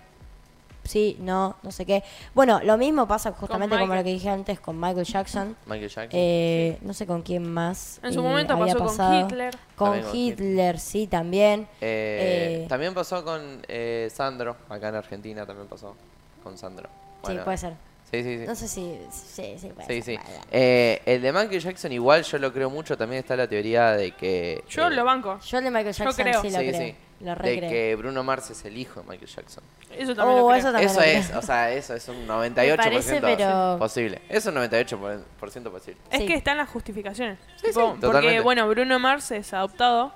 sí, 0.86 1.18
no, 1.20 1.58
no 1.62 1.74
sé 1.74 1.86
qué. 1.86 2.04
Bueno, 2.34 2.62
lo 2.64 2.78
mismo 2.78 3.06
pasa 3.06 3.34
justamente 3.34 3.78
como 3.78 3.96
lo 3.96 4.02
que 4.02 4.12
dije 4.12 4.30
antes 4.30 4.62
con 4.62 4.80
Michael 4.80 5.06
Jackson. 5.06 5.58
Michael 5.66 5.90
Jackson. 5.90 6.10
Eh, 6.14 6.78
no 6.84 6.94
sé 6.94 7.06
con 7.06 7.22
quién 7.22 7.52
más. 7.52 8.00
En 8.02 8.14
su 8.14 8.22
eh, 8.22 8.24
momento 8.24 8.58
pasó 8.58 8.78
con 8.78 9.20
Hitler. 9.20 9.58
Con 9.76 10.02
Hitler, 10.14 10.80
sí, 10.80 11.08
también. 11.08 11.68
Eh, 11.82 12.66
también 12.70 12.94
pasó 12.94 13.26
con 13.26 13.62
Sandro, 14.10 14.56
acá 14.70 14.88
en 14.88 14.96
Argentina 14.96 15.46
también 15.46 15.68
pasó 15.68 15.98
con 16.44 16.58
Sandro. 16.58 16.90
sí, 17.26 17.38
puede 17.44 17.58
ser. 17.58 17.74
Sí, 18.12 18.22
sí, 18.22 18.38
sí. 18.38 18.46
No 18.46 18.54
sé 18.54 18.68
si. 18.68 19.00
Sí, 19.12 19.56
sí, 19.58 19.70
puede 19.70 19.88
sí, 19.88 20.02
sí. 20.04 20.20
el 20.52 21.22
de 21.22 21.32
Michael 21.34 21.60
Jackson, 21.60 21.92
igual 21.92 22.24
yo 22.24 22.38
lo 22.38 22.54
creo 22.54 22.70
mucho. 22.70 22.96
También 22.96 23.22
está 23.22 23.36
la 23.36 23.48
teoría 23.48 23.94
de 23.94 24.12
que. 24.12 24.64
Yo 24.70 24.90
lo 24.90 25.04
banco. 25.04 25.40
Yo 25.40 25.58
el 25.58 25.64
de 25.64 25.72
Michael 25.72 25.96
Jackson 25.96 26.14
sí 26.14 26.24
lo 26.24 26.42
creo 26.42 26.96
de 27.24 27.68
que 27.68 27.96
Bruno 27.96 28.24
Mars 28.24 28.50
es 28.52 28.66
el 28.66 28.78
hijo 28.78 29.02
de 29.02 29.10
Michael 29.10 29.30
Jackson. 29.30 29.64
Eso 29.92 30.16
también, 30.16 30.40
oh, 30.40 30.54
eso, 30.54 30.76
eso 30.76 31.02
es, 31.02 31.34
o 31.34 31.42
sea, 31.42 31.72
eso 31.72 31.94
es 31.94 32.08
un 32.10 32.28
98% 32.28 33.78
posible. 33.78 34.22
Es 34.28 34.46
un 34.46 34.56
98% 34.56 35.26
posible. 35.72 36.02
Es 36.12 36.22
que 36.22 36.34
están 36.34 36.58
las 36.58 36.70
justificaciones. 36.70 37.40
Sí, 37.58 37.68
porque, 38.02 38.42
bueno, 38.42 38.68
Bruno 38.68 39.00
Mars 39.00 39.32
es 39.32 39.54
adoptado. 39.54 40.12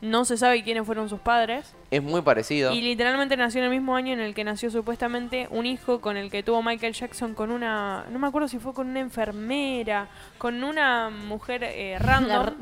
No 0.00 0.24
se 0.24 0.38
sabe 0.38 0.62
quiénes 0.62 0.86
fueron 0.86 1.10
sus 1.10 1.20
padres. 1.20 1.74
Es 1.90 2.02
muy 2.02 2.22
parecido. 2.22 2.72
Y 2.72 2.80
literalmente 2.80 3.36
nació 3.36 3.58
en 3.60 3.64
el 3.66 3.70
mismo 3.70 3.94
año 3.94 4.14
en 4.14 4.20
el 4.20 4.34
que 4.34 4.44
nació 4.44 4.70
supuestamente 4.70 5.46
un 5.50 5.66
hijo 5.66 6.00
con 6.00 6.16
el 6.16 6.30
que 6.30 6.42
tuvo 6.42 6.62
Michael 6.62 6.94
Jackson 6.94 7.34
con 7.34 7.50
una... 7.50 8.06
No 8.10 8.18
me 8.18 8.26
acuerdo 8.26 8.48
si 8.48 8.58
fue 8.58 8.72
con 8.72 8.88
una 8.88 9.00
enfermera, 9.00 10.08
con 10.38 10.64
una 10.64 11.10
mujer 11.10 11.64
eh, 11.64 11.98
random. 11.98 12.54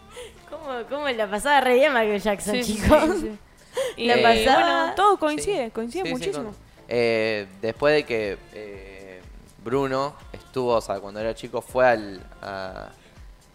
¿Cómo, 0.50 0.64
cómo 0.88 1.08
la 1.10 1.28
pasaba 1.28 1.60
re 1.60 1.74
bien 1.74 1.92
Michael 1.92 2.22
Jackson, 2.22 2.60
chicos? 2.62 3.10
y 3.96 4.06
la 4.06 4.22
pasaba... 4.22 4.80
Bueno, 4.80 4.94
todo 4.96 5.18
coincide, 5.18 5.70
coincide 5.72 6.10
muchísimo. 6.10 6.54
Eh, 6.88 7.46
después 7.60 7.94
de 7.94 8.04
que 8.04 8.38
eh, 8.54 9.20
Bruno 9.62 10.14
estuvo, 10.32 10.72
o 10.72 10.80
sea, 10.80 10.98
cuando 11.00 11.20
era 11.20 11.34
chico, 11.34 11.60
fue 11.60 11.86
al, 11.86 12.22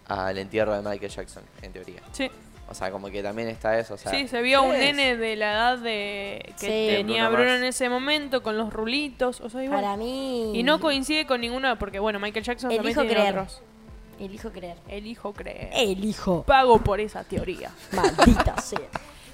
al 0.08 0.38
entierro 0.38 0.76
de 0.76 0.88
Michael 0.88 1.12
Jackson, 1.12 1.44
en 1.64 1.72
teoría. 1.74 2.02
Sí. 2.12 2.30
O 2.72 2.74
sea, 2.74 2.90
como 2.90 3.10
que 3.10 3.22
también 3.22 3.50
está 3.50 3.78
eso. 3.78 3.96
O 3.96 3.98
sea, 3.98 4.12
sí, 4.12 4.28
se 4.28 4.42
vio 4.42 4.64
un 4.64 4.72
nene 4.72 5.18
de 5.18 5.36
la 5.36 5.52
edad 5.52 5.78
de 5.78 6.54
que 6.60 6.96
tenía 6.98 7.28
Bruno, 7.30 7.54
en 7.54 7.66
ese 7.66 7.90
momento 7.90 8.42
con 8.42 8.58
los 8.58 8.72
rulitos. 8.72 9.42
O 9.42 9.50
sea, 9.50 9.64
igual. 9.64 9.82
Para 9.82 9.98
mí. 9.98 10.58
Y 10.58 10.64
no 10.64 10.80
coincide 10.80 11.26
con 11.26 11.42
ninguno, 11.42 11.78
porque 11.78 12.00
bueno, 12.00 12.20
Michael 12.20 12.46
Jackson 12.46 12.74
también 12.74 12.96
tiene 12.96 13.10
creer. 13.10 13.38
otros. 13.38 13.62
Elijo 14.20 14.52
creer. 14.52 14.78
Elijo 14.88 15.34
creer. 15.34 15.70
Elijo. 15.74 16.44
Pago 16.44 16.80
por 16.80 17.02
esa 17.02 17.24
teoría. 17.26 17.72
Maldita 17.92 18.58
sea. 18.62 18.80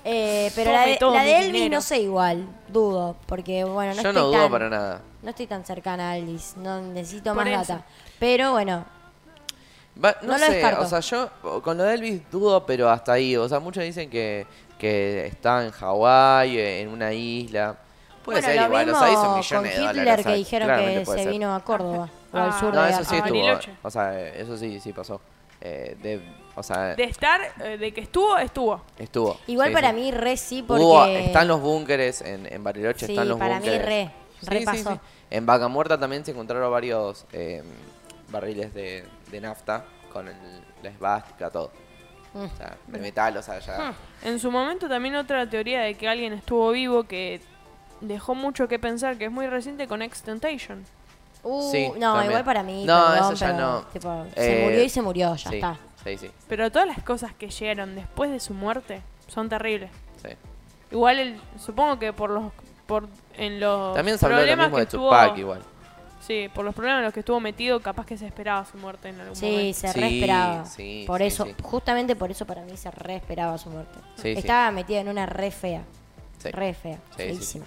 Eh, 0.04 0.52
pero 0.56 0.72
la 0.72 0.86
de, 0.86 0.98
la 1.00 1.24
de 1.24 1.40
Elvis 1.40 1.70
no 1.70 1.82
sé 1.82 2.00
igual, 2.00 2.48
dudo, 2.70 3.18
porque 3.26 3.66
bueno, 3.66 3.94
no 3.94 4.02
Yo 4.02 4.10
estoy 4.10 4.24
no 4.24 4.28
dudo 4.30 4.50
para 4.50 4.70
nada. 4.70 5.02
No 5.22 5.30
estoy 5.30 5.48
tan 5.48 5.66
cercana 5.66 6.12
a 6.12 6.18
Elvis, 6.18 6.56
no 6.56 6.82
necesito 6.82 7.36
más 7.36 7.46
data. 7.52 7.86
Pero 8.18 8.54
bueno. 8.54 8.97
No, 10.24 10.38
sé, 10.40 10.64
o 10.76 10.86
sea, 10.86 11.00
yo 11.00 11.30
con 11.62 11.78
lo 11.78 11.84
de 11.84 11.96
Elvis 11.96 12.22
dudo, 12.32 12.66
pero 12.66 12.90
hasta 12.90 13.14
ahí. 13.14 13.36
O 13.36 13.48
sea, 13.48 13.60
muchos 13.60 13.84
dicen 13.84 14.10
que, 14.10 14.46
que 14.78 15.28
está 15.28 15.66
en 15.66 15.72
Hawái, 15.72 16.60
en 16.60 16.90
una 16.90 17.14
isla. 17.14 17.78
Puede 18.24 18.42
ser 18.42 18.62
igual, 18.62 18.90
o 18.90 19.00
sea, 19.00 19.12
hizo 19.12 19.38
millones 19.38 19.76
con 19.76 19.86
de 19.86 20.00
Hitler 20.00 20.24
que 20.24 20.34
dijeron 20.34 20.70
que 20.78 21.06
se 21.06 21.30
vino 21.30 21.56
a 21.56 21.64
Córdoba. 21.64 22.10
o 22.34 22.38
al 22.38 22.50
ah. 22.50 22.60
sur 22.60 22.74
no, 22.74 22.84
de 22.84 22.90
eso 22.90 23.04
sí 23.06 23.16
estuvo. 23.16 23.60
O 23.84 23.90
sea, 23.90 24.28
eso 24.30 24.58
sí, 24.58 24.80
sí 24.80 24.92
pasó. 24.92 25.22
Eh, 25.62 25.98
de, 26.02 26.22
o 26.56 26.62
sea, 26.62 26.96
de 26.96 27.04
estar, 27.04 27.40
eh, 27.64 27.78
de 27.78 27.94
que 27.94 28.02
estuvo, 28.02 28.38
estuvo. 28.38 28.82
Estuvo. 28.98 29.40
Igual 29.48 29.72
para 29.72 29.94
mí 29.94 30.12
re 30.12 30.38
sí 30.38 30.62
porque... 30.62 31.26
están 31.26 31.48
los 31.48 31.62
búnkeres 31.62 32.22
en, 32.22 32.52
en 32.52 32.64
Bariloche, 32.64 33.06
están 33.06 33.28
los 33.28 33.40
para 33.40 33.56
búnkeres. 33.56 33.80
para 33.80 33.96
mí 33.96 34.10
re, 34.42 34.60
re 34.60 34.66
pasó. 34.66 35.00
En 35.30 35.46
Vaca 35.46 35.68
Muerta 35.68 36.00
también 36.00 36.24
se 36.24 36.32
encontraron 36.32 36.72
varios 36.72 37.26
eh, 37.32 37.64
barriles 38.30 38.74
de, 38.74 39.04
de, 39.32 39.42
nafta 39.42 39.86
con 40.12 40.28
el, 40.28 40.36
la 40.84 40.90
esvástica, 40.90 41.50
todo. 41.50 41.72
Mm. 42.34 42.46
O 42.46 42.58
sea, 42.58 42.78
de 42.88 43.00
metal, 43.00 43.38
o 43.38 43.42
sea, 43.42 43.60
ya... 43.60 43.90
Ah. 43.90 43.94
En 44.24 44.40
su 44.40 44.52
momento 44.52 44.88
también 44.88 45.16
otra 45.16 45.50
teoría 45.50 45.82
de 45.82 45.96
que 45.96 46.08
alguien 46.08 46.34
estuvo 46.34 46.72
vivo 46.72 47.04
que 47.04 47.42
dejó 48.02 48.36
mucho 48.36 48.68
que 48.68 48.80
pensar, 48.80 49.18
que 49.18 49.26
es 49.26 49.32
muy 49.32 49.48
reciente 49.48 49.88
con 49.88 50.02
X-Tentation. 50.02 50.86
Uh, 51.44 51.94
no, 51.98 52.24
igual 52.24 52.44
para 52.44 52.64
mí. 52.64 52.84
No, 52.86 53.14
eso 53.14 53.34
ya 53.34 53.54
no. 53.54 53.86
se 54.36 54.64
murió 54.64 54.84
y 54.84 54.90
se 54.90 55.02
murió, 55.02 55.36
ya 55.36 55.50
está. 55.50 55.78
Sí, 56.04 56.18
sí. 56.18 56.32
Pero 56.48 56.72
todas 56.72 56.88
las 56.88 57.02
cosas 57.04 57.34
que 57.34 57.50
llegaron 57.50 57.96
después 57.96 58.32
de 58.32 58.40
su 58.40 58.54
muerte 58.54 59.02
son 59.28 59.50
terribles. 59.50 59.90
Sí. 60.22 60.30
Igual, 60.92 61.20
el, 61.20 61.42
supongo 61.60 62.00
que 62.00 62.14
por 62.14 62.30
los. 62.30 62.52
Por, 62.86 63.08
en 63.36 63.60
los 63.60 63.96
También 63.96 64.18
se 64.18 64.26
habló 64.26 64.46
lo 64.46 64.58
mismo 64.58 64.78
de 64.78 64.86
Tupac, 64.86 65.38
igual. 65.38 65.62
Sí, 66.28 66.50
por 66.54 66.66
los 66.66 66.76
problemas 66.76 67.00
en 67.00 67.06
los 67.06 67.14
que 67.14 67.22
estuvo 67.22 67.40
metido, 67.40 67.80
capaz 67.80 68.06
que 68.06 68.18
se 68.18 68.26
esperaba 68.26 68.66
su 68.66 68.78
muerte 68.78 69.08
en 69.08 69.22
algún 69.22 69.40
momento. 69.40 69.62
Sí, 69.62 69.74
se 69.74 69.94
re 69.94 70.16
esperaba. 70.16 70.66
por 71.08 71.22
eso, 71.22 71.48
justamente 71.64 72.18
por 72.18 72.30
eso 72.30 72.46
para 72.46 72.64
mí 72.66 72.76
se 72.76 72.92
re 72.92 73.16
esperaba 73.16 73.58
su 73.58 73.70
muerte. 73.70 73.98
Estaba 74.24 74.70
metido 74.72 75.00
en 75.00 75.08
una 75.08 75.26
re 75.26 75.52
fea. 75.52 75.84
Re 76.44 76.74
fea, 76.74 77.00
feísima. 77.16 77.66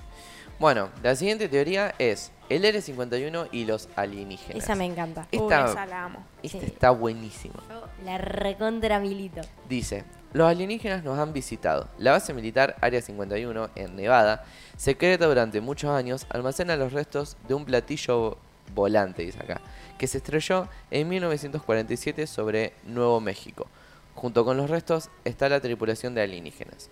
Bueno, 0.58 0.90
la 1.02 1.16
siguiente 1.16 1.48
teoría 1.48 1.94
es 1.98 2.32
el 2.50 2.64
R51 2.64 3.48
y 3.50 3.64
los 3.64 3.88
alienígenas. 3.96 4.62
Esa 4.62 4.74
me 4.74 4.84
encanta. 4.84 5.26
Esta, 5.32 5.64
esa 5.64 5.86
la 5.86 6.04
amo. 6.04 6.26
Esta 6.42 6.58
está 6.58 6.90
buenísima. 6.90 7.62
la 8.04 8.18
recontra 8.18 9.00
milito. 9.00 9.40
Dice, 9.70 10.04
los 10.34 10.46
alienígenas 10.46 11.02
nos 11.02 11.18
han 11.18 11.32
visitado. 11.32 11.88
La 11.96 12.12
base 12.12 12.34
militar 12.34 12.76
Área 12.82 13.00
51 13.00 13.70
en 13.74 13.96
Nevada, 13.96 14.44
secreta 14.76 15.26
durante 15.26 15.62
muchos 15.62 15.90
años, 15.90 16.26
almacena 16.28 16.76
los 16.76 16.92
restos 16.92 17.38
de 17.48 17.54
un 17.54 17.64
platillo 17.64 18.36
volante, 18.74 19.22
dice 19.22 19.38
acá, 19.40 19.60
que 19.98 20.06
se 20.06 20.18
estrelló 20.18 20.68
en 20.90 21.08
1947 21.08 22.26
sobre 22.26 22.72
Nuevo 22.84 23.20
México. 23.20 23.66
Junto 24.14 24.44
con 24.44 24.56
los 24.56 24.68
restos 24.68 25.08
está 25.24 25.48
la 25.48 25.60
tripulación 25.60 26.14
de 26.14 26.22
alienígenas. 26.22 26.90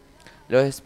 Los, 0.49 0.83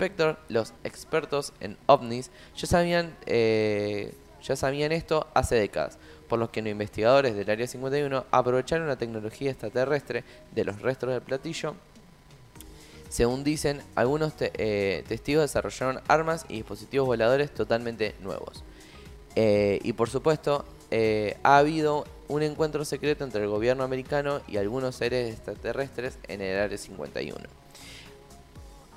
los 0.49 0.75
expertos 0.83 1.53
en 1.61 1.77
ovnis 1.87 2.31
ya 2.57 2.67
sabían, 2.67 3.15
eh, 3.27 4.13
ya 4.43 4.57
sabían 4.57 4.91
esto 4.91 5.29
hace 5.35 5.55
décadas, 5.55 5.99
por 6.29 6.39
lo 6.41 6.51
que 6.51 6.63
los 6.63 6.71
investigadores 6.71 7.37
del 7.37 7.49
Área 7.49 7.67
51 7.67 8.25
aprovecharon 8.31 8.89
la 8.89 8.97
tecnología 8.97 9.51
extraterrestre 9.51 10.25
de 10.53 10.65
los 10.65 10.83
restos 10.83 11.11
del 11.11 11.23
platillo. 11.23 11.77
Según 13.09 13.45
dicen, 13.45 13.83
algunos 13.95 14.33
eh, 14.41 15.05
testigos 15.07 15.43
desarrollaron 15.43 16.01
armas 16.09 16.47
y 16.49 16.55
dispositivos 16.55 17.07
voladores 17.07 17.53
totalmente 17.53 18.15
nuevos. 18.21 18.65
Eh, 19.37 19.79
y 19.85 19.93
por 19.93 20.09
supuesto, 20.11 20.65
ha 21.43 21.59
habido 21.59 22.05
un 22.29 22.43
encuentro 22.43 22.85
secreto 22.85 23.25
entre 23.25 23.43
el 23.43 23.49
gobierno 23.49 23.85
americano 23.85 24.41
y 24.49 24.57
algunos 24.57 24.97
seres 24.97 25.33
extraterrestres 25.35 26.19
en 26.29 26.41
el 26.41 26.59
Área 26.59 26.79
51. 26.79 27.39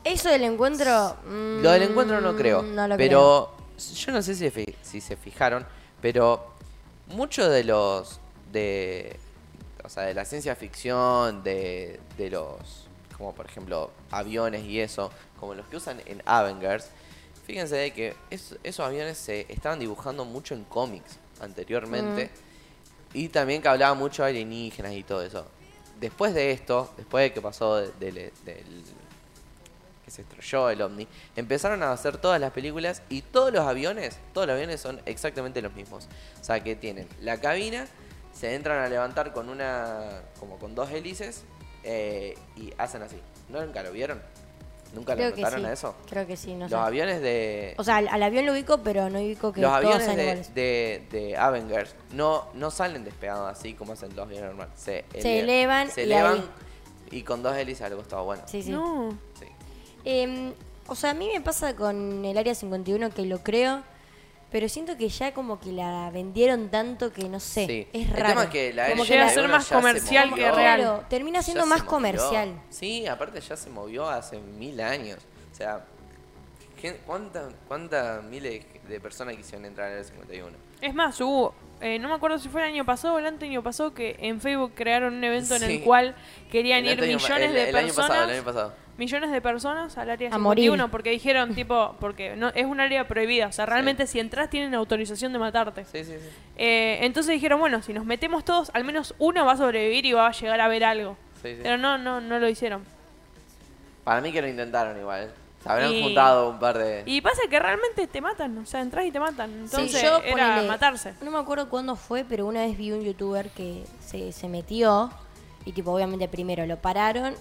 Eso 0.06 0.30
del 0.30 0.44
encuentro. 0.44 1.18
lo 1.28 1.72
del 1.72 1.84
encuentro 1.84 2.22
no 2.22 2.36
creo. 2.36 2.62
Mm, 2.62 2.96
pero 2.98 3.52
yo 3.96 4.12
no 4.12 4.22
sé 4.22 4.36
si, 4.36 4.76
si 4.84 5.02
se 5.02 5.16
fijaron, 5.18 5.66
pero 6.02 6.54
muchos 7.08 7.50
de 7.50 7.64
los. 7.64 8.20
de. 8.52 9.18
O 9.84 9.90
sea, 9.90 10.04
de 10.04 10.14
la 10.14 10.26
ciencia 10.26 10.56
ficción, 10.56 11.44
de, 11.44 12.00
de 12.18 12.30
los. 12.30 12.88
como 13.18 13.34
por 13.34 13.48
ejemplo 13.48 13.92
aviones 14.12 14.64
y 14.64 14.80
eso, 14.80 15.12
como 15.40 15.56
los 15.56 15.66
que 15.68 15.78
usan 15.78 16.00
en 16.06 16.22
Avengers. 16.26 16.90
Fíjense 17.46 17.76
de 17.76 17.92
que 17.92 18.16
esos 18.30 18.80
aviones 18.80 19.18
se 19.18 19.46
estaban 19.50 19.80
dibujando 19.80 20.26
mucho 20.26 20.56
en 20.56 20.64
cómics 20.64 21.18
anteriormente. 21.42 22.26
Mm. 23.14 23.18
Y 23.18 23.30
también 23.30 23.62
que 23.62 23.68
hablaba 23.68 23.94
mucho 23.94 24.24
de 24.24 24.30
alienígenas 24.30 24.94
y 24.94 25.04
todo 25.04 25.22
eso. 25.22 25.46
Después 26.00 26.34
de 26.34 26.52
esto, 26.52 26.94
después 26.98 27.24
de 27.24 27.34
que 27.34 27.42
pasó 27.42 27.76
del 27.78 28.32
que 30.04 30.12
se 30.12 30.22
estrelló 30.22 30.70
el 30.70 30.82
ovni, 30.82 31.08
empezaron 31.36 31.82
a 31.82 31.92
hacer 31.92 32.18
todas 32.18 32.40
las 32.40 32.52
películas 32.52 33.02
y 33.10 33.22
todos 33.22 33.52
los 33.52 33.62
aviones, 33.62 34.20
todos 34.34 34.46
los 34.46 34.54
aviones 34.54 34.80
son 34.82 35.02
exactamente 35.06 35.62
los 35.62 35.74
mismos. 35.74 36.08
O 36.40 36.44
sea 36.44 36.64
que 36.64 36.76
tienen 36.76 37.08
la 37.22 37.40
cabina, 37.40 37.88
se 38.34 38.54
entran 38.54 38.84
a 38.84 38.90
levantar 38.90 39.34
con 39.34 39.50
una, 39.50 40.22
como 40.40 40.60
con 40.60 40.76
dos 40.76 40.92
hélices 40.92 41.44
eh, 41.84 42.36
y 42.56 42.72
hacen 42.78 43.02
así. 43.02 43.20
¿Nunca 43.50 43.82
lo 43.82 43.92
vieron? 43.92 44.22
¿Nunca 44.96 45.14
le 45.14 45.30
notaron 45.30 45.66
a 45.66 45.74
eso? 45.74 45.94
Creo 46.10 46.26
que 46.26 46.38
sí, 46.38 46.56
no 46.56 46.70
Los 46.70 46.80
aviones 46.80 47.22
de... 47.22 47.76
O 47.78 47.84
sea, 47.84 47.98
al, 47.98 48.24
avión 48.24 48.46
lo 48.46 48.54
ubico, 48.54 48.80
pero 48.80 49.10
no 49.10 49.20
ubico 49.20 49.52
que 49.52 49.62
Los 49.62 49.72
aviones 49.72 50.56
de, 50.56 51.06
de, 51.12 51.38
Avengers 51.38 51.96
no, 52.14 52.46
no 52.54 52.72
salen 52.72 53.04
despegados 53.04 53.52
así 53.52 53.74
como 53.74 53.94
hacen 53.94 54.16
los 54.16 54.26
aviones 54.26 54.48
normales. 54.48 54.74
Se, 54.78 55.04
elevan, 55.14 55.92
se 55.92 56.04
elevan 56.04 56.46
y, 57.12 57.24
con 57.24 57.44
dos 57.44 57.56
hélices 57.58 57.82
algo 57.82 58.02
estaba 58.02 58.22
bueno. 58.22 58.44
Sí, 58.48 58.64
sí. 58.64 58.74
Em, 60.06 60.54
o 60.88 60.96
sea, 60.96 61.12
a 61.12 61.14
mí 61.14 61.30
me 61.34 61.42
pasa 61.42 61.76
con 61.76 62.24
el 62.24 62.38
Área 62.38 62.56
51 62.56 63.10
que 63.10 63.26
lo 63.26 63.40
creo 63.40 63.84
pero 64.52 64.70
siento 64.70 64.98
que 64.98 65.10
ya 65.10 65.34
como 65.34 65.60
que 65.60 65.72
la 65.72 66.10
vendieron 66.12 66.70
tanto 66.70 67.12
que 67.12 67.28
no 67.28 67.40
sé, 67.40 67.88
es 67.92 68.10
raro. 68.10 68.26
El 68.26 68.30
tema 68.30 68.44
es 68.44 68.50
que 68.50 68.74
la 68.74 68.90
como 68.90 69.04
que 69.04 69.30
ser 69.30 69.48
más 69.48 69.68
comercial 69.68 70.34
que 70.34 70.52
real. 70.52 71.06
termina 71.10 71.42
siendo 71.42 71.66
más 71.66 71.84
comercial. 71.84 72.62
Sí, 72.70 73.08
aparte 73.08 73.42
ya 73.42 73.58
se 73.58 73.70
movió 73.70 74.10
hace 74.10 74.40
mil 74.40 74.80
años. 74.82 75.20
O 75.52 75.56
sea, 75.56 75.86
¿cuántas 77.06 77.54
cuánta 77.68 78.22
miles 78.22 78.66
de 78.88 79.00
personas 79.00 79.36
quisieron 79.36 79.66
entrar 79.66 79.92
en 79.92 79.98
el 80.00 80.06
51? 80.06 80.58
Es 80.82 80.94
más, 80.94 81.20
hubo, 81.22 81.56
eh, 81.82 81.98
no 82.00 82.10
me 82.10 82.16
acuerdo 82.16 82.38
si 82.38 82.50
fue 82.50 82.62
el 82.62 82.68
año 82.74 82.86
pasado 82.86 83.16
o 83.16 83.20
el 83.20 83.26
año 83.26 83.64
pasado, 83.64 83.94
que 83.94 84.16
en 84.20 84.40
Facebook 84.40 84.74
crearon 84.76 85.16
un 85.16 85.24
evento 85.24 85.56
en 85.56 85.64
el 85.64 85.82
cual 85.84 86.16
querían 86.52 86.86
ir 86.86 87.02
millones 87.02 87.54
de 87.54 87.72
personas. 87.72 87.84
Año 87.84 87.94
pasado, 87.94 88.24
el 88.24 88.30
año 88.30 88.44
pasado 88.44 88.85
millones 88.98 89.32
de 89.32 89.42
personas 89.42 89.98
al 89.98 90.10
área 90.10 90.32
51 90.32 90.90
porque 90.90 91.10
dijeron 91.12 91.54
tipo 91.56 91.96
porque 92.00 92.36
no 92.36 92.50
es 92.50 92.66
un 92.66 92.80
área 92.80 93.08
prohibida 93.08 93.48
o 93.48 93.52
sea 93.52 93.66
realmente 93.66 94.08
si 94.08 94.20
entras 94.20 94.50
tienen 94.50 94.74
autorización 94.74 95.34
de 95.34 95.40
matarte. 95.40 95.86
Sí, 95.86 96.04
sí, 96.04 96.14
sí. 96.20 96.30
Eh, 96.58 97.00
entonces 97.02 97.34
dijeron 97.34 97.60
bueno 97.60 97.82
si 97.82 97.94
nos 97.94 98.06
metemos 98.06 98.46
todos 98.46 98.72
al 98.74 98.84
menos 98.84 99.14
uno 99.20 99.46
va 99.46 99.54
a 99.54 99.58
sobrevivir 99.58 100.06
y 100.06 100.14
va 100.14 100.28
a 100.28 100.32
llegar 100.32 100.62
a 100.62 100.68
ver 100.68 100.84
algo. 100.84 101.18
Pero 101.42 101.78
no 101.78 101.98
no 101.98 102.22
no 102.22 102.40
lo 102.40 102.50
hicieron. 102.50 102.84
Para 104.04 104.22
mí 104.22 104.32
que 104.32 104.42
lo 104.42 104.48
intentaron 104.48 104.98
igual. 105.00 105.32
Se 105.62 105.70
habrán 105.70 106.00
juntado 106.00 106.50
un 106.52 106.60
par 106.60 106.78
de 106.78 107.04
y 107.06 107.22
pasa 107.22 107.42
que 107.50 107.60
realmente 107.60 108.06
te 108.08 108.22
matan 108.22 108.58
o 108.58 108.66
sea 108.66 108.82
entras 108.82 109.06
y 109.06 109.12
te 109.12 109.20
matan. 109.20 109.52
Entonces 109.52 110.04
era 110.24 110.62
matarse. 110.64 111.14
no 111.22 111.32
me 111.32 111.40
acuerdo 111.40 111.70
cuándo 111.70 111.96
fue 111.96 112.24
pero 112.24 112.46
una 112.46 112.62
vez 112.62 112.78
vi 112.78 112.92
un 112.92 113.04
youtuber 113.04 113.50
que 113.50 113.84
se, 114.00 114.32
se 114.32 114.48
metió 114.48 115.12
y 115.66 115.72
tipo 115.72 115.92
obviamente 115.92 116.28
primero 116.28 116.66
lo 116.66 116.78
pararon 116.78 117.36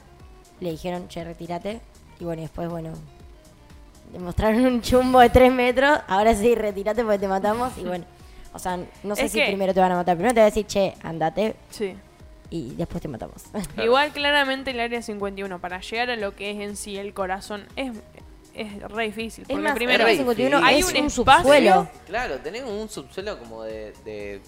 le 0.60 0.70
dijeron, 0.70 1.08
che, 1.08 1.24
retírate. 1.24 1.80
Y 2.20 2.24
bueno, 2.24 2.42
después, 2.42 2.68
bueno, 2.68 2.92
demostraron 4.12 4.64
un 4.66 4.82
chumbo 4.82 5.20
de 5.20 5.30
tres 5.30 5.52
metros. 5.52 6.00
Ahora 6.06 6.34
sí, 6.34 6.54
retírate 6.54 7.02
porque 7.02 7.18
te 7.18 7.28
matamos. 7.28 7.76
Y 7.78 7.84
bueno, 7.84 8.04
o 8.52 8.58
sea, 8.58 8.78
no 9.02 9.16
sé 9.16 9.28
si 9.28 9.40
primero 9.40 9.74
te 9.74 9.80
van 9.80 9.92
a 9.92 9.96
matar. 9.96 10.16
Primero 10.16 10.34
te 10.34 10.40
van 10.40 10.46
a 10.46 10.50
decir, 10.50 10.66
che, 10.66 10.94
andate. 11.02 11.56
Sí. 11.70 11.96
Y 12.50 12.74
después 12.74 13.02
te 13.02 13.08
matamos. 13.08 13.44
Igual, 13.82 14.12
claramente, 14.12 14.70
el 14.70 14.80
área 14.80 15.02
51, 15.02 15.58
para 15.60 15.80
llegar 15.80 16.10
a 16.10 16.16
lo 16.16 16.34
que 16.34 16.50
es 16.50 16.60
en 16.60 16.76
sí 16.76 16.96
el 16.96 17.14
corazón, 17.14 17.66
es 17.76 17.92
es 18.54 18.80
re 18.82 19.06
difícil. 19.06 19.44
Porque 19.46 19.62
más, 19.62 19.74
primero 19.74 20.06
el 20.06 20.16
51 20.16 20.64
hay 20.64 20.82
un, 20.82 21.10
subsuelo. 21.10 21.88
Claro, 22.06 22.36
tenemos 22.38 22.70
un 22.70 22.88
subsuelo 22.88 23.38
como 23.38 23.64
de, 23.64 23.92
de 24.04 24.40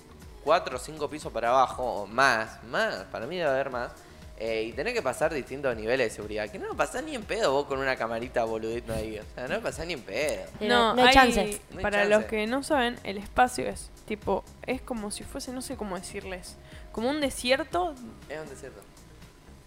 4 0.45 0.77
o 0.77 0.79
5 0.79 1.11
pisos 1.11 1.33
para 1.33 1.49
abajo, 1.49 1.83
o 1.83 2.07
más, 2.07 2.63
más, 2.65 3.05
para 3.11 3.27
mí 3.27 3.37
debe 3.37 3.51
haber 3.51 3.71
más. 3.71 3.93
Eh, 4.39 4.65
y 4.65 4.73
tenés 4.73 4.93
que 4.93 5.01
pasar 5.01 5.33
distintos 5.33 5.75
niveles 5.75 6.11
de 6.11 6.15
seguridad. 6.15 6.49
Que 6.51 6.59
no 6.59 6.75
pasás 6.77 7.03
ni 7.03 7.15
en 7.15 7.23
pedo 7.23 7.53
vos 7.53 7.67
con 7.67 7.79
una 7.79 7.97
camarita 7.97 8.45
boludito 8.45 8.93
ahí. 8.93 9.19
O 9.19 9.35
sea, 9.35 9.49
no 9.49 9.61
pasás 9.61 9.87
ni 9.87 9.95
en 9.95 10.03
pedo. 10.03 10.45
No, 10.61 10.95
no 10.95 11.05
hay, 11.05 11.15
chance. 11.15 11.61
para 11.81 12.05
los 12.05 12.25
que 12.25 12.47
no 12.47 12.63
saben, 12.63 12.99
el 13.05 13.17
espacio 13.17 13.67
es 13.67 13.91
tipo, 14.07 14.45
es 14.67 14.81
como 14.81 15.11
si 15.11 15.25
fuese, 15.25 15.53
no 15.53 15.63
sé 15.63 15.77
cómo 15.77 15.97
decirles, 15.97 16.57
como 16.93 17.09
un 17.09 17.21
desierto. 17.21 17.95
Es 18.29 18.41
un 18.41 18.49
desierto. 18.49 18.81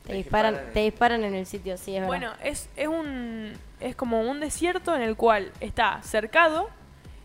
Te 0.06 0.14
disparan, 0.14 0.60
te 0.74 0.80
disparan 0.82 1.24
en 1.24 1.36
el 1.36 1.46
sitio, 1.46 1.78
sí, 1.78 1.96
es 1.96 2.06
Bueno, 2.06 2.32
es, 2.44 2.70
es 2.76 2.88
un 2.88 3.54
es 3.80 3.96
como 3.96 4.22
un 4.22 4.40
desierto 4.40 4.96
en 4.96 5.02
el 5.02 5.16
cual 5.16 5.52
está 5.60 6.02
cercado 6.02 6.70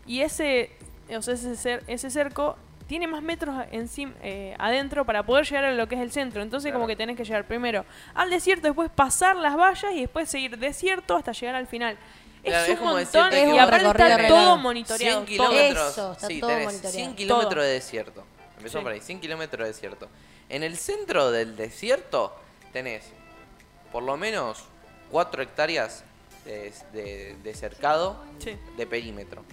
y 0.05 0.21
ese 0.21 0.71
o 1.09 1.21
sea, 1.21 1.33
ese, 1.33 1.81
ese 1.87 2.09
cerco 2.09 2.57
tiene 2.87 3.07
más 3.07 3.21
metros 3.21 3.55
encima, 3.71 4.13
eh, 4.21 4.55
adentro 4.59 5.05
para 5.05 5.23
poder 5.23 5.45
llegar 5.45 5.65
a 5.65 5.71
lo 5.73 5.87
que 5.87 5.95
es 5.95 6.01
el 6.01 6.11
centro. 6.11 6.41
Entonces 6.41 6.71
como 6.71 6.87
que 6.87 6.95
tenés 6.95 7.17
que 7.17 7.23
llegar 7.23 7.45
primero 7.45 7.85
al 8.13 8.29
desierto, 8.29 8.67
después 8.67 8.89
pasar 8.89 9.35
las 9.35 9.55
vallas 9.55 9.93
y 9.93 10.01
después 10.01 10.29
seguir 10.29 10.57
desierto 10.57 11.15
hasta 11.15 11.31
llegar 11.31 11.55
al 11.55 11.67
final. 11.67 11.97
es, 12.43 12.69
un 12.79 12.85
montón 12.85 13.31
y 13.33 13.57
aparte 13.57 13.87
está 13.87 14.27
todo 14.27 14.57
monitoreado. 14.57 15.25
100 15.25 15.25
kilómetros, 15.25 16.17
sí, 16.27 16.41
tenés 16.41 16.81
100 16.81 17.15
kilómetros 17.15 17.63
de 17.63 17.69
desierto. 17.69 18.23
Empezó 18.57 18.81
por 18.81 18.91
ahí, 18.91 19.01
100 19.01 19.19
kilómetros 19.19 19.63
de 19.63 19.73
desierto. 19.73 20.09
En 20.49 20.63
el 20.63 20.77
centro 20.77 21.31
del 21.31 21.55
desierto 21.55 22.35
tenés 22.71 23.11
por 23.91 24.03
lo 24.03 24.17
menos 24.17 24.65
4 25.11 25.41
hectáreas 25.43 26.03
de, 26.45 27.35
de, 27.43 27.53
cercado 27.53 28.23
de 28.77 28.85
perímetro. 28.85 29.43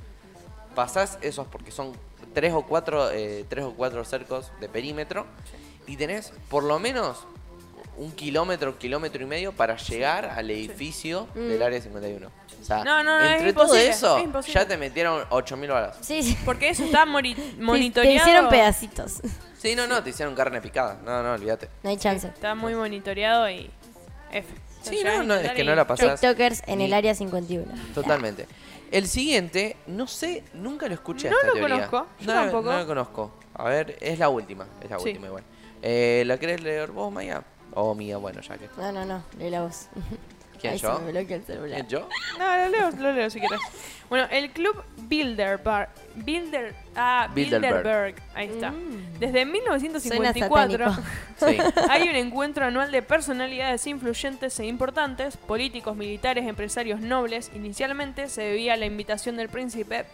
Pasás 0.74 1.18
esos 1.22 1.46
porque 1.46 1.70
son 1.70 1.92
tres 2.34 2.52
o 2.52 2.62
cuatro, 2.62 3.10
eh, 3.10 3.44
tres 3.48 3.64
o 3.64 3.72
cuatro 3.72 4.04
cercos 4.04 4.50
de 4.60 4.68
perímetro 4.68 5.26
y 5.86 5.96
tenés 5.96 6.32
por 6.48 6.64
lo 6.64 6.78
menos 6.78 7.26
un 7.96 8.10
kilómetro, 8.12 8.78
kilómetro 8.78 9.22
y 9.22 9.26
medio 9.26 9.52
para 9.52 9.76
llegar 9.76 10.26
al 10.26 10.50
edificio 10.50 11.28
del 11.34 11.58
mm. 11.58 11.62
área 11.62 11.80
51. 11.80 12.26
O 12.26 12.64
sea, 12.64 13.34
entre 13.34 13.52
todo 13.52 13.74
eso, 13.74 14.18
ya 14.46 14.66
te 14.66 14.76
metieron 14.76 15.22
8.000 15.28 15.68
balas. 15.68 15.96
Sí, 16.00 16.22
sí. 16.22 16.38
Porque 16.44 16.68
eso 16.68 16.84
está 16.84 17.04
monitoreado. 17.06 17.92
te 17.94 18.14
hicieron 18.14 18.48
pedacitos. 18.48 19.20
Sí, 19.58 19.74
no, 19.76 19.86
no, 19.86 20.02
te 20.02 20.10
hicieron 20.10 20.34
carne 20.34 20.60
picada. 20.60 20.98
No, 21.04 21.22
no, 21.22 21.32
olvídate. 21.32 21.68
No 21.82 21.90
hay 21.90 21.96
chance. 21.96 22.26
está 22.28 22.54
muy 22.54 22.74
monitoreado 22.74 23.48
y 23.50 23.70
F. 24.32 24.48
Sí, 24.82 25.00
no, 25.04 25.22
no, 25.22 25.34
es 25.34 25.52
que 25.52 25.62
no 25.62 25.74
la 25.74 25.86
pasás. 25.86 26.20
TikTokers 26.20 26.62
en 26.66 26.80
el 26.80 26.92
área 26.92 27.14
51. 27.14 27.64
Totalmente. 27.94 28.46
El 28.92 29.08
siguiente, 29.08 29.76
no 29.86 30.06
sé, 30.06 30.44
nunca 30.52 30.86
lo 30.86 30.94
escuché 30.94 31.30
no 31.30 31.36
esta 31.36 31.46
lo 31.48 31.52
teoría. 31.54 31.88
conozco, 31.88 32.06
yo 32.20 32.26
no, 32.26 32.32
tampoco. 32.40 32.70
No 32.72 32.78
lo 32.78 32.86
conozco. 32.86 33.32
A 33.54 33.64
ver, 33.64 33.96
es 34.00 34.18
la 34.18 34.28
última, 34.28 34.66
es 34.82 34.90
la 34.90 34.98
última 34.98 35.26
igual. 35.28 35.44
Eh, 35.80 36.22
¿La 36.26 36.38
querés 36.38 36.62
leer 36.62 36.90
vos, 36.92 37.10
Maya? 37.10 37.42
O 37.74 37.94
mía, 37.94 38.18
bueno, 38.18 38.40
ya 38.42 38.58
que. 38.58 38.68
No, 38.76 38.92
no, 38.92 39.04
no, 39.06 39.24
lee 39.38 39.50
la 39.50 39.62
voz. 39.62 39.88
¿Quién 40.62 40.76
yo? 40.76 41.00
¿Quién 41.26 41.88
yo? 41.88 42.08
No, 42.38 42.56
lo 42.56 42.68
leo, 42.68 42.90
lo 42.92 43.12
leo 43.12 43.28
si 43.28 43.40
quieres. 43.40 43.60
Bueno, 44.08 44.28
el 44.30 44.50
club 44.50 44.80
Bilderberg. 45.08 45.88
Bilder, 46.14 46.74
ah, 46.94 47.28
Bilderberg. 47.34 48.14
Ahí 48.34 48.48
está. 48.48 48.70
Mm. 48.70 49.18
Desde 49.18 49.44
1954 49.44 50.96
hay 51.90 52.08
un 52.08 52.14
encuentro 52.14 52.64
anual 52.64 52.92
de 52.92 53.02
personalidades 53.02 53.86
influyentes 53.88 54.60
e 54.60 54.66
importantes, 54.66 55.36
políticos, 55.36 55.96
militares, 55.96 56.46
empresarios 56.46 57.00
nobles. 57.00 57.50
Inicialmente 57.54 58.28
se 58.28 58.42
debía 58.42 58.74
a 58.74 58.76
la 58.76 58.86
invitación 58.86 59.36
del 59.36 59.48
príncipe, 59.48 60.04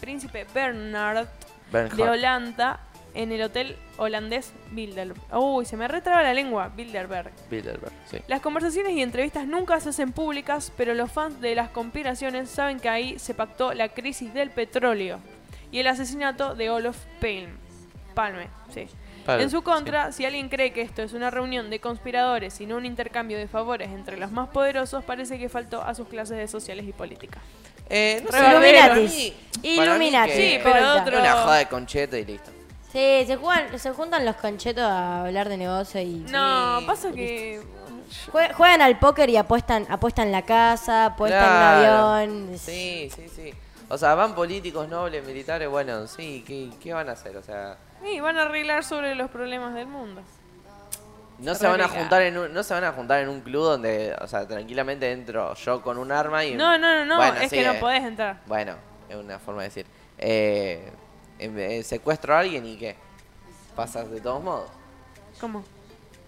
príncipe 0.00 0.46
Bernard 0.54 1.26
de 1.72 2.02
Holanda 2.02 2.80
en 3.14 3.32
el 3.32 3.42
hotel 3.42 3.76
holandés 3.96 4.52
Bilderberg. 4.70 5.20
Uy, 5.32 5.64
se 5.64 5.76
me 5.76 5.88
retraba 5.88 6.22
la 6.22 6.34
lengua, 6.34 6.68
Bilderberg. 6.74 7.32
Bilderberg, 7.50 7.92
sí. 8.10 8.18
Las 8.28 8.40
conversaciones 8.40 8.92
y 8.92 9.02
entrevistas 9.02 9.46
nunca 9.46 9.80
se 9.80 9.90
hacen 9.90 10.12
públicas, 10.12 10.72
pero 10.76 10.94
los 10.94 11.10
fans 11.10 11.40
de 11.40 11.54
las 11.54 11.70
conspiraciones 11.70 12.48
saben 12.48 12.80
que 12.80 12.88
ahí 12.88 13.18
se 13.18 13.34
pactó 13.34 13.74
la 13.74 13.88
crisis 13.88 14.32
del 14.34 14.50
petróleo 14.50 15.20
y 15.72 15.78
el 15.78 15.86
asesinato 15.86 16.54
de 16.54 16.70
Olof 16.70 16.96
Palme. 17.20 17.54
Palme, 18.14 18.48
sí. 18.74 18.88
en 19.28 19.50
su 19.50 19.62
contra, 19.62 20.10
si 20.10 20.24
alguien 20.24 20.48
cree 20.48 20.72
que 20.72 20.82
esto 20.82 21.02
es 21.02 21.12
una 21.12 21.30
reunión 21.30 21.70
de 21.70 21.78
conspiradores 21.78 22.60
y 22.60 22.66
no 22.66 22.76
un 22.76 22.84
intercambio 22.84 23.38
de 23.38 23.46
favores 23.46 23.88
entre 23.90 24.16
los 24.16 24.32
más 24.32 24.48
poderosos, 24.48 25.04
parece 25.04 25.38
que 25.38 25.48
faltó 25.48 25.82
a 25.82 25.94
sus 25.94 26.08
clases 26.08 26.36
de 26.36 26.48
sociales 26.48 26.86
y 26.88 26.92
políticas. 26.92 27.42
Eh, 27.88 28.24
no 28.30 28.38
Illuminati. 28.38 29.34
Illuminati. 29.62 30.32
Sí, 30.32 30.58
pero 30.62 30.94
otro... 30.94 31.20
Una 31.20 31.32
joda 31.32 31.56
de 31.56 31.66
concheto 31.66 32.16
y 32.16 32.24
listo. 32.24 32.50
Sí, 32.92 33.24
se, 33.26 33.36
juegan, 33.36 33.78
se 33.78 33.92
juntan 33.92 34.24
los 34.24 34.36
conchetos 34.36 34.82
a 34.82 35.24
hablar 35.24 35.48
de 35.48 35.56
negocio 35.56 36.00
y... 36.00 36.24
No, 36.30 36.80
pasa 36.86 37.12
que... 37.12 37.62
Juegan 38.56 38.82
al 38.82 38.98
póker 38.98 39.30
y 39.30 39.36
apuestan 39.36 39.86
apuestan 39.88 40.32
la 40.32 40.42
casa, 40.42 41.06
apuestan 41.06 41.44
el 41.44 41.86
avión. 41.86 42.58
Sí, 42.58 43.08
sí, 43.14 43.28
sí. 43.28 43.54
O 43.88 43.96
sea, 43.96 44.16
van 44.16 44.34
políticos, 44.34 44.88
nobles, 44.88 45.24
militares, 45.24 45.68
bueno, 45.68 46.08
sí, 46.08 46.44
¿qué, 46.46 46.70
qué 46.82 46.92
van 46.92 47.08
a 47.08 47.12
hacer? 47.12 47.36
O 47.36 47.42
sea... 47.42 47.76
Sí, 48.02 48.18
van 48.18 48.36
a 48.38 48.42
arreglar 48.42 48.82
sobre 48.82 49.14
los 49.14 49.30
problemas 49.30 49.74
del 49.74 49.86
mundo. 49.86 50.22
No 51.38 51.54
se, 51.54 51.66
van 51.66 51.80
a 51.80 51.88
juntar 51.88 52.22
en 52.22 52.36
un, 52.36 52.52
no 52.52 52.62
se 52.62 52.74
van 52.74 52.84
a 52.84 52.92
juntar 52.92 53.20
en 53.20 53.28
un 53.28 53.40
club 53.40 53.62
donde, 53.62 54.14
o 54.20 54.26
sea, 54.26 54.46
tranquilamente 54.46 55.10
entro 55.10 55.54
yo 55.54 55.80
con 55.80 55.96
un 55.96 56.12
arma 56.12 56.44
y... 56.44 56.54
No, 56.54 56.76
no, 56.76 57.04
no, 57.04 57.04
no, 57.04 57.24
es 57.34 57.50
que 57.50 57.64
no 57.64 57.74
podés 57.74 58.02
entrar. 58.02 58.40
Bueno, 58.46 58.74
es 59.08 59.16
una 59.16 59.38
forma 59.38 59.62
de 59.62 59.68
decir. 59.68 59.86
Eh, 60.18 60.90
eh, 61.40 61.82
secuestro 61.82 62.34
a 62.34 62.40
alguien 62.40 62.66
y 62.66 62.76
qué? 62.76 62.96
¿Pasas 63.74 64.10
de 64.10 64.20
todos 64.20 64.42
modos? 64.42 64.70
¿Cómo? 65.40 65.64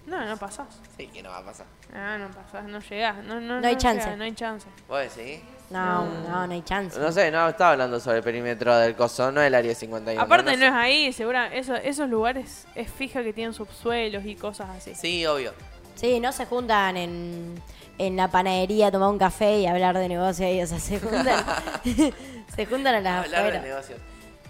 No, 0.06 0.24
no 0.26 0.36
pasas. 0.36 0.66
Sí, 0.96 1.06
que 1.06 1.22
no 1.22 1.30
va 1.30 1.38
a 1.38 1.44
pasar. 1.44 1.66
Ah, 1.94 2.16
no 2.18 2.28
pasas, 2.30 2.64
no 2.64 2.80
llegás. 2.80 3.22
No, 3.24 3.40
no, 3.40 3.60
no 3.60 3.66
hay 3.66 3.76
chance. 3.76 4.16
no 4.16 4.24
hay 4.24 4.32
chance. 4.32 4.66
¿Vos 4.88 5.00
decís? 5.14 5.40
No, 5.70 6.04
no, 6.04 6.46
no 6.46 6.52
hay 6.52 6.62
chance. 6.62 6.98
No 6.98 7.12
sé, 7.12 7.30
no 7.30 7.48
estaba 7.48 7.72
hablando 7.72 8.00
sobre 8.00 8.18
el 8.18 8.24
perímetro 8.24 8.76
del 8.76 8.94
coso, 8.96 9.30
no 9.30 9.40
el 9.40 9.54
área 9.54 9.74
51. 9.74 10.20
Aparte 10.20 10.56
no, 10.56 10.66
es 10.66 10.72
ahí, 10.72 11.12
segura, 11.12 11.54
eso, 11.54 11.74
esos 11.76 12.08
lugares 12.08 12.66
es 12.74 12.90
fija 12.90 13.22
que 13.22 13.32
tienen 13.32 13.54
subsuelos 13.54 14.24
y 14.24 14.34
cosas 14.34 14.70
así. 14.70 14.94
Sí, 14.94 15.24
obvio. 15.24 15.52
Sí, 15.94 16.20
no 16.20 16.32
se 16.32 16.46
juntan 16.46 16.96
en, 16.96 17.62
en 17.98 18.16
la 18.16 18.28
panadería 18.28 18.88
a 18.88 18.90
tomar 18.90 19.08
un 19.08 19.18
café 19.18 19.60
y 19.60 19.66
hablar 19.66 19.96
de 19.96 20.08
negocio 20.08 20.46
ahí, 20.46 20.60
o 20.60 20.66
sea, 20.66 20.78
se 20.80 20.98
juntan, 20.98 21.44
se 22.56 22.66
juntan 22.66 22.96
a 22.96 23.00
las 23.00 23.24
Hablar 23.26 23.52
de 23.52 23.60
negocios. 23.60 24.00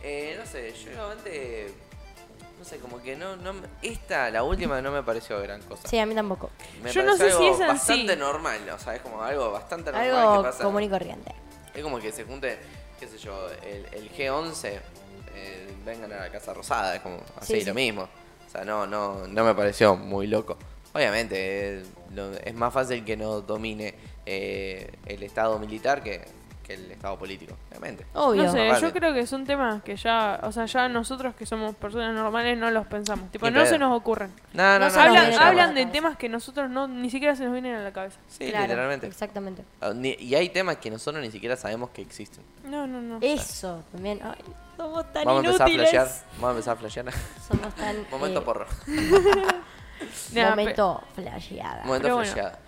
Eh, 0.03 0.37
no 0.39 0.47
sé, 0.47 0.73
yo 0.73 0.91
igualmente 0.91 1.73
no 2.63 2.69
sé, 2.69 2.79
como 2.79 3.03
que 3.03 3.17
no, 3.17 3.35
no 3.37 3.55
esta, 3.83 4.31
la 4.31 4.45
última 4.45 4.81
no 4.81 4.93
me 4.93 5.03
pareció 5.03 5.41
gran 5.41 5.61
cosa. 5.63 5.89
Sí, 5.89 5.99
a 5.99 6.07
mí 6.07 6.15
tampoco. 6.15 6.51
Me 6.81 6.93
Yo 6.93 7.03
no 7.03 7.17
sé 7.17 7.33
si 7.33 7.45
es 7.45 7.59
bastante 7.59 8.17
normal, 8.17 8.61
o 8.73 8.79
sea, 8.79 8.95
es 8.95 9.03
como 9.03 9.21
algo 9.21 9.51
bastante 9.51 9.91
normal 9.91 10.11
algo 10.11 10.43
que 10.43 10.49
pasa. 10.49 10.63
común 10.63 10.83
y 10.85 10.89
corriente. 10.89 11.35
Es 11.75 11.83
como 11.83 11.99
que 11.99 12.13
se 12.13 12.23
junte, 12.23 12.59
qué 13.01 13.09
sé 13.09 13.19
yo, 13.19 13.49
el, 13.65 14.13
G11, 14.13 14.81
eh, 15.35 15.75
vengan 15.85 16.13
a 16.13 16.21
la 16.21 16.31
Casa 16.31 16.55
Rosada, 16.55 16.95
es 16.95 17.03
como 17.03 17.19
así, 17.41 17.65
lo 17.65 17.75
mismo. 17.75 18.03
O 18.03 18.51
sea, 18.51 18.65
no, 18.65 18.87
no, 18.87 19.27
no 19.27 19.45
me 19.45 19.55
pareció 19.57 19.97
muy 19.97 20.29
loco. 20.29 20.57
Obviamente, 20.95 21.81
eh, 21.81 21.85
es 22.45 22.55
más 22.55 22.73
fácil 22.73 23.05
que 23.05 23.17
no 23.17 23.41
domine 23.41 23.95
eh, 24.25 24.89
el 25.07 25.23
Estado 25.25 25.59
militar 25.59 26.01
que 26.01 26.21
que 26.63 26.75
el 26.75 26.91
estado 26.91 27.19
político, 27.19 27.55
obviamente. 27.71 28.07
Obvio. 28.15 28.45
No 28.45 28.53
sé, 28.53 28.71
yo 28.81 28.93
creo 28.93 29.13
que 29.13 29.27
son 29.27 29.45
temas 29.45 29.83
que 29.83 29.97
ya, 29.97 30.41
o 30.43 30.53
sea, 30.53 30.67
ya 30.67 30.89
nosotros 30.89 31.35
que 31.35 31.47
somos 31.47 31.75
personas 31.77 32.15
normales 32.15 32.57
no 32.59 32.71
los 32.71 32.87
pensamos. 32.87 33.31
Tipo, 33.31 33.51
no 33.51 33.67
se 33.67 33.79
nos 33.79 33.97
ocurren. 33.97 34.33
No, 34.55 34.79
no, 34.79 34.87
hablan, 34.87 35.35
hablan 35.35 35.75
de 35.75 35.87
temas 35.87 36.17
que 36.17 36.29
nosotros 36.29 36.71
no 36.71 36.89
ni 36.89 37.11
siquiera 37.11 37.37
se 37.37 37.45
nos 37.45 37.53
vienen 37.53 37.75
a 37.75 37.83
la 37.83 37.93
cabeza. 37.93 38.19
Sí, 38.29 38.47
literalmente. 38.47 39.07
Exactamente. 39.07 39.65
Ah, 39.81 39.93
y 39.95 40.35
hay 40.35 40.49
temas 40.49 40.77
que 40.77 40.91
nosotros 40.91 41.23
ni 41.23 41.31
siquiera 41.31 41.57
sabemos 41.57 41.91
que 41.91 42.03
existen. 42.03 42.45
No, 42.65 42.87
no, 42.87 43.01
no. 43.01 43.19
Eso 43.21 43.83
también. 43.93 44.21
Ay, 44.23 44.43
somos 44.77 45.13
tan 45.13 45.25
Vamos 45.25 45.45
a 45.45 45.47
empezar 45.47 45.69
a 45.69 45.73
flashear. 45.73 46.09
Vamos 46.35 46.45
a 46.45 46.51
empezar 46.51 46.75
a 46.75 46.77
flashear. 46.77 47.13
Somos 47.47 47.75
tan. 47.75 48.07
Momento 48.11 48.41
eh, 48.41 48.43
porro. 48.43 48.67
Momento 50.35 51.03
flasheada. 51.15 51.85
Momento 51.85 52.17
flasheada. 52.19 52.59